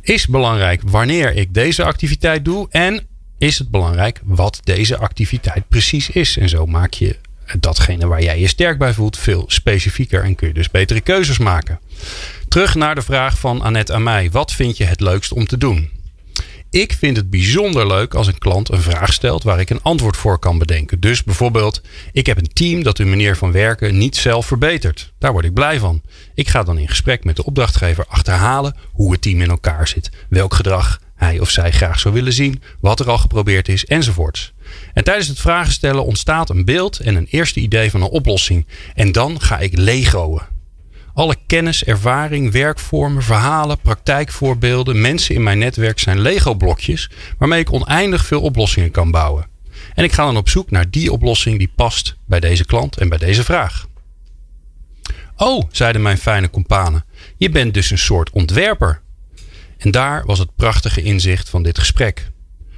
Is 0.00 0.26
belangrijk 0.26 0.82
wanneer 0.84 1.36
ik 1.36 1.54
deze 1.54 1.84
activiteit 1.84 2.44
doe? 2.44 2.66
En 2.70 3.06
is 3.42 3.58
het 3.58 3.70
belangrijk 3.70 4.20
wat 4.24 4.60
deze 4.64 4.96
activiteit 4.98 5.68
precies 5.68 6.10
is. 6.10 6.36
En 6.36 6.48
zo 6.48 6.66
maak 6.66 6.92
je 6.92 7.16
datgene 7.58 8.06
waar 8.06 8.22
jij 8.22 8.40
je 8.40 8.46
sterk 8.46 8.78
bij 8.78 8.92
voelt 8.92 9.18
veel 9.18 9.44
specifieker 9.46 10.24
en 10.24 10.34
kun 10.34 10.48
je 10.48 10.54
dus 10.54 10.70
betere 10.70 11.00
keuzes 11.00 11.38
maken. 11.38 11.80
Terug 12.48 12.74
naar 12.74 12.94
de 12.94 13.02
vraag 13.02 13.38
van 13.38 13.60
Annette 13.60 13.92
aan 13.92 14.02
mij. 14.02 14.30
Wat 14.30 14.52
vind 14.52 14.76
je 14.76 14.84
het 14.84 15.00
leukst 15.00 15.32
om 15.32 15.46
te 15.46 15.58
doen? 15.58 15.90
Ik 16.70 16.92
vind 16.92 17.16
het 17.16 17.30
bijzonder 17.30 17.86
leuk 17.86 18.14
als 18.14 18.26
een 18.26 18.38
klant 18.38 18.70
een 18.70 18.82
vraag 18.82 19.12
stelt 19.12 19.42
waar 19.42 19.60
ik 19.60 19.70
een 19.70 19.82
antwoord 19.82 20.16
voor 20.16 20.38
kan 20.38 20.58
bedenken. 20.58 21.00
Dus 21.00 21.24
bijvoorbeeld, 21.24 21.82
ik 22.12 22.26
heb 22.26 22.38
een 22.38 22.52
team 22.52 22.82
dat 22.82 22.98
een 22.98 23.08
manier 23.08 23.36
van 23.36 23.52
werken 23.52 23.98
niet 23.98 24.16
zelf 24.16 24.46
verbetert. 24.46 25.12
Daar 25.18 25.32
word 25.32 25.44
ik 25.44 25.54
blij 25.54 25.78
van. 25.78 26.02
Ik 26.34 26.48
ga 26.48 26.62
dan 26.62 26.78
in 26.78 26.88
gesprek 26.88 27.24
met 27.24 27.36
de 27.36 27.44
opdrachtgever 27.44 28.06
achterhalen 28.08 28.76
hoe 28.92 29.12
het 29.12 29.22
team 29.22 29.40
in 29.40 29.50
elkaar 29.50 29.88
zit. 29.88 30.10
Welk 30.28 30.54
gedrag 30.54 31.00
hij 31.22 31.40
of 31.40 31.50
zij 31.50 31.70
graag 31.70 32.00
zou 32.00 32.14
willen 32.14 32.32
zien, 32.32 32.62
wat 32.80 33.00
er 33.00 33.10
al 33.10 33.18
geprobeerd 33.18 33.68
is 33.68 33.84
enzovoorts. 33.84 34.52
En 34.92 35.04
tijdens 35.04 35.28
het 35.28 35.40
vragen 35.40 35.72
stellen 35.72 36.04
ontstaat 36.04 36.50
een 36.50 36.64
beeld 36.64 36.98
en 36.98 37.14
een 37.14 37.26
eerste 37.30 37.60
idee 37.60 37.90
van 37.90 38.02
een 38.02 38.08
oplossing. 38.08 38.66
En 38.94 39.12
dan 39.12 39.40
ga 39.40 39.58
ik 39.58 39.76
legoen. 39.78 40.40
Alle 41.14 41.36
kennis, 41.46 41.84
ervaring, 41.84 42.52
werkvormen, 42.52 43.22
verhalen, 43.22 43.78
praktijkvoorbeelden, 43.78 45.00
mensen 45.00 45.34
in 45.34 45.42
mijn 45.42 45.58
netwerk 45.58 45.98
zijn 45.98 46.20
Lego-blokjes 46.20 47.10
waarmee 47.38 47.60
ik 47.60 47.72
oneindig 47.72 48.26
veel 48.26 48.40
oplossingen 48.40 48.90
kan 48.90 49.10
bouwen. 49.10 49.46
En 49.94 50.04
ik 50.04 50.12
ga 50.12 50.24
dan 50.24 50.36
op 50.36 50.48
zoek 50.48 50.70
naar 50.70 50.90
die 50.90 51.12
oplossing 51.12 51.58
die 51.58 51.72
past 51.76 52.16
bij 52.26 52.40
deze 52.40 52.64
klant 52.64 52.96
en 52.96 53.08
bij 53.08 53.18
deze 53.18 53.44
vraag. 53.44 53.86
Oh, 55.36 55.62
zeiden 55.70 56.02
mijn 56.02 56.18
fijne 56.18 56.50
companen, 56.50 57.04
je 57.36 57.50
bent 57.50 57.74
dus 57.74 57.90
een 57.90 57.98
soort 57.98 58.30
ontwerper. 58.30 59.01
En 59.82 59.90
daar 59.90 60.26
was 60.26 60.38
het 60.38 60.56
prachtige 60.56 61.02
inzicht 61.02 61.48
van 61.48 61.62
dit 61.62 61.78
gesprek. 61.78 62.30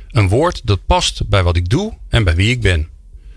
Een 0.08 0.28
woord 0.28 0.60
dat 0.66 0.86
past 0.86 1.28
bij 1.28 1.42
wat 1.42 1.56
ik 1.56 1.68
doe 1.68 1.98
en 2.08 2.24
bij 2.24 2.34
wie 2.34 2.50
ik 2.50 2.60
ben. 2.60 2.88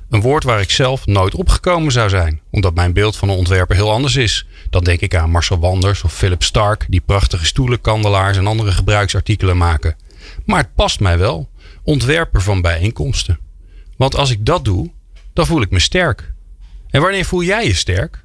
Een 0.10 0.22
woord 0.22 0.44
waar 0.44 0.62
ik 0.62 0.70
zelf 0.70 1.06
nooit 1.06 1.36
opgekomen 1.36 1.92
zou 1.92 2.10
zijn, 2.10 2.42
omdat 2.52 2.76
mijn 2.76 2.94
beeld 2.94 3.16
van 3.16 3.30
een 3.30 3.38
ontwerper 3.38 3.76
heel 3.76 3.92
anders 3.92 4.16
is. 4.16 4.46
Dan 4.70 4.84
denk 4.84 5.00
ik 5.00 5.16
aan 5.16 5.32
Marcel 5.32 5.60
Wanders 5.60 6.04
of 6.04 6.14
Philip 6.14 6.44
Stark, 6.44 6.86
die 6.90 7.02
prachtige 7.02 7.46
stoelen, 7.46 7.82
kandelaars 7.82 8.38
en 8.38 8.48
andere 8.48 8.72
gebruiksartikelen 8.72 9.58
maken. 9.58 9.96
Maar 10.46 10.60
het 10.60 10.76
past 10.76 11.00
mij 11.00 11.18
wel, 11.18 11.50
ontwerper 11.84 12.42
van 12.42 12.62
bijeenkomsten. 12.62 13.40
Want 13.98 14.16
als 14.16 14.32
ik 14.32 14.46
dat 14.46 14.66
doe, 14.66 14.92
dan 15.34 15.46
voel 15.46 15.62
ik 15.62 15.70
me 15.70 15.80
sterk. 15.80 16.34
En 16.90 17.02
wanneer 17.02 17.26
voel 17.26 17.44
jij 17.44 17.66
je 17.66 17.76
sterk? 17.76 18.24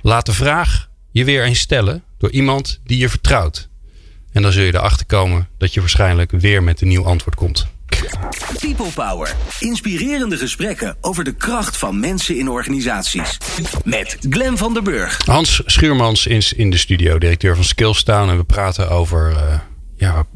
Laat 0.00 0.26
de 0.26 0.32
vraag 0.32 0.88
je 1.10 1.24
weer 1.24 1.44
eens 1.44 1.58
stellen 1.58 2.02
door 2.18 2.30
iemand 2.30 2.80
die 2.84 2.98
je 2.98 3.08
vertrouwt. 3.08 3.68
En 4.34 4.42
dan 4.42 4.52
zul 4.52 4.62
je 4.62 4.74
erachter 4.74 5.06
komen 5.06 5.48
dat 5.58 5.74
je 5.74 5.80
waarschijnlijk 5.80 6.30
weer 6.30 6.62
met 6.62 6.80
een 6.80 6.88
nieuw 6.88 7.04
antwoord 7.04 7.36
komt. 7.36 7.66
People 8.60 8.90
Power. 8.94 9.34
Inspirerende 9.60 10.36
gesprekken 10.36 10.96
over 11.00 11.24
de 11.24 11.34
kracht 11.34 11.76
van 11.76 12.00
mensen 12.00 12.38
in 12.38 12.48
organisaties. 12.48 13.38
Met 13.84 14.16
Glen 14.30 14.58
van 14.58 14.74
der 14.74 14.82
Burg. 14.82 15.26
Hans 15.26 15.62
Schuurmans 15.66 16.26
is 16.26 16.52
in 16.52 16.70
de 16.70 16.76
studio, 16.76 17.18
directeur 17.18 17.54
van 17.54 17.64
Skillstown. 17.64 18.28
En 18.28 18.36
we 18.36 18.44
praten 18.44 18.90
over 18.90 19.30
uh, 19.30 19.58
ja, 20.04 20.26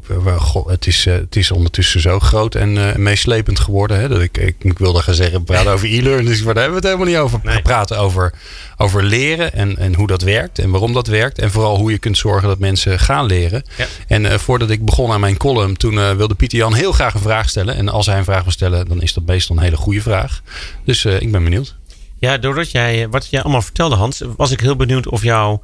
het, 0.67 0.87
is, 0.87 1.05
het 1.05 1.35
is 1.35 1.51
ondertussen 1.51 2.01
zo 2.01 2.19
groot 2.19 2.55
en 2.55 3.01
meeslepend 3.01 3.59
geworden. 3.59 3.99
Hè, 3.99 4.07
dat 4.07 4.21
ik, 4.21 4.37
ik, 4.37 4.55
ik 4.59 4.79
wilde 4.79 5.01
gaan 5.01 5.13
zeggen, 5.13 5.43
praten 5.43 5.71
over 5.71 5.87
e-learning, 5.87 6.43
maar 6.43 6.53
daar 6.53 6.63
hebben 6.63 6.81
we 6.81 6.87
het 6.87 6.97
helemaal 6.97 7.05
niet 7.05 7.17
over. 7.17 7.39
Nee. 7.43 7.55
We 7.55 7.61
praten 7.61 7.97
over, 7.97 8.33
over 8.77 9.03
leren 9.03 9.53
en, 9.53 9.77
en 9.77 9.95
hoe 9.95 10.07
dat 10.07 10.21
werkt 10.21 10.59
en 10.59 10.69
waarom 10.69 10.93
dat 10.93 11.07
werkt. 11.07 11.39
En 11.39 11.51
vooral 11.51 11.77
hoe 11.77 11.91
je 11.91 11.97
kunt 11.97 12.17
zorgen 12.17 12.47
dat 12.47 12.59
mensen 12.59 12.99
gaan 12.99 13.25
leren. 13.25 13.63
Ja. 13.77 13.85
En 14.07 14.39
voordat 14.39 14.69
ik 14.69 14.85
begon 14.85 15.11
aan 15.11 15.19
mijn 15.19 15.37
column, 15.37 15.77
toen 15.77 16.17
wilde 16.17 16.35
Pieter 16.35 16.57
Jan 16.57 16.73
heel 16.73 16.91
graag 16.91 17.13
een 17.13 17.19
vraag 17.19 17.49
stellen. 17.49 17.75
En 17.75 17.89
als 17.89 18.05
hij 18.05 18.17
een 18.17 18.23
vraag 18.23 18.43
wil 18.43 18.51
stellen, 18.51 18.87
dan 18.87 19.01
is 19.01 19.13
dat 19.13 19.25
meestal 19.25 19.57
een 19.57 19.63
hele 19.63 19.77
goede 19.77 20.01
vraag. 20.01 20.41
Dus 20.85 21.05
ik 21.05 21.31
ben 21.31 21.43
benieuwd. 21.43 21.75
Ja, 22.19 22.37
doordat 22.37 22.71
jij, 22.71 23.09
wat 23.09 23.27
jij 23.29 23.41
allemaal 23.41 23.61
vertelde 23.61 23.95
Hans, 23.95 24.21
was 24.37 24.51
ik 24.51 24.59
heel 24.59 24.75
benieuwd 24.75 25.07
of 25.07 25.23
jouw 25.23 25.61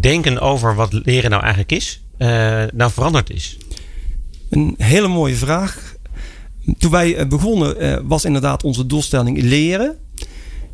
denken 0.00 0.40
over 0.40 0.74
wat 0.74 0.92
leren 0.92 1.30
nou 1.30 1.42
eigenlijk 1.42 1.72
is, 1.72 2.03
nou 2.74 2.90
veranderd 2.90 3.30
is. 3.30 3.58
Een 4.50 4.74
hele 4.78 5.08
mooie 5.08 5.34
vraag. 5.34 5.96
Toen 6.78 6.90
wij 6.90 7.16
eh, 7.16 7.26
begonnen 7.26 7.82
uh, 7.82 7.96
was 8.02 8.24
inderdaad 8.24 8.64
onze 8.64 8.86
doelstelling 8.86 9.42
leren. 9.42 9.96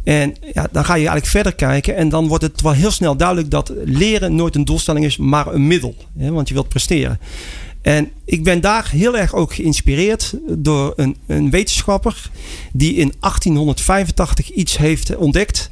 En 0.05 0.37
ja, 0.53 0.69
dan 0.73 0.85
ga 0.85 0.93
je 0.95 0.99
eigenlijk 0.99 1.27
verder 1.27 1.55
kijken 1.55 1.97
en 1.97 2.09
dan 2.09 2.29
wordt 2.29 2.43
het 2.45 2.61
wel 2.61 2.73
heel 2.73 2.91
snel 2.91 3.17
duidelijk 3.17 3.51
dat 3.51 3.73
leren 3.85 4.35
nooit 4.35 4.55
een 4.55 4.65
doelstelling 4.65 5.05
is, 5.05 5.17
maar 5.17 5.47
een 5.47 5.67
middel. 5.67 5.95
Hè, 6.19 6.31
want 6.31 6.49
je 6.49 6.55
wilt 6.55 6.69
presteren. 6.69 7.19
En 7.83 8.11
ik 8.25 8.45
ben 8.45 8.61
daar 8.61 8.91
heel 8.91 9.17
erg 9.17 9.35
ook 9.35 9.55
geïnspireerd 9.55 10.35
door 10.49 10.93
een, 10.97 11.17
een 11.27 11.51
wetenschapper 11.51 12.31
die 12.73 12.95
in 12.95 13.13
1885 13.21 14.51
iets 14.51 14.77
heeft 14.77 15.17
ontdekt 15.17 15.71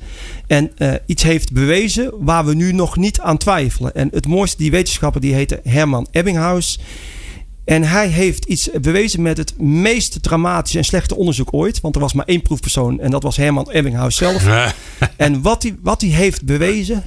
en 0.49 0.71
uh, 0.79 0.95
iets 1.07 1.23
heeft 1.23 1.53
bewezen 1.53 2.13
waar 2.19 2.45
we 2.45 2.55
nu 2.55 2.73
nog 2.73 2.97
niet 2.97 3.21
aan 3.21 3.37
twijfelen. 3.37 3.95
En 3.95 4.09
het 4.13 4.27
mooiste, 4.27 4.57
die 4.57 4.71
wetenschapper 4.71 5.21
die 5.21 5.35
heette 5.35 5.61
Herman 5.65 6.09
Ebbinghaus. 6.11 6.81
En 7.65 7.83
hij 7.83 8.09
heeft 8.09 8.45
iets 8.45 8.71
bewezen 8.81 9.23
met 9.23 9.37
het 9.37 9.59
meest 9.61 10.23
dramatische 10.23 10.79
en 10.79 10.85
slechte 10.85 11.17
onderzoek 11.17 11.55
ooit. 11.55 11.81
Want 11.81 11.95
er 11.95 12.01
was 12.01 12.13
maar 12.13 12.27
één 12.27 12.43
proefpersoon 12.43 13.01
en 13.01 13.11
dat 13.11 13.23
was 13.23 13.37
Herman 13.37 13.71
Ebbinghaus 13.71 14.17
zelf. 14.17 14.47
en 15.17 15.43
wat 15.43 15.63
hij, 15.63 15.77
wat 15.83 16.01
hij 16.01 16.11
heeft 16.11 16.45
bewezen, 16.45 17.05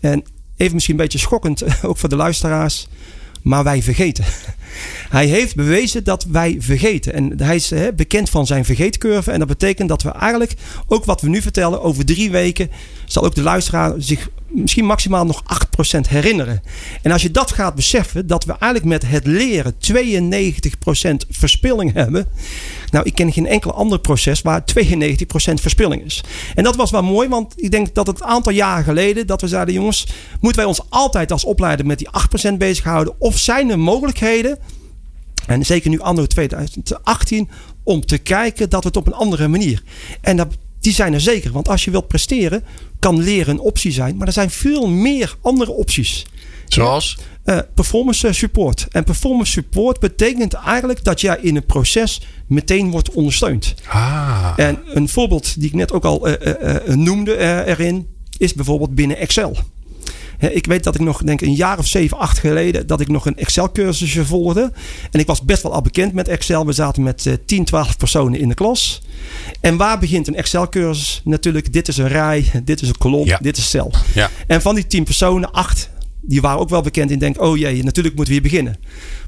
en 0.00 0.24
even 0.56 0.74
misschien 0.74 0.94
een 0.94 1.02
beetje 1.02 1.18
schokkend 1.18 1.64
ook 1.82 1.98
voor 1.98 2.08
de 2.08 2.16
luisteraars 2.16 2.88
maar 3.42 3.64
wij 3.64 3.82
vergeten. 3.82 4.24
Hij 5.10 5.26
heeft 5.26 5.56
bewezen 5.56 6.04
dat 6.04 6.24
wij 6.24 6.56
vergeten. 6.58 7.12
En 7.12 7.32
hij 7.42 7.56
is 7.56 7.70
hè, 7.70 7.92
bekend 7.92 8.30
van 8.30 8.46
zijn 8.46 8.64
vergeetcurve. 8.64 9.30
En 9.30 9.38
dat 9.38 9.48
betekent 9.48 9.88
dat 9.88 10.02
we 10.02 10.10
eigenlijk 10.10 10.54
ook 10.86 11.04
wat 11.04 11.20
we 11.20 11.28
nu 11.28 11.42
vertellen 11.42 11.82
over 11.82 12.04
drie 12.04 12.30
weken. 12.30 12.70
zal 13.04 13.24
ook 13.24 13.34
de 13.34 13.42
luisteraar 13.42 13.94
zich 13.98 14.28
misschien 14.48 14.84
maximaal 14.84 15.26
nog 15.26 15.42
8% 15.96 16.00
herinneren. 16.08 16.62
En 17.02 17.12
als 17.12 17.22
je 17.22 17.30
dat 17.30 17.52
gaat 17.52 17.74
beseffen, 17.74 18.26
dat 18.26 18.44
we 18.44 18.50
eigenlijk 18.58 18.84
met 18.84 19.10
het 19.10 19.26
leren 19.26 19.74
92% 19.74 21.28
verspilling 21.30 21.92
hebben. 21.92 22.26
Nou, 22.90 23.06
ik 23.06 23.14
ken 23.14 23.32
geen 23.32 23.46
enkel 23.46 23.74
ander 23.74 23.98
proces 24.00 24.42
waar 24.42 24.64
92% 24.64 24.64
verspilling 25.54 26.04
is. 26.04 26.24
En 26.54 26.64
dat 26.64 26.76
was 26.76 26.90
wel 26.90 27.02
mooi, 27.02 27.28
want 27.28 27.54
ik 27.56 27.70
denk 27.70 27.94
dat 27.94 28.06
het 28.06 28.22
aantal 28.22 28.52
jaren 28.52 28.84
geleden 28.84 29.26
dat 29.26 29.40
we 29.40 29.48
zeiden: 29.48 29.74
jongens, 29.74 30.06
moeten 30.40 30.60
wij 30.60 30.68
ons 30.68 30.82
altijd 30.88 31.32
als 31.32 31.44
opleider 31.44 31.86
met 31.86 31.98
die 31.98 32.08
8% 32.50 32.54
bezighouden? 32.58 33.14
Of 33.18 33.38
zijn 33.38 33.70
er 33.70 33.78
mogelijkheden? 33.78 34.58
En 35.46 35.66
zeker 35.66 35.90
nu 35.90 36.00
anno 36.00 36.26
2018, 36.26 37.48
om 37.82 38.06
te 38.06 38.18
kijken 38.18 38.70
dat 38.70 38.82
we 38.82 38.88
het 38.88 38.96
op 38.96 39.06
een 39.06 39.12
andere 39.12 39.48
manier. 39.48 39.82
En 40.20 40.36
dat, 40.36 40.48
die 40.80 40.92
zijn 40.92 41.12
er 41.12 41.20
zeker. 41.20 41.52
Want 41.52 41.68
als 41.68 41.84
je 41.84 41.90
wilt 41.90 42.08
presteren, 42.08 42.64
kan 42.98 43.22
leren 43.22 43.54
een 43.54 43.60
optie 43.60 43.92
zijn. 43.92 44.16
Maar 44.16 44.26
er 44.26 44.32
zijn 44.32 44.50
veel 44.50 44.88
meer 44.88 45.36
andere 45.40 45.72
opties. 45.72 46.26
Zoals? 46.68 47.18
Uh, 47.44 47.58
performance 47.74 48.32
support. 48.32 48.86
En 48.90 49.04
performance 49.04 49.52
support 49.52 50.00
betekent 50.00 50.52
eigenlijk 50.52 51.04
dat 51.04 51.20
jij 51.20 51.38
in 51.40 51.56
een 51.56 51.66
proces 51.66 52.20
meteen 52.46 52.90
wordt 52.90 53.10
ondersteund. 53.10 53.74
Ah. 53.86 54.52
En 54.56 54.78
een 54.84 55.08
voorbeeld 55.08 55.60
die 55.60 55.68
ik 55.68 55.74
net 55.74 55.92
ook 55.92 56.04
al 56.04 56.28
uh, 56.28 56.34
uh, 56.62 56.94
noemde 56.94 57.36
erin, 57.66 58.06
is 58.38 58.54
bijvoorbeeld 58.54 58.94
binnen 58.94 59.16
Excel. 59.16 59.56
Ik 60.40 60.66
weet 60.66 60.84
dat 60.84 60.94
ik 60.94 61.00
nog, 61.00 61.22
denk 61.22 61.40
een 61.40 61.54
jaar 61.54 61.78
of 61.78 61.86
zeven, 61.86 62.18
acht 62.18 62.38
geleden, 62.38 62.86
dat 62.86 63.00
ik 63.00 63.08
nog 63.08 63.26
een 63.26 63.36
Excel-cursusje 63.36 64.24
volgde. 64.24 64.72
En 65.10 65.20
ik 65.20 65.26
was 65.26 65.42
best 65.42 65.62
wel 65.62 65.72
al 65.72 65.82
bekend 65.82 66.12
met 66.12 66.28
Excel. 66.28 66.66
We 66.66 66.72
zaten 66.72 67.02
met 67.02 67.24
uh, 67.24 67.34
10, 67.46 67.64
12 67.64 67.96
personen 67.96 68.40
in 68.40 68.48
de 68.48 68.54
klas. 68.54 69.02
En 69.60 69.76
waar 69.76 69.98
begint 69.98 70.28
een 70.28 70.36
Excel-cursus? 70.36 71.20
Natuurlijk, 71.24 71.72
dit 71.72 71.88
is 71.88 71.96
een 71.96 72.08
rij, 72.08 72.50
dit 72.64 72.82
is 72.82 72.88
een 72.88 72.98
kolom, 72.98 73.28
dit 73.40 73.56
is 73.56 73.70
cel. 73.70 73.92
Ja. 74.14 74.30
En 74.46 74.62
van 74.62 74.74
die 74.74 74.86
10 74.86 75.04
personen, 75.04 75.52
acht, 75.52 75.89
die 76.20 76.40
waren 76.40 76.60
ook 76.60 76.68
wel 76.68 76.82
bekend. 76.82 77.10
En 77.10 77.18
denk, 77.18 77.40
oh 77.40 77.56
jee, 77.56 77.82
natuurlijk 77.82 78.16
moeten 78.16 78.34
we 78.34 78.40
hier 78.40 78.50
beginnen. 78.50 78.76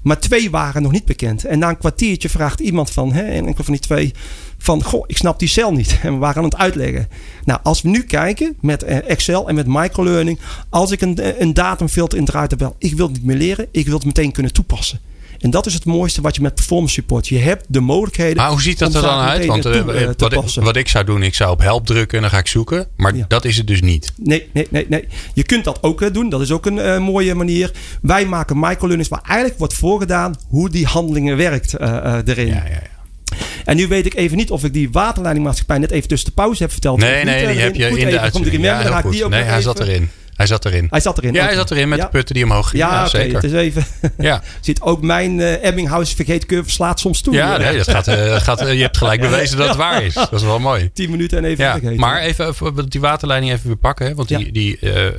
Maar 0.02 0.20
twee 0.20 0.50
waren 0.50 0.83
nog 0.83 0.92
niet 0.92 1.05
bekend. 1.05 1.44
En 1.44 1.59
na 1.59 1.68
een 1.68 1.78
kwartiertje 1.78 2.28
vraagt 2.28 2.61
iemand 2.61 2.90
van, 2.90 3.12
hè, 3.12 3.22
en 3.22 3.46
enkel 3.46 3.64
van 3.64 3.72
die 3.72 3.83
twee, 3.83 4.12
van 4.59 4.83
goh, 4.83 5.05
ik 5.07 5.16
snap 5.16 5.38
die 5.38 5.48
cel 5.48 5.72
niet. 5.72 5.98
En 6.02 6.12
we 6.12 6.18
waren 6.18 6.37
aan 6.37 6.44
het 6.44 6.57
uitleggen. 6.57 7.09
Nou, 7.44 7.61
als 7.62 7.83
we 7.83 7.88
nu 7.88 8.02
kijken 8.02 8.57
met 8.61 8.83
eh, 8.83 9.11
Excel 9.11 9.48
en 9.48 9.55
met 9.55 9.66
microlearning, 9.66 10.38
als 10.68 10.90
ik 10.90 11.00
een, 11.00 11.18
eh, 11.18 11.40
een 11.40 11.55
datumfilter 11.55 12.18
in 12.18 12.24
draait 12.24 12.50
ik 12.78 12.94
wil 12.94 13.07
het 13.07 13.16
niet 13.16 13.24
meer 13.24 13.37
leren, 13.37 13.66
ik 13.70 13.87
wil 13.87 13.94
het 13.94 14.05
meteen 14.05 14.33
kunnen 14.33 14.52
toepassen. 14.52 14.98
En 15.42 15.50
dat 15.50 15.66
is 15.66 15.74
het 15.74 15.85
mooiste 15.85 16.20
wat 16.20 16.37
je 16.37 16.42
met 16.42 16.55
performance 16.55 16.94
support. 16.94 17.28
Je 17.28 17.38
hebt 17.38 17.64
de 17.68 17.81
mogelijkheden. 17.81 18.37
Maar 18.37 18.50
hoe 18.50 18.62
ziet 18.62 18.78
dat 18.78 18.94
er 18.94 19.02
dan 19.02 19.18
uit? 19.18 19.46
Want 19.46 19.66
uh, 19.66 19.72
wat, 19.83 20.33
ik, 20.33 20.55
wat, 20.55 20.76
ik, 20.76 20.88
zou 20.88 21.05
doen, 21.05 21.22
ik 21.22 21.35
zou 21.35 21.50
op 21.50 21.61
help 21.61 21.87
drukken 21.87 22.16
en 22.16 22.22
dan 22.22 22.31
ga 22.31 22.38
ik 22.38 22.46
zoeken. 22.46 22.87
Maar 22.96 23.12
dat 23.28 23.44
is 23.44 23.57
het 23.57 23.66
dus 23.66 23.81
niet. 23.81 24.12
Nee, 24.16 24.48
nee, 24.52 24.66
nee, 24.70 24.87
nee. 24.88 25.09
Je 25.35 25.42
kunt 25.42 25.64
dat 25.64 25.78
ook 25.83 26.14
doen. 26.14 26.28
Dat 26.28 26.40
is 26.40 26.50
ook 26.50 26.66
een 26.66 26.76
uh, 26.76 26.98
mooie 26.98 27.35
manier. 27.35 27.70
Wij 28.02 28.26
maken 28.26 28.59
microlearnings 28.59 29.09
waar 29.09 29.22
eigenlijk 29.24 29.59
wordt 29.59 29.74
voorgedaan 29.74 30.35
hoe 30.48 30.70
die 30.70 30.87
handelingen 30.87 31.37
werkt 31.37 31.81
uh, 31.81 32.16
erin. 32.24 32.46
Ja, 32.46 32.55
ja, 32.55 32.70
ja. 32.70 33.37
En 33.64 33.76
nu 33.76 33.88
weet 33.88 34.07
ik 34.07 34.14
even 34.14 34.37
niet 34.37 34.50
of 34.50 34.64
ik 34.64 34.72
die 34.72 34.90
waterleidingmaatschappij 34.90 35.78
net 35.78 35.90
even 35.90 36.09
tussen 36.09 36.28
de 36.28 36.35
pauze 36.35 36.62
heb 36.62 36.72
verteld. 36.72 36.98
Nee, 36.98 37.24
nee, 37.24 37.46
die 37.46 37.61
heb 37.61 37.74
je 37.74 37.88
in 37.88 38.09
de 38.09 38.18
uitzending. 38.18 38.62
Ja. 38.62 39.28
Nee, 39.28 39.42
hij 39.42 39.62
zat 39.62 39.81
erin. 39.81 40.11
Hij 40.42 40.50
zat 40.50 40.64
erin. 40.64 40.87
Hij 40.90 41.00
zat 41.00 41.18
erin. 41.18 41.35
Ja, 41.35 41.44
hij 41.44 41.55
zat 41.55 41.70
erin 41.70 41.88
met 41.88 42.00
de 42.00 42.09
putten 42.09 42.35
die 42.35 42.44
omhoog 42.44 42.70
gingen. 42.70 42.87
Ja, 42.87 42.92
ja 42.92 43.07
zeker. 43.07 43.35
Het 43.35 43.44
is 43.44 43.52
even. 43.52 43.85
ja. 44.18 44.42
Ziet 44.61 44.81
ook 44.81 45.02
mijn 45.02 45.38
uh, 45.38 45.64
Ebbinghaus 45.64 46.12
vergeetcurve 46.12 46.70
slaat 46.70 47.00
soms 47.00 47.20
toe. 47.20 47.35
Ja, 47.35 47.57
nee, 47.57 47.76
dat 47.76 47.90
gaat, 47.90 48.09
uh, 48.09 48.37
gaat, 48.37 48.62
uh, 48.62 48.72
je 48.74 48.81
hebt 48.81 48.96
gelijk 48.96 49.20
bewezen 49.31 49.57
dat 49.57 49.68
het 49.68 49.76
waar 49.76 50.02
is. 50.02 50.14
Dat 50.14 50.33
is 50.33 50.42
wel 50.42 50.59
mooi. 50.59 50.90
10 50.92 51.11
minuten 51.11 51.38
en 51.38 51.44
even 51.44 51.64
ja, 51.64 51.72
vergeten. 51.72 52.00
Maar 52.00 52.20
even 52.20 52.88
die 52.88 53.00
waterleiding 53.00 53.52
even 53.52 53.66
weer 53.66 53.76
pakken. 53.76 54.07
Hè, 54.07 54.14
want 54.14 54.28
die, 54.28 54.52
die 54.52 54.78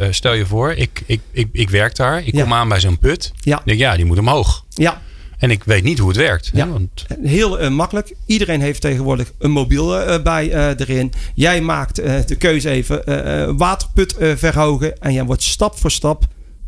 stel 0.10 0.34
je 0.34 0.46
voor, 0.46 0.72
ik, 0.72 1.02
ik, 1.06 1.20
ik, 1.32 1.48
ik 1.52 1.70
werk 1.70 1.96
daar. 1.96 2.26
Ik 2.26 2.34
kom 2.34 2.54
aan 2.54 2.70
bij 2.70 2.80
zo'n 2.80 3.00
put. 3.00 3.32
Ja. 3.40 3.62
denk, 3.66 3.80
ja, 3.80 3.96
die 3.96 4.06
moet 4.06 4.18
omhoog. 4.18 4.64
Ja. 4.70 5.02
En 5.44 5.52
ik 5.52 5.64
weet 5.64 5.84
niet 5.84 6.00
hoe 6.00 6.08
het 6.08 6.18
werkt. 6.18 6.50
Ja, 6.54 6.68
want... 6.68 7.06
Heel 7.22 7.62
uh, 7.62 7.70
makkelijk. 7.70 8.16
Iedereen 8.26 8.62
heeft 8.62 8.82
tegenwoordig 8.82 9.32
een 9.40 9.52
mobiel 9.52 10.00
uh, 10.00 10.22
bij 10.24 10.48
uh, 10.48 10.80
erin. 10.80 11.14
Jij 11.36 11.62
maakt 11.62 11.96
de 11.96 12.36
keuze 12.38 12.70
even 12.70 13.58
waterput 13.58 14.16
verhogen. 14.20 15.02
En 15.02 15.14
jij 15.14 15.24
wordt 15.24 15.44
stap 15.44 15.80
voor 15.80 15.92
stap 15.92 16.28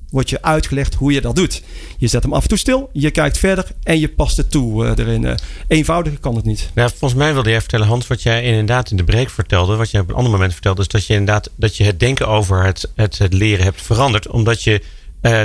wordt 0.10 0.30
je 0.30 0.42
uitgelegd 0.42 0.94
hoe 0.94 1.12
je 1.12 1.22
dat 1.22 1.36
doet. 1.36 1.64
Je 1.98 2.08
zet 2.08 2.24
hem 2.24 2.34
af 2.34 2.42
en 2.42 2.48
toe 2.48 2.58
stil, 2.58 2.90
je 2.94 3.12
kijkt 3.12 3.38
verder 3.38 3.68
en 3.84 4.00
je 4.00 4.10
past 4.10 4.38
het 4.38 4.52
toe 4.52 4.94
erin. 4.96 5.38
eenvoudiger 5.68 6.20
kan 6.20 6.36
het 6.36 6.46
niet. 6.46 6.70
Ja, 6.76 6.90
volgens 6.90 7.14
mij 7.14 7.34
wilde 7.34 7.50
jij 7.50 7.60
vertellen, 7.60 7.88
Hans, 7.88 8.08
wat 8.08 8.24
jij 8.24 8.44
inderdaad 8.44 8.92
in 8.92 8.98
de 8.98 9.04
break 9.04 9.30
vertelde, 9.30 9.76
wat 9.76 9.92
jij 9.92 10.02
op 10.02 10.10
een 10.10 10.16
ander 10.16 10.32
moment 10.32 10.54
vertelde, 10.54 10.82
is 10.82 10.88
dat 10.88 11.06
je 11.06 11.14
inderdaad 11.14 11.50
dat 11.56 11.78
je 11.78 11.84
het 11.84 12.00
denken 12.00 12.28
over 12.28 12.64
het, 12.64 12.92
het, 12.96 13.18
het 13.18 13.34
leren 13.34 13.64
hebt 13.64 13.82
veranderd. 13.82 14.28
Omdat 14.28 14.64
je 14.64 14.82
uh, 15.26 15.42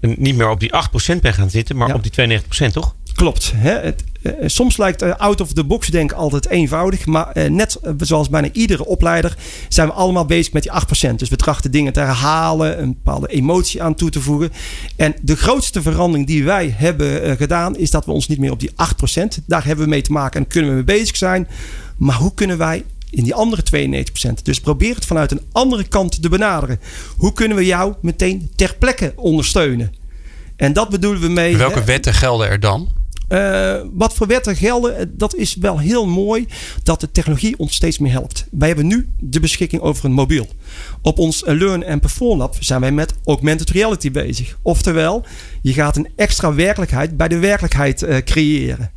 niet 0.00 0.36
meer 0.36 0.48
op 0.48 0.60
die 0.60 0.70
8% 1.16 1.20
ben 1.20 1.32
gaan 1.32 1.50
zitten, 1.50 1.76
maar 1.76 1.94
op 1.94 2.02
die 2.02 2.40
92%, 2.68 2.72
toch? 2.72 2.94
Klopt. 3.14 3.52
Hè? 3.54 3.70
Het, 3.70 4.04
uh, 4.22 4.32
soms 4.46 4.76
lijkt 4.76 5.02
uh, 5.02 5.14
out 5.16 5.40
of 5.40 5.52
the 5.52 5.64
box 5.64 5.88
denken 5.88 6.16
altijd 6.16 6.48
eenvoudig. 6.48 7.06
Maar 7.06 7.50
net 7.50 7.78
zoals 7.98 8.28
bijna 8.28 8.48
iedere 8.52 8.84
opleider 8.84 9.36
zijn 9.68 9.88
we 9.88 9.94
allemaal 9.94 10.24
bezig 10.24 10.52
met 10.52 10.62
die 10.62 10.72
8%. 11.10 11.14
Dus 11.14 11.28
we 11.28 11.36
trachten 11.36 11.70
dingen 11.70 11.92
te 11.92 12.00
herhalen, 12.00 12.82
een 12.82 12.92
bepaalde 12.92 13.28
emotie 13.28 13.82
aan 13.82 13.94
toe 13.94 14.10
te 14.10 14.20
voegen. 14.20 14.52
En 14.96 15.14
de 15.22 15.36
grootste 15.36 15.82
verandering 15.82 16.26
die 16.26 16.44
wij 16.44 16.74
hebben 16.76 17.36
gedaan 17.36 17.76
is 17.76 17.90
dat 17.90 18.04
we 18.04 18.12
ons 18.12 18.28
niet 18.28 18.38
meer 18.38 18.52
op 18.52 18.60
die 18.60 18.70
8%. 18.70 18.74
Daar 19.46 19.64
hebben 19.64 19.84
we 19.84 19.90
mee 19.90 20.02
te 20.02 20.12
maken 20.12 20.40
en 20.40 20.46
kunnen 20.46 20.70
we 20.70 20.76
mee 20.76 20.98
bezig 20.98 21.16
zijn. 21.16 21.48
Maar 21.96 22.16
hoe 22.16 22.34
kunnen 22.34 22.58
wij 22.58 22.84
in 23.16 23.24
die 23.24 23.34
andere 23.34 23.62
92%. 24.28 24.42
Dus 24.42 24.60
probeer 24.60 24.94
het 24.94 25.04
vanuit 25.04 25.30
een 25.30 25.42
andere 25.52 25.88
kant 25.88 26.22
te 26.22 26.28
benaderen. 26.28 26.80
Hoe 27.16 27.32
kunnen 27.32 27.56
we 27.56 27.64
jou 27.64 27.94
meteen 28.00 28.50
ter 28.56 28.76
plekke 28.78 29.12
ondersteunen? 29.16 29.94
En 30.56 30.72
dat 30.72 30.88
bedoelen 30.88 31.20
we 31.20 31.28
mee. 31.28 31.56
Welke 31.56 31.84
wetten 31.84 32.14
gelden 32.14 32.48
er 32.48 32.60
dan? 32.60 32.88
Uh, 33.28 33.80
wat 33.92 34.14
voor 34.14 34.26
wetten 34.26 34.56
gelden, 34.56 34.96
eh, 34.96 35.06
dat 35.08 35.34
is 35.34 35.54
wel 35.54 35.78
heel 35.78 36.06
mooi 36.06 36.46
dat 36.82 37.00
de 37.00 37.10
technologie 37.10 37.58
ons 37.58 37.74
steeds 37.74 37.98
meer 37.98 38.12
helpt. 38.12 38.46
Wij 38.50 38.68
hebben 38.68 38.86
nu 38.86 39.08
de 39.18 39.40
beschikking 39.40 39.82
over 39.82 40.04
een 40.04 40.12
mobiel. 40.12 40.46
Op 41.02 41.18
ons 41.18 41.42
Learn 41.46 41.86
and 41.86 42.00
Perform 42.00 42.38
Lab 42.38 42.56
zijn 42.60 42.80
wij 42.80 42.92
met 42.92 43.14
augmented 43.24 43.70
reality 43.70 44.10
bezig. 44.10 44.58
Oftewel, 44.62 45.24
je 45.62 45.72
gaat 45.72 45.96
een 45.96 46.08
extra 46.16 46.54
werkelijkheid 46.54 47.16
bij 47.16 47.28
de 47.28 47.38
werkelijkheid 47.38 48.02
uh, 48.02 48.16
creëren 48.16 48.90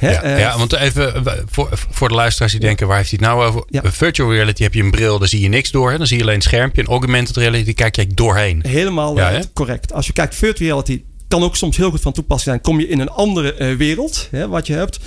ja, 0.00 0.24
uh, 0.24 0.38
ja, 0.38 0.58
want 0.58 0.72
even 0.72 1.26
eh, 1.26 1.32
voor, 1.50 1.68
voor 1.90 2.08
de 2.08 2.14
luisteraars 2.14 2.52
die 2.52 2.60
denken, 2.60 2.86
waar 2.86 2.96
heeft 2.96 3.10
hij 3.10 3.18
het 3.22 3.28
nou 3.28 3.46
over? 3.48 3.64
Ja. 3.68 3.82
Virtual 3.84 4.32
reality 4.32 4.62
heb 4.62 4.74
je 4.74 4.82
een 4.82 4.90
bril, 4.90 5.18
daar 5.18 5.28
zie 5.28 5.40
je 5.40 5.48
niks 5.48 5.70
door. 5.70 5.90
Hè? 5.90 5.98
Dan 5.98 6.06
zie 6.06 6.16
je 6.16 6.22
alleen 6.22 6.34
een 6.34 6.42
schermpje. 6.42 6.82
En 6.82 6.88
augmented 6.88 7.36
reality 7.36 7.74
kijk 7.74 7.96
je 7.96 8.06
doorheen. 8.06 8.64
Helemaal 8.68 9.16
ja, 9.16 9.32
uh, 9.32 9.40
correct. 9.52 9.92
Als 9.92 10.06
je 10.06 10.12
kijkt 10.12 10.34
virtual 10.34 10.68
reality, 10.68 11.02
kan 11.28 11.42
ook 11.42 11.56
soms 11.56 11.76
heel 11.76 11.90
goed 11.90 12.00
van 12.00 12.12
toepassing 12.12 12.50
zijn. 12.50 12.60
Kom 12.60 12.80
je 12.80 12.88
in 12.88 13.00
een 13.00 13.10
andere 13.10 13.54
uh, 13.58 13.76
wereld, 13.76 14.28
hè, 14.30 14.48
wat 14.48 14.66
je 14.66 14.72
hebt. 14.72 15.00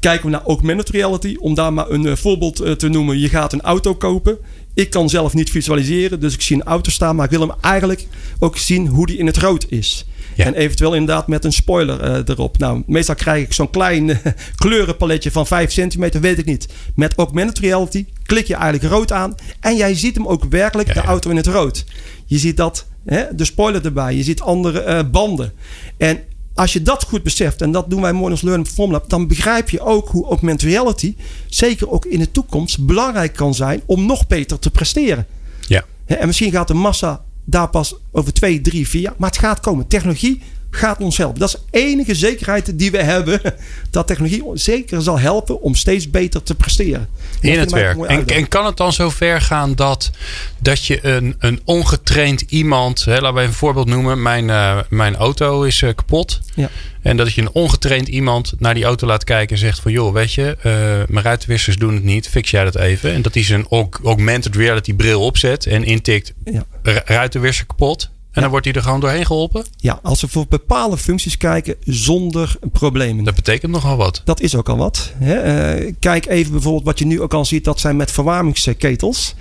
Kijken 0.00 0.24
we 0.24 0.30
naar 0.30 0.42
augmented 0.42 0.88
reality, 0.88 1.36
om 1.38 1.54
daar 1.54 1.72
maar 1.72 1.90
een 1.90 2.06
uh, 2.06 2.16
voorbeeld 2.16 2.60
uh, 2.60 2.72
te 2.72 2.88
noemen. 2.88 3.18
Je 3.18 3.28
gaat 3.28 3.52
een 3.52 3.60
auto 3.60 3.94
kopen. 3.94 4.38
Ik 4.74 4.90
kan 4.90 5.08
zelf 5.08 5.34
niet 5.34 5.50
visualiseren, 5.50 6.20
dus 6.20 6.34
ik 6.34 6.42
zie 6.42 6.56
een 6.56 6.62
auto 6.62 6.90
staan, 6.90 7.16
maar 7.16 7.24
ik 7.24 7.30
wil 7.30 7.40
hem 7.40 7.56
eigenlijk 7.60 8.06
ook 8.38 8.56
zien 8.56 8.86
hoe 8.86 9.06
die 9.06 9.18
in 9.18 9.26
het 9.26 9.36
rood 9.36 9.66
is. 9.68 10.06
Ja. 10.40 10.46
En 10.46 10.54
eventueel 10.54 10.94
inderdaad 10.94 11.26
met 11.26 11.44
een 11.44 11.52
spoiler 11.52 12.04
uh, 12.04 12.18
erop. 12.24 12.58
Nou, 12.58 12.82
meestal 12.86 13.14
krijg 13.14 13.44
ik 13.44 13.52
zo'n 13.52 13.70
klein 13.70 14.08
uh, 14.08 14.16
kleurenpaletje 14.54 15.30
van 15.30 15.46
5 15.46 15.72
centimeter, 15.72 16.20
weet 16.20 16.38
ik 16.38 16.44
niet. 16.44 16.68
Met 16.94 17.14
augmented 17.14 17.58
reality 17.58 18.04
klik 18.22 18.46
je 18.46 18.54
eigenlijk 18.54 18.92
rood 18.92 19.12
aan. 19.12 19.34
En 19.60 19.76
jij 19.76 19.94
ziet 19.94 20.14
hem 20.14 20.26
ook 20.26 20.44
werkelijk, 20.44 20.88
ja, 20.88 20.94
de 20.94 21.00
auto 21.00 21.30
in 21.30 21.36
het 21.36 21.46
rood. 21.46 21.84
Je 22.26 22.38
ziet 22.38 22.56
dat, 22.56 22.86
hè, 23.04 23.34
de 23.34 23.44
spoiler 23.44 23.84
erbij. 23.84 24.14
Je 24.14 24.22
ziet 24.22 24.40
andere 24.40 24.84
uh, 24.86 25.10
banden. 25.10 25.52
En 25.96 26.20
als 26.54 26.72
je 26.72 26.82
dat 26.82 27.04
goed 27.04 27.22
beseft, 27.22 27.62
en 27.62 27.72
dat 27.72 27.90
doen 27.90 28.00
wij 28.00 28.12
als 28.12 28.42
Learning 28.42 28.66
Perform 28.66 28.90
Lab, 28.90 29.10
dan 29.10 29.28
begrijp 29.28 29.70
je 29.70 29.80
ook 29.80 30.08
hoe 30.08 30.26
augmented 30.26 30.68
reality, 30.68 31.14
zeker 31.46 31.90
ook 31.90 32.04
in 32.04 32.18
de 32.18 32.30
toekomst, 32.30 32.86
belangrijk 32.86 33.32
kan 33.32 33.54
zijn 33.54 33.82
om 33.86 34.06
nog 34.06 34.26
beter 34.26 34.58
te 34.58 34.70
presteren. 34.70 35.26
Ja. 35.66 35.84
En 36.04 36.26
misschien 36.26 36.50
gaat 36.50 36.68
de 36.68 36.74
massa 36.74 37.24
daar 37.50 37.68
pas 37.68 37.94
over 38.12 38.32
twee, 38.32 38.60
drie, 38.60 38.88
vier 38.88 39.02
jaar. 39.02 39.14
Maar 39.16 39.30
het 39.30 39.38
gaat 39.38 39.60
komen. 39.60 39.86
Technologie 39.86 40.42
gaat 40.70 41.00
ons 41.00 41.16
helpen. 41.16 41.40
Dat 41.40 41.48
is 41.48 41.54
de 41.54 41.78
enige 41.78 42.14
zekerheid 42.14 42.78
die 42.78 42.90
we 42.90 43.02
hebben. 43.02 43.40
Dat 43.90 44.06
technologie 44.06 44.42
zeker 44.54 45.02
zal 45.02 45.18
helpen 45.18 45.60
om 45.60 45.74
steeds 45.74 46.10
beter 46.10 46.42
te 46.42 46.54
presteren. 46.54 47.08
In 47.40 47.58
het 47.58 47.72
werk. 47.72 47.98
En, 47.98 48.26
en, 48.26 48.48
kan 48.48 48.66
het 48.66 48.76
dan 48.76 48.92
zo 48.92 49.10
ver 49.10 49.40
gaan 49.40 49.74
dat, 49.74 50.10
dat 50.58 50.84
je 50.84 51.06
een, 51.06 51.36
een 51.38 51.60
ongetraind 51.64 52.40
iemand. 52.40 53.04
Hè, 53.04 53.20
laten 53.20 53.34
we 53.34 53.42
een 53.42 53.52
voorbeeld 53.52 53.86
noemen. 53.86 54.22
Mijn, 54.22 54.48
uh, 54.48 54.78
mijn 54.88 55.16
auto 55.16 55.62
is 55.62 55.80
uh, 55.80 55.90
kapot. 55.94 56.40
Ja. 56.54 56.70
En 57.02 57.16
dat 57.16 57.32
je 57.32 57.40
een 57.40 57.52
ongetraind 57.52 58.08
iemand 58.08 58.52
naar 58.58 58.74
die 58.74 58.84
auto 58.84 59.06
laat 59.06 59.24
kijken 59.24 59.56
en 59.56 59.62
zegt 59.62 59.80
van 59.80 59.92
joh, 59.92 60.12
weet 60.12 60.32
je, 60.32 60.56
uh, 60.56 60.62
mijn 61.08 61.24
ruitenwissers 61.24 61.76
doen 61.76 61.94
het 61.94 62.04
niet, 62.04 62.28
fix 62.28 62.50
jij 62.50 62.64
dat 62.64 62.76
even. 62.76 63.12
En 63.12 63.22
dat 63.22 63.34
hij 63.34 63.44
zijn 63.44 63.66
augmented 64.02 64.56
reality 64.56 64.94
bril 64.94 65.20
opzet 65.20 65.66
en 65.66 65.84
intikt 65.84 66.32
ja. 66.44 66.64
ruitenwisser 67.04 67.66
kapot. 67.66 68.10
En 68.32 68.40
dan 68.40 68.50
wordt 68.50 68.66
hij 68.66 68.74
er 68.74 68.82
gewoon 68.82 69.00
doorheen 69.00 69.26
geholpen? 69.26 69.64
Ja, 69.76 69.98
als 70.02 70.20
we 70.20 70.28
voor 70.28 70.46
bepaalde 70.48 70.96
functies 70.96 71.36
kijken 71.36 71.76
zonder 71.84 72.56
problemen. 72.72 73.24
Dat 73.24 73.34
betekent 73.34 73.72
nogal 73.72 73.96
wat. 73.96 74.22
Dat 74.24 74.40
is 74.40 74.54
ook 74.56 74.68
al 74.68 74.76
wat. 74.76 75.12
Hè. 75.16 75.78
Uh, 75.78 75.92
kijk 75.98 76.26
even 76.26 76.52
bijvoorbeeld 76.52 76.84
wat 76.84 76.98
je 76.98 77.06
nu 77.06 77.20
ook 77.20 77.34
al 77.34 77.44
ziet. 77.44 77.64
Dat 77.64 77.80
zijn 77.80 77.96
met 77.96 78.10
verwarmingsketels. 78.10 79.34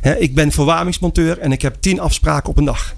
Hè, 0.00 0.16
ik 0.16 0.34
ben 0.34 0.52
verwarmingsmonteur 0.52 1.38
en 1.38 1.52
ik 1.52 1.62
heb 1.62 1.76
tien 1.80 2.00
afspraken 2.00 2.50
op 2.50 2.56
een 2.56 2.64
dag. 2.64 2.94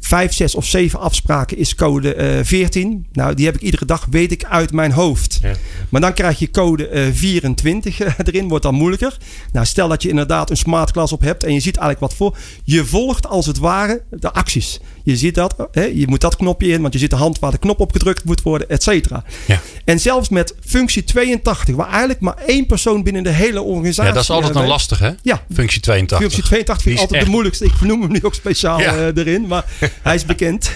Vijf, 0.00 0.32
zes 0.32 0.54
of 0.54 0.64
zeven 0.66 1.00
afspraken 1.00 1.56
is 1.56 1.74
code 1.74 2.16
uh, 2.16 2.44
14. 2.44 3.06
Nou, 3.12 3.34
die 3.34 3.46
heb 3.46 3.54
ik 3.54 3.60
iedere 3.60 3.84
dag, 3.84 4.06
weet 4.10 4.32
ik 4.32 4.44
uit 4.44 4.72
mijn 4.72 4.92
hoofd. 4.92 5.38
Ja. 5.42 5.54
Maar 5.88 6.00
dan 6.00 6.12
krijg 6.12 6.38
je 6.38 6.50
code 6.50 6.90
uh, 6.90 7.06
24 7.12 7.98
erin, 8.26 8.48
wordt 8.48 8.64
dan 8.64 8.74
moeilijker. 8.74 9.16
Nou, 9.52 9.66
stel 9.66 9.88
dat 9.88 10.02
je 10.02 10.08
inderdaad 10.08 10.50
een 10.50 10.56
smart 10.56 10.90
class 10.90 11.12
op 11.12 11.20
hebt 11.20 11.44
en 11.44 11.52
je 11.52 11.60
ziet 11.60 11.76
eigenlijk 11.76 12.00
wat 12.00 12.14
voor. 12.14 12.36
Je 12.64 12.84
volgt 12.84 13.26
als 13.26 13.46
het 13.46 13.58
ware 13.58 14.02
de 14.10 14.32
acties. 14.32 14.80
Je 15.08 15.16
ziet 15.16 15.34
dat, 15.34 15.54
hè? 15.72 15.84
je 15.84 16.06
moet 16.08 16.20
dat 16.20 16.36
knopje 16.36 16.68
in, 16.68 16.80
want 16.80 16.92
je 16.92 16.98
ziet 16.98 17.10
de 17.10 17.16
hand 17.16 17.38
waar 17.38 17.50
de 17.50 17.58
knop 17.58 17.80
op 17.80 17.92
gedrukt 17.92 18.24
moet 18.24 18.42
worden, 18.42 18.68
et 18.68 18.82
cetera. 18.82 19.24
Ja. 19.46 19.60
En 19.84 20.00
zelfs 20.00 20.28
met 20.28 20.54
functie 20.66 21.04
82, 21.04 21.74
waar 21.74 21.88
eigenlijk 21.88 22.20
maar 22.20 22.36
één 22.46 22.66
persoon 22.66 23.02
binnen 23.02 23.22
de 23.22 23.30
hele 23.30 23.62
organisatie. 23.62 24.10
Ja, 24.10 24.12
dat 24.12 24.22
is 24.22 24.30
altijd 24.30 24.54
een 24.54 24.66
lastig, 24.66 24.98
hè? 24.98 25.10
Ja. 25.22 25.42
Functie 25.52 25.80
82. 25.80 26.18
Functie 26.18 26.42
82 26.42 26.82
vind 26.82 26.94
ik 26.94 27.00
altijd 27.00 27.18
echt... 27.18 27.24
de 27.26 27.30
moeilijkste. 27.32 27.64
Ik 27.64 27.72
vernoem 27.72 28.02
hem 28.02 28.12
nu 28.12 28.18
ook 28.22 28.34
speciaal 28.34 28.80
ja. 28.80 28.94
uh, 28.94 29.16
erin, 29.16 29.46
maar 29.46 29.64
hij 30.02 30.14
is 30.14 30.24
bekend. 30.24 30.70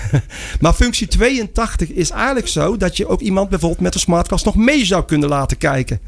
maar 0.61 0.72
functie 0.72 1.07
82 1.07 1.89
is 1.89 2.11
eigenlijk 2.11 2.49
zo 2.49 2.76
dat 2.76 2.97
je 2.97 3.07
ook 3.07 3.20
iemand 3.20 3.49
bijvoorbeeld 3.49 3.80
met 3.80 3.95
een 3.95 4.01
smartcast 4.01 4.45
nog 4.45 4.57
mee 4.57 4.85
zou 4.85 5.05
kunnen 5.05 5.28
laten 5.28 5.57
kijken. 5.57 6.01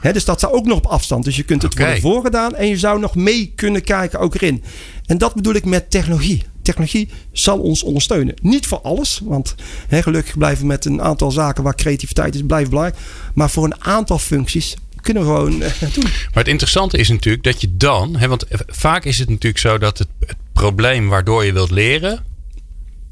He, 0.00 0.12
dus 0.12 0.24
dat 0.24 0.40
zou 0.40 0.52
ook 0.52 0.64
nog 0.64 0.76
op 0.76 0.86
afstand. 0.86 1.24
Dus 1.24 1.36
je 1.36 1.42
kunt 1.42 1.62
het 1.62 1.72
okay. 1.72 1.84
worden 1.84 2.02
voorgedaan 2.02 2.54
en 2.54 2.68
je 2.68 2.78
zou 2.78 3.00
nog 3.00 3.14
mee 3.14 3.52
kunnen 3.56 3.82
kijken 3.82 4.18
ook 4.18 4.34
erin. 4.34 4.62
En 5.06 5.18
dat 5.18 5.34
bedoel 5.34 5.54
ik 5.54 5.64
met 5.64 5.90
technologie. 5.90 6.42
Technologie 6.62 7.08
zal 7.32 7.58
ons 7.58 7.82
ondersteunen. 7.82 8.34
Niet 8.42 8.66
voor 8.66 8.80
alles, 8.80 9.20
want 9.24 9.54
he, 9.88 10.02
gelukkig 10.02 10.38
blijven 10.38 10.66
met 10.66 10.84
een 10.84 11.02
aantal 11.02 11.30
zaken 11.30 11.62
waar 11.62 11.74
creativiteit 11.74 12.34
is, 12.34 12.42
blijft 12.46 12.68
belangrijk. 12.70 13.00
Maar 13.34 13.50
voor 13.50 13.64
een 13.64 13.84
aantal 13.84 14.18
functies 14.18 14.76
kunnen 15.00 15.22
we 15.22 15.28
gewoon 15.28 15.52
uh, 15.62 15.68
doen. 15.94 16.02
Maar 16.02 16.30
het 16.32 16.48
interessante 16.48 16.98
is 16.98 17.08
natuurlijk 17.08 17.44
dat 17.44 17.60
je 17.60 17.76
dan, 17.76 18.16
hè, 18.16 18.28
want 18.28 18.44
vaak 18.66 19.04
is 19.04 19.18
het 19.18 19.28
natuurlijk 19.28 19.58
zo 19.60 19.78
dat 19.78 19.98
het, 19.98 20.08
het 20.26 20.36
probleem 20.52 21.08
waardoor 21.08 21.44
je 21.44 21.52
wilt 21.52 21.70
leren, 21.70 22.24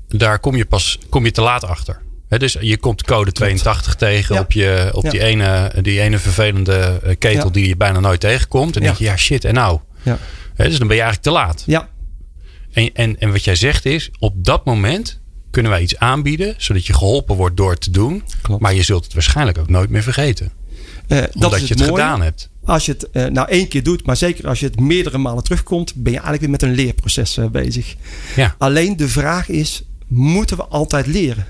daar 0.09 0.38
kom 0.38 0.57
je 0.57 0.64
pas 0.66 0.99
kom 1.09 1.24
je 1.24 1.30
te 1.30 1.40
laat 1.40 1.64
achter. 1.64 2.01
He, 2.28 2.38
dus 2.38 2.57
je 2.61 2.76
komt 2.78 3.03
code 3.03 3.32
82 3.32 3.94
tegen 3.94 4.34
Ja. 4.34 4.40
op, 4.40 4.53
je, 4.53 4.90
op 4.92 5.05
Ja. 5.05 5.11
die, 5.11 5.20
ene, 5.20 5.72
die 5.82 6.01
ene 6.01 6.18
vervelende 6.18 7.01
eh, 7.03 7.14
ketel 7.18 7.44
Ja. 7.44 7.51
die 7.51 7.68
je 7.68 7.76
bijna 7.76 8.01
nooit 8.01 8.20
tegenkomt. 8.20 8.76
En 8.76 8.80
Ja. 8.82 8.86
denk 8.86 8.99
je, 8.99 9.05
ja 9.05 9.16
shit, 9.16 9.44
en 9.44 9.55
nou? 9.55 9.78
He, 10.55 10.64
dus 10.68 10.78
dan 10.78 10.86
ben 10.88 10.96
je 10.96 11.03
eigenlijk 11.03 11.22
te 11.22 11.30
laat. 11.30 11.62
Ja, 11.66 11.88
En, 12.79 12.95
en, 12.95 13.18
en 13.18 13.33
wat 13.33 13.45
jij 13.45 13.55
zegt 13.55 13.85
is, 13.85 14.11
op 14.18 14.45
dat 14.45 14.64
moment 14.64 15.20
kunnen 15.51 15.70
wij 15.70 15.83
iets 15.83 15.99
aanbieden, 15.99 16.55
zodat 16.59 16.87
je 16.87 16.93
geholpen 16.93 17.37
wordt 17.37 17.57
door 17.57 17.70
het 17.70 17.81
te 17.81 17.91
doen. 17.91 18.22
Klopt. 18.43 18.62
Maar 18.62 18.74
je 18.74 18.83
zult 18.83 19.05
het 19.05 19.12
waarschijnlijk 19.12 19.59
ook 19.59 19.68
nooit 19.68 19.91
meer 19.91 20.03
vergeten. 20.03 20.53
eh, 21.07 21.20
dat 21.20 21.35
Omdat 21.35 21.68
je 21.68 21.74
het 21.74 21.83
gedaan 21.83 22.22
hebt. 22.22 22.51
Als 22.64 22.87
je 22.87 22.93
het 22.93 23.11
eh, 23.11 23.26
nou 23.26 23.49
één 23.49 23.68
keer 23.68 23.83
doet, 23.83 24.07
maar 24.07 24.16
zeker 24.16 24.49
als 24.49 24.61
je 24.61 24.66
het 24.66 24.81
meerdere 24.81 25.18
malen 25.18 25.45
terugkomt, 25.45 25.95
ben 25.95 26.12
je 26.12 26.18
eigenlijk 26.18 26.41
weer 26.41 26.51
met 26.51 26.62
een 26.62 26.85
leerproces 26.85 27.37
eh, 27.37 27.47
bezig. 27.47 27.95
Ja. 28.37 28.55
Alleen 28.59 28.97
de 28.97 29.09
vraag 29.09 29.49
is, 29.49 29.83
moeten 30.07 30.57
we 30.57 30.64
altijd 30.64 31.07
leren? 31.07 31.47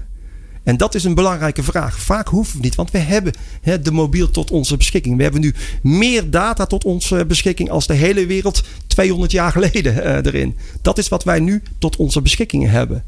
En 0.69 0.77
dat 0.77 0.95
is 0.95 1.05
een 1.05 1.15
belangrijke 1.15 1.63
vraag. 1.63 1.99
Vaak 1.99 2.29
hoeven 2.29 2.57
we 2.57 2.63
niet, 2.63 2.75
want 2.75 2.91
we 2.91 2.99
hebben 2.99 3.33
hè, 3.63 3.81
de 3.83 3.91
mobiel 3.91 4.31
tot 4.31 4.51
onze 4.51 4.77
beschikking. 4.77 5.17
We 5.17 5.23
hebben 5.23 5.41
nu 5.41 5.55
meer 5.83 6.31
data 6.31 6.67
tot 6.67 6.85
onze 6.85 7.25
beschikking 7.27 7.71
als 7.71 7.87
de 7.87 7.95
hele 7.95 8.27
wereld 8.27 8.63
200 8.87 9.33
jaar 9.33 9.53
geleden 9.53 10.03
eh, 10.05 10.15
erin. 10.33 10.57
Dat 10.83 10.99
is 10.99 11.09
wat 11.09 11.25
wij 11.25 11.41
nu 11.41 11.63
tot 11.79 11.97
onze 11.97 12.23
beschikking 12.23 12.71
hebben. 12.71 13.05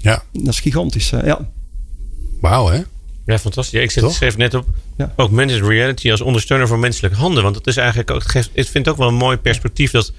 Ja, 0.00 0.22
Dat 0.32 0.52
is 0.52 0.60
gigantisch. 0.60 1.10
ja. 1.10 1.48
wauw 2.40 2.66
hè? 2.66 2.82
Ja, 3.26 3.38
fantastisch. 3.38 3.78
Ja, 3.78 3.84
ik 3.84 3.90
zet- 3.90 4.02
Toch? 4.02 4.12
schreef 4.12 4.36
net 4.36 4.54
op 4.54 4.66
Ja. 4.96 5.12
augmented 5.16 5.60
reality 5.62 6.10
als 6.10 6.20
ondersteuner 6.20 6.68
voor 6.68 6.78
menselijke 6.78 7.16
handen. 7.16 7.42
Want 7.42 7.54
dat 7.54 7.66
is 7.66 7.76
eigenlijk 7.76 8.10
ook, 8.10 8.22
het 8.22 8.30
geeft, 8.30 8.50
ik 8.52 8.64
vind 8.66 8.84
het 8.84 8.88
ook 8.94 9.00
wel 9.00 9.08
een 9.08 9.14
mooi 9.14 9.36
perspectief. 9.36 9.90
Dat, 9.90 10.06
we 10.06 10.14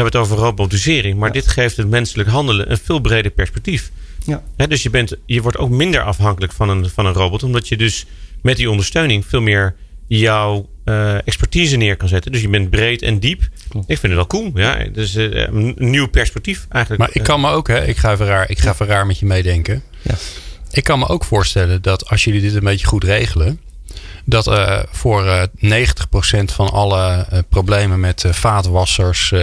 hebben 0.00 0.12
het 0.12 0.16
over 0.20 0.36
robotisering. 0.36 1.18
Maar 1.18 1.28
Ja. 1.28 1.34
dit 1.34 1.48
geeft 1.48 1.76
het 1.76 1.88
menselijk 1.88 2.28
handelen 2.28 2.70
een 2.70 2.78
veel 2.82 3.00
breder 3.00 3.30
perspectief. 3.30 3.90
Ja. 4.26 4.66
Dus 4.66 4.82
je, 4.82 4.90
bent, 4.90 5.16
je 5.26 5.42
wordt 5.42 5.58
ook 5.58 5.70
minder 5.70 6.02
afhankelijk 6.02 6.52
van 6.52 6.68
een, 6.68 6.88
van 6.88 7.06
een 7.06 7.12
robot. 7.12 7.42
Omdat 7.42 7.68
je 7.68 7.76
dus 7.76 8.06
met 8.42 8.56
die 8.56 8.70
ondersteuning 8.70 9.26
veel 9.26 9.40
meer 9.40 9.74
jouw 10.06 10.68
eh, 10.84 11.14
expertise 11.26 11.76
neer 11.76 11.96
kan 11.96 12.08
zetten. 12.08 12.32
Dus 12.32 12.40
je 12.40 12.48
bent 12.48 12.70
breed 12.70 13.02
en 13.02 13.18
diep. 13.18 13.48
Klopt. 13.68 13.90
Ik 13.90 13.98
vind 13.98 14.12
het 14.12 14.14
wel 14.14 14.40
cool. 14.40 14.50
Ja, 14.54 14.84
dus 14.92 15.14
eh, 15.14 15.30
een 15.30 15.74
nieuw 15.76 16.08
perspectief 16.08 16.66
eigenlijk. 16.68 17.02
Maar 17.02 17.10
ik 17.12 17.22
kan 17.22 17.40
me 17.40 17.50
ook, 17.50 17.68
hè, 17.68 17.84
ik 17.84 17.96
ga 17.96 18.12
even 18.12 18.26
raar, 18.26 18.50
ik 18.50 18.58
ga 18.58 18.72
even 18.72 18.86
raar 18.86 19.06
met 19.06 19.18
je 19.18 19.26
meedenken. 19.26 19.82
Ja. 20.02 20.14
Ik 20.70 20.84
kan 20.84 20.98
me 20.98 21.08
ook 21.08 21.24
voorstellen 21.24 21.82
dat 21.82 22.08
als 22.08 22.24
jullie 22.24 22.40
dit 22.40 22.54
een 22.54 22.64
beetje 22.64 22.86
goed 22.86 23.04
regelen, 23.04 23.60
dat 24.28 24.46
eh, 24.46 24.78
voor 24.90 25.26
eh 25.26 25.42
90% 25.60 26.44
van 26.44 26.70
alle 26.70 27.26
eh, 27.30 27.38
problemen 27.48 28.00
met 28.00 28.24
eh, 28.24 28.32
vaatwassers, 28.32 29.32
eh, 29.32 29.40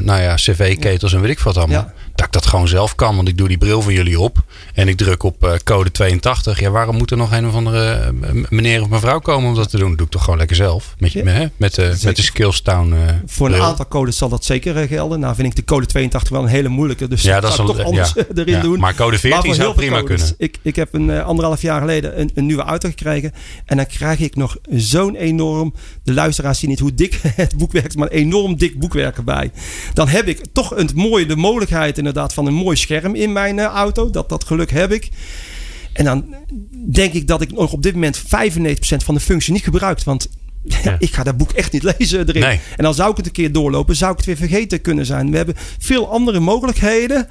nou 0.00 0.20
ja, 0.22 0.34
cv-ketels 0.34 1.12
en 1.12 1.20
weet 1.20 1.30
ik 1.30 1.38
wat 1.38 1.56
allemaal, 1.56 1.76
Ja. 1.76 1.92
dat 2.14 2.26
ik 2.26 2.32
dat 2.32 2.46
gewoon 2.46 2.68
zelf 2.68 2.94
kan. 2.94 3.16
Want 3.16 3.28
ik 3.28 3.36
doe 3.38 3.48
die 3.48 3.58
bril 3.58 3.82
van 3.82 3.92
jullie 3.92 4.20
op 4.20 4.38
en 4.74 4.88
ik 4.88 4.96
druk 4.96 5.22
op 5.22 5.44
eh, 5.44 5.52
code 5.64 5.90
82. 5.90 6.60
Ja, 6.60 6.70
waarom 6.70 6.96
moet 6.96 7.10
er 7.10 7.16
nog 7.16 7.32
een 7.32 7.46
of 7.46 7.54
andere 7.54 7.92
eh, 7.92 8.08
meneer 8.48 8.82
of 8.82 8.88
mevrouw 8.88 9.18
komen 9.18 9.48
om 9.48 9.54
dat 9.54 9.70
te 9.70 9.78
doen? 9.78 9.88
Dat 9.88 9.96
doe 9.96 10.06
ik 10.06 10.12
toch 10.12 10.22
gewoon 10.24 10.38
lekker 10.38 10.56
zelf. 10.56 10.94
Met, 10.98 11.12
je, 11.12 11.24
Ja. 11.24 11.30
hè, 11.30 11.46
met, 11.56 11.74
de, 11.74 11.98
met 12.04 12.16
de. 12.16 12.22
Skillstown 12.22 12.92
eh 12.92 13.14
Voor 13.26 13.46
een 13.46 13.52
bril. 13.52 13.64
aantal 13.64 13.88
codes 13.88 14.16
zal 14.16 14.28
dat 14.28 14.44
zeker 14.44 14.76
eh, 14.76 14.88
gelden. 14.88 15.20
Nou 15.20 15.34
vind 15.34 15.48
ik 15.48 15.56
de 15.56 15.64
code 15.64 15.86
82 15.86 16.28
wel 16.30 16.42
een 16.42 16.48
hele 16.48 16.68
moeilijke. 16.68 17.08
Dus 17.08 17.22
Ja, 17.22 17.32
dat 17.32 17.42
dat 17.42 17.50
is 17.50 17.56
zou 17.56 17.68
ik 17.68 17.74
al- 17.74 17.80
toch 17.80 17.86
anders 17.92 18.12
ja. 18.14 18.24
erin 18.42 18.54
Ja, 18.54 18.60
doen. 18.60 18.78
maar 18.80 18.94
code 18.94 19.18
14 19.18 19.42
voor 19.44 19.54
zou 19.54 19.74
prima 19.74 20.00
codes. 20.00 20.06
kunnen. 20.20 20.34
Ik, 20.38 20.56
ik 20.62 20.76
heb 20.76 20.94
een 20.94 21.10
eh, 21.10 21.24
anderhalf 21.24 21.62
jaar 21.62 21.80
geleden 21.80 22.20
een, 22.20 22.30
een 22.34 22.46
nieuwe 22.46 22.62
auto 22.62 22.88
gekregen. 22.88 23.32
En 23.64 23.76
dan 23.76 23.86
krijg 23.86 24.15
ik 24.18 24.36
nog 24.36 24.56
zo'n 24.70 25.14
enorm... 25.14 25.74
De 26.02 26.12
luisteraars 26.12 26.58
zien 26.58 26.70
niet 26.70 26.78
hoe 26.78 26.94
dik 26.94 27.20
het 27.42 27.56
boekwerk 27.56 27.86
is, 27.86 27.96
maar 27.96 28.10
een 28.10 28.18
enorm 28.18 28.56
dik 28.56 28.78
boekwerk 28.78 29.16
erbij. 29.16 29.50
Dan 29.94 30.08
heb 30.08 30.26
ik 30.26 30.40
toch 30.52 30.76
een 30.76 30.90
mooie, 30.94 31.26
de 31.26 31.36
mogelijkheid 31.36 31.98
inderdaad 31.98 32.34
van 32.34 32.46
een 32.46 32.54
mooi 32.54 32.76
scherm 32.76 33.14
in 33.14 33.32
mijn 33.32 33.58
eh, 33.58 33.64
auto. 33.64 34.10
Dat, 34.10 34.28
dat 34.28 34.44
geluk 34.44 34.70
heb 34.70 34.92
ik. 34.92 35.08
En 35.92 36.04
dan 36.04 36.34
denk 36.92 37.12
ik 37.12 37.26
dat 37.26 37.40
ik 37.40 37.52
nog 37.52 37.72
op 37.72 37.82
dit 37.82 37.92
moment 37.94 38.22
95% 38.22 38.24
van 39.04 39.14
de 39.14 39.20
functie 39.20 39.52
niet 39.52 39.64
gebruikt. 39.64 40.04
Want 40.04 40.28
Ja. 40.84 40.96
ik 40.98 41.14
ga 41.14 41.22
dat 41.22 41.36
boek 41.36 41.52
echt 41.52 41.72
niet 41.72 41.82
lezen 41.98 42.28
erin. 42.28 42.42
Nee. 42.42 42.60
En 42.76 42.84
dan 42.84 42.94
zou 42.94 43.10
ik 43.10 43.16
het 43.16 43.26
een 43.26 43.32
keer 43.32 43.52
doorlopen, 43.52 43.96
zou 43.96 44.10
ik 44.10 44.16
het 44.16 44.26
weer 44.26 44.36
vergeten 44.36 44.80
kunnen 44.80 45.06
zijn. 45.06 45.30
We 45.30 45.36
hebben 45.36 45.54
veel 45.78 46.10
andere 46.10 46.40
mogelijkheden 46.40 47.28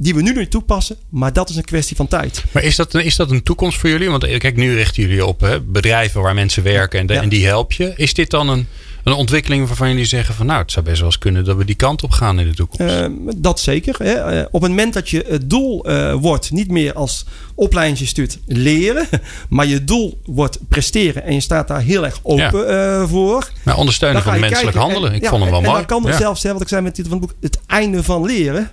die 0.00 0.14
we 0.14 0.22
nu 0.22 0.32
niet 0.34 0.50
toepassen. 0.50 0.96
Maar 1.10 1.32
dat 1.32 1.48
is 1.50 1.56
een 1.56 1.64
kwestie 1.64 1.96
van 1.96 2.08
tijd. 2.08 2.44
Maar 2.52 2.62
is 2.62 2.76
dat, 2.76 2.94
een- 2.94 3.04
is 3.04 3.16
dat 3.16 3.30
een 3.30 3.42
toekomst 3.42 3.78
voor 3.78 3.90
jullie? 3.90 4.10
Want 4.10 4.24
eh, 4.24 4.38
kijk, 4.38 4.56
nu 4.56 4.74
richten 4.74 5.02
jullie 5.02 5.26
op 5.26 5.40
hè, 5.40 5.60
bedrijven 5.60 6.20
waar 6.22 6.34
mensen 6.34 6.62
werken 6.62 7.00
en, 7.00 7.06
de- 7.06 7.14
Ja. 7.14 7.22
en 7.22 7.28
die 7.28 7.46
help 7.46 7.72
je. 7.72 7.92
Is 7.96 8.14
dit 8.14 8.30
dan 8.30 8.48
een, 8.48 8.66
een 9.04 9.12
ontwikkeling 9.12 9.66
waarvan 9.66 9.88
jullie 9.88 10.04
zeggen 10.04 10.34
van 10.34 10.46
nou, 10.46 10.60
het 10.60 10.72
zou 10.72 10.84
best 10.84 10.96
wel 10.98 11.06
eens 11.06 11.18
kunnen 11.18 11.44
dat 11.44 11.56
we 11.56 11.64
die 11.64 11.74
kant 11.74 12.02
op 12.02 12.10
gaan 12.10 12.38
in 12.40 12.48
de 12.48 12.54
toekomst. 12.54 12.94
Uh, 12.94 13.06
dat 13.36 13.60
zeker. 13.60 13.94
Hè. 13.98 14.38
Uh, 14.40 14.46
op 14.50 14.62
het 14.62 14.70
moment 14.70 14.92
dat 14.94 15.08
je 15.08 15.24
het 15.28 15.50
doel 15.50 15.90
uh, 15.90 16.14
wordt 16.14 16.50
niet 16.50 16.70
meer 16.70 16.92
als 16.92 17.24
opleidingsinstituut 17.54 18.38
leren, 18.46 19.08
maar 19.48 19.66
je 19.66 19.84
doel 19.84 20.20
wordt 20.24 20.58
presteren 20.68 21.22
en 21.24 21.34
je 21.34 21.40
staat 21.40 21.68
daar 21.68 21.80
heel 21.82 22.04
erg 22.04 22.20
open 22.22 22.66
ja. 22.68 23.06
voor. 23.06 23.50
Maar 23.62 23.76
ondersteunen 23.76 24.22
van 24.22 24.40
menselijk 24.40 24.62
kijken. 24.62 24.80
handelen. 24.80 25.14
Ik 25.14 25.26
vond 25.26 25.42
hem 25.42 25.50
wel 25.50 25.60
en, 25.60 25.66
mooi. 25.66 25.80
En 25.80 25.86
dan 25.88 26.00
kan 26.02 26.10
er 26.12 26.18
zelfs, 26.18 26.42
hè, 26.42 26.52
wat 26.52 26.62
ik 26.62 26.68
zei 26.68 26.82
met 26.82 26.96
dit 26.96 27.08
van 27.08 27.18
het 27.18 27.26
boek, 27.26 27.36
het 27.40 27.58
einde 27.66 28.02
van 28.02 28.24
leren. 28.26 28.70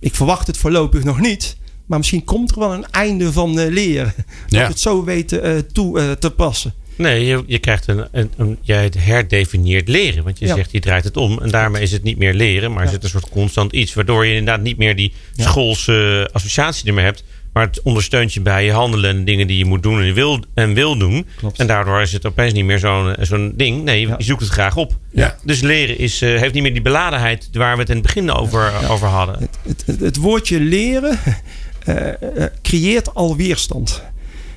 Ik 0.00 0.14
verwacht 0.14 0.46
het 0.46 0.56
voorlopig 0.56 1.04
nog 1.04 1.20
niet. 1.20 1.56
Maar 1.86 1.98
misschien 1.98 2.24
komt 2.24 2.50
er 2.50 2.58
wel 2.58 2.72
een 2.72 2.90
einde 2.90 3.32
van 3.32 3.58
uh, 3.58 3.66
leren. 3.72 4.14
Dat 4.48 4.60
Ja. 4.60 4.66
het 4.68 4.80
zo 4.80 5.04
weten 5.04 5.46
uh, 5.54 5.58
toe 5.72 6.00
uh, 6.00 6.10
te 6.10 6.30
passen. 6.30 6.74
Nee, 6.96 7.24
je, 7.24 7.44
je 7.46 7.58
krijgt 7.58 7.86
een, 7.86 8.06
een, 8.12 8.30
een, 8.36 8.58
jij 8.60 8.92
herdefinieert 8.98 9.88
leren. 9.88 10.24
Want 10.24 10.38
je 10.38 10.46
Ja. 10.46 10.54
zegt, 10.54 10.72
je 10.72 10.80
draait 10.80 11.04
het 11.04 11.16
om. 11.16 11.38
En 11.38 11.48
daarmee 11.50 11.82
is 11.82 11.92
het 11.92 12.02
niet 12.02 12.18
meer 12.18 12.34
leren, 12.34 12.72
maar 12.72 12.84
is 12.84 12.92
het 12.92 13.04
een 13.04 13.08
soort 13.10 13.28
constant 13.28 13.72
iets. 13.72 13.94
Waardoor 13.94 14.26
je 14.26 14.34
inderdaad 14.36 14.62
niet 14.64 14.76
meer 14.78 14.96
die 14.96 15.12
Ja. 15.34 15.44
schoolse 15.44 16.28
associatie 16.32 16.88
ermee 16.88 17.04
hebt. 17.04 17.24
Maar 17.52 17.66
het 17.66 17.82
ondersteunt 17.82 18.34
je 18.34 18.40
bij 18.40 18.64
je 18.64 18.72
handelen 18.72 19.10
en 19.16 19.24
dingen 19.24 19.46
die 19.46 19.58
je 19.58 19.64
moet 19.64 19.82
doen 19.82 20.00
en 20.02 20.14
wil, 20.14 20.40
en 20.54 20.74
wil 20.74 20.98
doen. 20.98 21.26
Klopt. 21.36 21.58
En 21.58 21.66
daardoor 21.66 22.00
is 22.00 22.12
het 22.12 22.26
opeens 22.26 22.52
niet 22.52 22.64
meer 22.64 22.78
zo'n 22.78 23.14
zo'n 23.20 23.52
ding. 23.56 23.82
Nee, 23.84 24.00
je, 24.00 24.06
Ja. 24.06 24.14
je 24.18 24.24
zoekt 24.24 24.40
het 24.40 24.50
graag 24.50 24.76
op. 24.76 24.92
Ja. 25.10 25.36
Dus 25.44 25.60
leren 25.60 25.98
is, 25.98 26.22
eh, 26.22 26.28
heeft 26.40 26.54
niet 26.54 26.62
meer 26.62 26.72
die 26.72 26.82
beladenheid 26.82 27.48
waar 27.52 27.74
we 27.74 27.80
het 27.80 27.88
in 27.88 27.96
het 27.96 28.04
begin 28.06 28.30
over, 28.30 28.72
over 28.90 29.08
hadden. 29.08 29.38
Het, 29.38 29.58
het, 29.66 29.82
het, 29.86 30.00
het 30.00 30.16
woordje 30.16 30.60
leren 30.60 31.18
eh, 31.84 32.08
eh, 32.08 32.50
creëert 32.62 33.14
al 33.14 33.36
weerstand. 33.36 34.02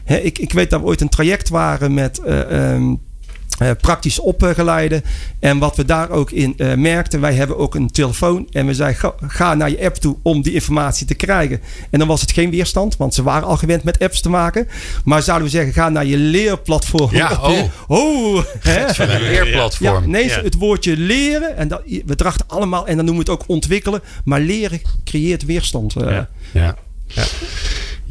Hè, 0.04 0.18
ik, 0.18 0.40
ik 0.40 0.54
weet 0.54 0.70
dat 0.70 0.80
we 0.82 0.86
ooit 0.86 1.02
een 1.02 1.10
traject 1.10 1.50
waren 1.50 1.94
met 1.94 2.20
eh, 2.20 2.40
ehm, 2.74 2.92
eh, 2.92 2.98
praktisch 3.82 4.20
opgeleiden. 4.20 5.04
En 5.40 5.58
wat 5.60 5.76
we 5.76 5.86
daar 5.86 6.10
ook 6.10 6.32
in 6.32 6.54
eh, 6.58 6.74
merkten, 6.74 7.22
wij 7.22 7.34
hebben 7.34 7.58
ook 7.58 7.76
een 7.76 7.92
telefoon. 7.92 8.48
En 8.52 8.66
we 8.66 8.74
zeiden, 8.74 9.00
ga, 9.00 9.14
ga 9.28 9.54
naar 9.54 9.70
je 9.70 9.86
app 9.86 9.96
toe 9.96 10.16
om 10.22 10.42
die 10.42 10.54
informatie 10.54 11.08
te 11.08 11.14
krijgen. 11.14 11.62
En 11.90 12.00
dan 12.00 12.08
was 12.08 12.22
het 12.22 12.32
geen 12.32 12.50
weerstand, 12.52 12.98
want 12.98 13.14
ze 13.14 13.24
waren 13.24 13.48
al 13.48 13.58
gewend 13.58 13.84
met 13.84 14.00
apps 14.00 14.22
te 14.22 14.30
maken. 14.30 14.68
Maar 15.06 15.22
zouden 15.22 15.48
we 15.48 15.54
zeggen, 15.54 15.74
ga 15.74 15.90
naar 15.90 16.06
je 16.06 16.18
leerplatform. 16.18 17.16
Ja, 17.16 17.32
oh. 17.42 17.60
oh 17.88 18.44
een 18.62 18.72
Ja, 18.74 19.20
leerplatform. 19.20 20.10
nee, 20.10 20.28
Ja. 20.28 20.42
het 20.42 20.56
woordje 20.56 20.98
leren. 20.98 21.58
En 21.58 21.68
dat, 21.68 21.82
we 22.06 22.16
drachten 22.16 22.46
allemaal, 22.48 22.88
en 22.88 22.96
dan 22.96 23.06
noemen 23.06 23.26
we 23.26 23.32
het 23.32 23.42
ook 23.42 23.48
ontwikkelen. 23.50 24.02
Maar 24.24 24.40
leren 24.40 24.82
creëert 25.04 25.46
weerstand. 25.46 25.96
eh. 25.96 26.10
Ja. 26.12 26.30
Ja. 26.52 26.76
Ja. 27.08 27.24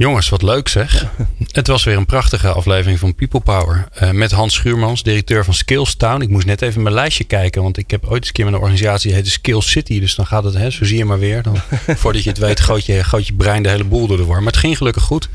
Jongens, 0.01 0.29
wat 0.29 0.43
leuk 0.43 0.69
zeg. 0.69 1.07
Het 1.53 1.67
was 1.67 1.85
weer 1.85 1.97
een 1.97 2.07
prachtige 2.07 2.49
aflevering 2.49 2.99
van 2.99 3.15
People 3.15 3.41
Power. 3.41 3.89
eh, 3.93 4.11
met 4.11 4.31
Hans 4.31 4.55
Schuurmans, 4.55 5.03
directeur 5.03 5.45
van 5.45 5.55
Skills 5.55 5.95
Town. 5.95 6.23
Ik 6.23 6.29
moest 6.29 6.47
net 6.47 6.63
even 6.63 6.83
mijn 6.83 6.95
lijstje 6.95 7.25
kijken. 7.25 7.63
Want 7.63 7.77
ik 7.77 7.91
heb 7.91 8.05
ooit 8.05 8.17
eens 8.17 8.27
een 8.27 8.33
keer 8.33 8.45
met 8.45 8.55
een 8.55 8.61
organisatie 8.61 9.07
die 9.07 9.17
heette 9.17 9.31
Skills 9.31 9.71
City. 9.71 10.01
Dus 10.01 10.15
dan 10.15 10.27
gaat 10.27 10.45
het, 10.45 10.55
hè, 10.55 10.71
zo 10.71 10.85
zie 10.85 10.97
je 10.97 11.05
maar 11.05 11.19
weer. 11.19 11.43
Dan, 11.43 11.57
voordat 12.01 12.23
je 12.23 12.29
het 12.29 12.39
weet, 12.39 12.61
gooit 12.61 12.87
je, 12.87 13.05
gooit 13.05 13.27
je 13.27 13.33
brein 13.33 13.63
de 13.63 13.69
hele 13.69 13.85
boel 13.85 14.07
door 14.07 14.17
de 14.17 14.25
war. 14.25 14.39
Maar 14.39 14.53
het 14.53 14.61
ging 14.61 14.77
gelukkig 14.77 15.03
goed. 15.03 15.29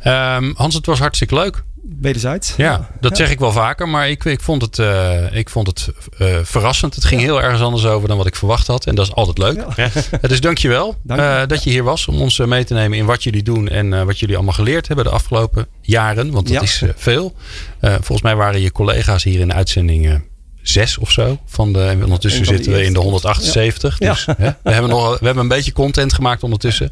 Ehm, 0.00 0.52
Hans, 0.54 0.74
het 0.74 0.86
was 0.86 0.98
hartstikke 0.98 1.34
leuk. 1.34 1.62
Wederzijds. 2.00 2.54
Ja, 2.56 2.90
dat 3.00 3.16
zeg 3.16 3.30
ik 3.30 3.38
wel 3.38 3.52
vaker. 3.52 3.88
Maar 3.88 4.08
ik, 4.10 4.24
ik 4.24 4.40
vond 4.40 4.62
het, 4.62 4.78
eh, 4.78 5.34
ik 5.36 5.48
vond 5.50 5.66
het 5.66 5.88
eh, 6.18 6.36
verrassend. 6.42 6.94
Het 6.94 7.04
ging 7.04 7.20
heel 7.20 7.42
ergens 7.42 7.62
anders 7.62 7.84
over 7.86 8.08
dan 8.08 8.16
wat 8.16 8.26
ik 8.26 8.36
verwacht 8.36 8.66
had. 8.66 8.86
En 8.86 8.94
dat 8.94 9.06
is 9.06 9.14
altijd 9.14 9.38
leuk. 9.38 9.64
Ja. 9.76 9.88
Dus 10.20 10.40
dankjewel 10.40 10.96
Dank 11.02 11.20
je. 11.20 11.26
eh, 11.26 11.46
dat 11.46 11.64
je 11.64 11.70
hier 11.70 11.82
was 11.84 12.06
om 12.06 12.20
ons 12.20 12.38
mee 12.38 12.64
te 12.64 12.74
nemen 12.74 12.98
in 12.98 13.04
wat 13.04 13.22
jullie 13.22 13.42
doen 13.42 13.68
en 13.68 13.92
eh, 13.92 14.02
wat 14.02 14.18
jullie 14.18 14.34
allemaal 14.36 14.54
geleerd 14.54 14.86
hebben 14.86 15.04
de 15.04 15.10
afgelopen 15.10 15.66
jaren. 15.80 16.30
Want 16.30 16.46
dat 16.46 16.54
Ja. 16.54 16.60
is 16.62 16.82
veel. 16.96 17.34
Eh, 17.80 17.90
volgens 17.92 18.22
mij 18.22 18.36
waren 18.36 18.60
je 18.60 18.72
collega's 18.72 19.24
hier 19.24 19.40
in 19.40 19.48
de 19.48 19.54
uitzending 19.54 20.22
zes 20.62 20.98
of 20.98 21.10
zo. 21.10 21.38
Van 21.46 21.72
de, 21.72 21.82
en 21.82 22.04
ondertussen 22.04 22.44
van 22.44 22.54
zitten 22.54 22.72
we 22.72 22.78
in 22.78 22.82
de 22.84 22.88
eerste. 22.88 23.02
178. 23.10 23.98
Ja. 23.98 24.12
Dus 24.12 24.26
hè, 24.36 24.50
we, 24.62 24.70
hebben 24.70 24.90
nog, 24.90 25.18
we 25.18 25.24
hebben 25.24 25.42
een 25.42 25.48
beetje 25.48 25.72
content 25.72 26.12
gemaakt 26.12 26.42
ondertussen. 26.42 26.90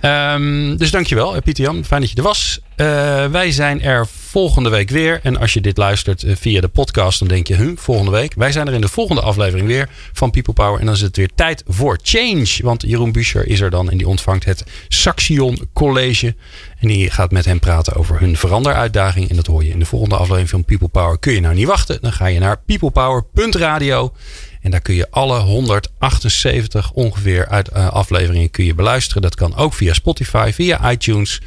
Ehm, 0.00 0.76
dus 0.76 0.90
dankjewel 0.90 1.42
Pieter 1.42 1.64
Jan. 1.64 1.84
Fijn 1.84 2.00
dat 2.00 2.10
je 2.10 2.16
er 2.16 2.22
was. 2.22 2.60
Eh, 2.76 3.26
wij 3.26 3.50
zijn 3.50 3.82
er 3.82 4.06
volgende 4.06 4.68
week 4.68 4.90
weer. 4.90 5.20
En 5.22 5.38
als 5.38 5.52
je 5.52 5.60
dit 5.60 5.76
luistert 5.76 6.22
eh, 6.22 6.36
via 6.36 6.60
de 6.60 6.68
podcast, 6.68 7.18
dan 7.18 7.28
denk 7.28 7.46
je, 7.46 7.54
huh, 7.54 7.76
volgende 7.76 8.10
week. 8.10 8.34
Wij 8.34 8.52
zijn 8.52 8.66
er 8.66 8.72
in 8.72 8.80
de 8.80 8.88
volgende 8.88 9.22
aflevering 9.22 9.66
weer 9.66 9.88
van 10.12 10.30
People 10.30 10.52
Power. 10.52 10.80
En 10.80 10.86
dan 10.86 10.94
is 10.94 11.00
het 11.00 11.16
weer 11.16 11.30
tijd 11.34 11.62
voor 11.66 11.98
change. 12.02 12.56
Want 12.62 12.82
Jeroen 12.82 13.12
Buescher 13.12 13.46
is 13.48 13.60
er 13.60 13.70
dan 13.70 13.90
en 13.90 13.96
die 13.96 14.08
ontvangt 14.08 14.44
het 14.44 14.64
Saxion 14.88 15.58
College. 15.72 16.34
En 16.78 16.88
die 16.88 17.10
gaat 17.10 17.30
met 17.30 17.44
hem 17.44 17.58
praten 17.58 17.94
over 17.94 18.20
hun 18.20 18.36
veranderuitdaging. 18.36 19.30
En 19.30 19.36
dat 19.36 19.46
hoor 19.46 19.64
je 19.64 19.70
in 19.70 19.78
de 19.78 19.86
volgende 19.86 20.16
aflevering 20.16 20.50
van 20.50 20.64
People 20.64 20.88
Power. 20.88 21.18
Kun 21.18 21.32
je 21.32 21.40
nou 21.40 21.54
niet 21.54 21.66
wachten? 21.66 21.98
Dan 22.00 22.12
ga 22.12 22.26
je 22.26 22.38
naar 22.38 22.60
peoplepower.radio. 22.66 24.12
En 24.66 24.72
daar 24.72 24.80
kun 24.80 24.94
je 24.94 25.10
alle 25.10 25.38
178 25.38 26.92
ongeveer 26.92 27.48
uit 27.48 27.70
uh, 27.72 27.88
afleveringen 27.88 28.50
kun 28.50 28.64
je 28.64 28.74
beluisteren. 28.74 29.22
Dat 29.22 29.34
kan 29.34 29.56
ook 29.56 29.74
via 29.74 29.92
Spotify, 29.92 30.50
via 30.54 30.90
iTunes 30.90 31.40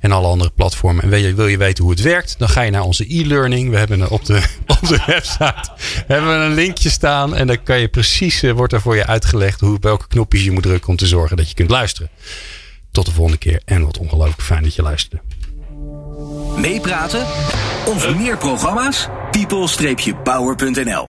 en 0.00 0.12
alle 0.12 0.26
andere 0.26 0.50
platformen. 0.50 1.02
En 1.02 1.08
wil 1.08 1.18
je, 1.18 1.34
wil 1.34 1.46
je 1.46 1.56
weten 1.56 1.84
hoe 1.84 1.92
het 1.92 2.02
werkt? 2.02 2.34
Dan 2.38 2.48
ga 2.48 2.60
je 2.60 2.70
naar 2.70 2.82
onze 2.82 3.14
e-learning. 3.14 3.70
We 3.70 3.76
hebben 3.76 4.10
op 4.10 4.24
de, 4.24 4.42
op 4.66 4.80
website 5.06 5.70
hebben 6.06 6.38
we 6.38 6.44
een 6.44 6.54
linkje 6.54 6.90
staan. 6.90 7.36
En 7.36 7.46
dan 7.46 7.62
kan 7.62 7.80
je 7.80 7.88
precies, 7.88 8.42
uh, 8.42 8.52
wordt 8.52 8.72
er 8.72 8.80
voor 8.80 8.96
je 8.96 9.06
uitgelegd 9.06 9.60
hoe, 9.60 9.78
welke 9.80 10.06
knopjes 10.08 10.44
je 10.44 10.50
moet 10.50 10.62
drukken 10.62 10.88
om 10.88 10.96
te 10.96 11.06
zorgen 11.06 11.36
dat 11.36 11.48
je 11.48 11.54
kunt 11.54 11.70
luisteren. 11.70 12.10
Tot 12.92 13.06
de 13.06 13.12
volgende 13.12 13.38
keer. 13.38 13.62
En 13.64 13.84
wat 13.84 13.98
ongelooflijk 13.98 14.42
fijn 14.42 14.62
dat 14.62 14.74
je 14.74 14.82
luisterde. 14.82 15.22
Meepraten 16.56 17.26
of 17.86 18.16
meer 18.16 18.36
programma's? 18.36 19.08
people-power.nl 19.30 21.04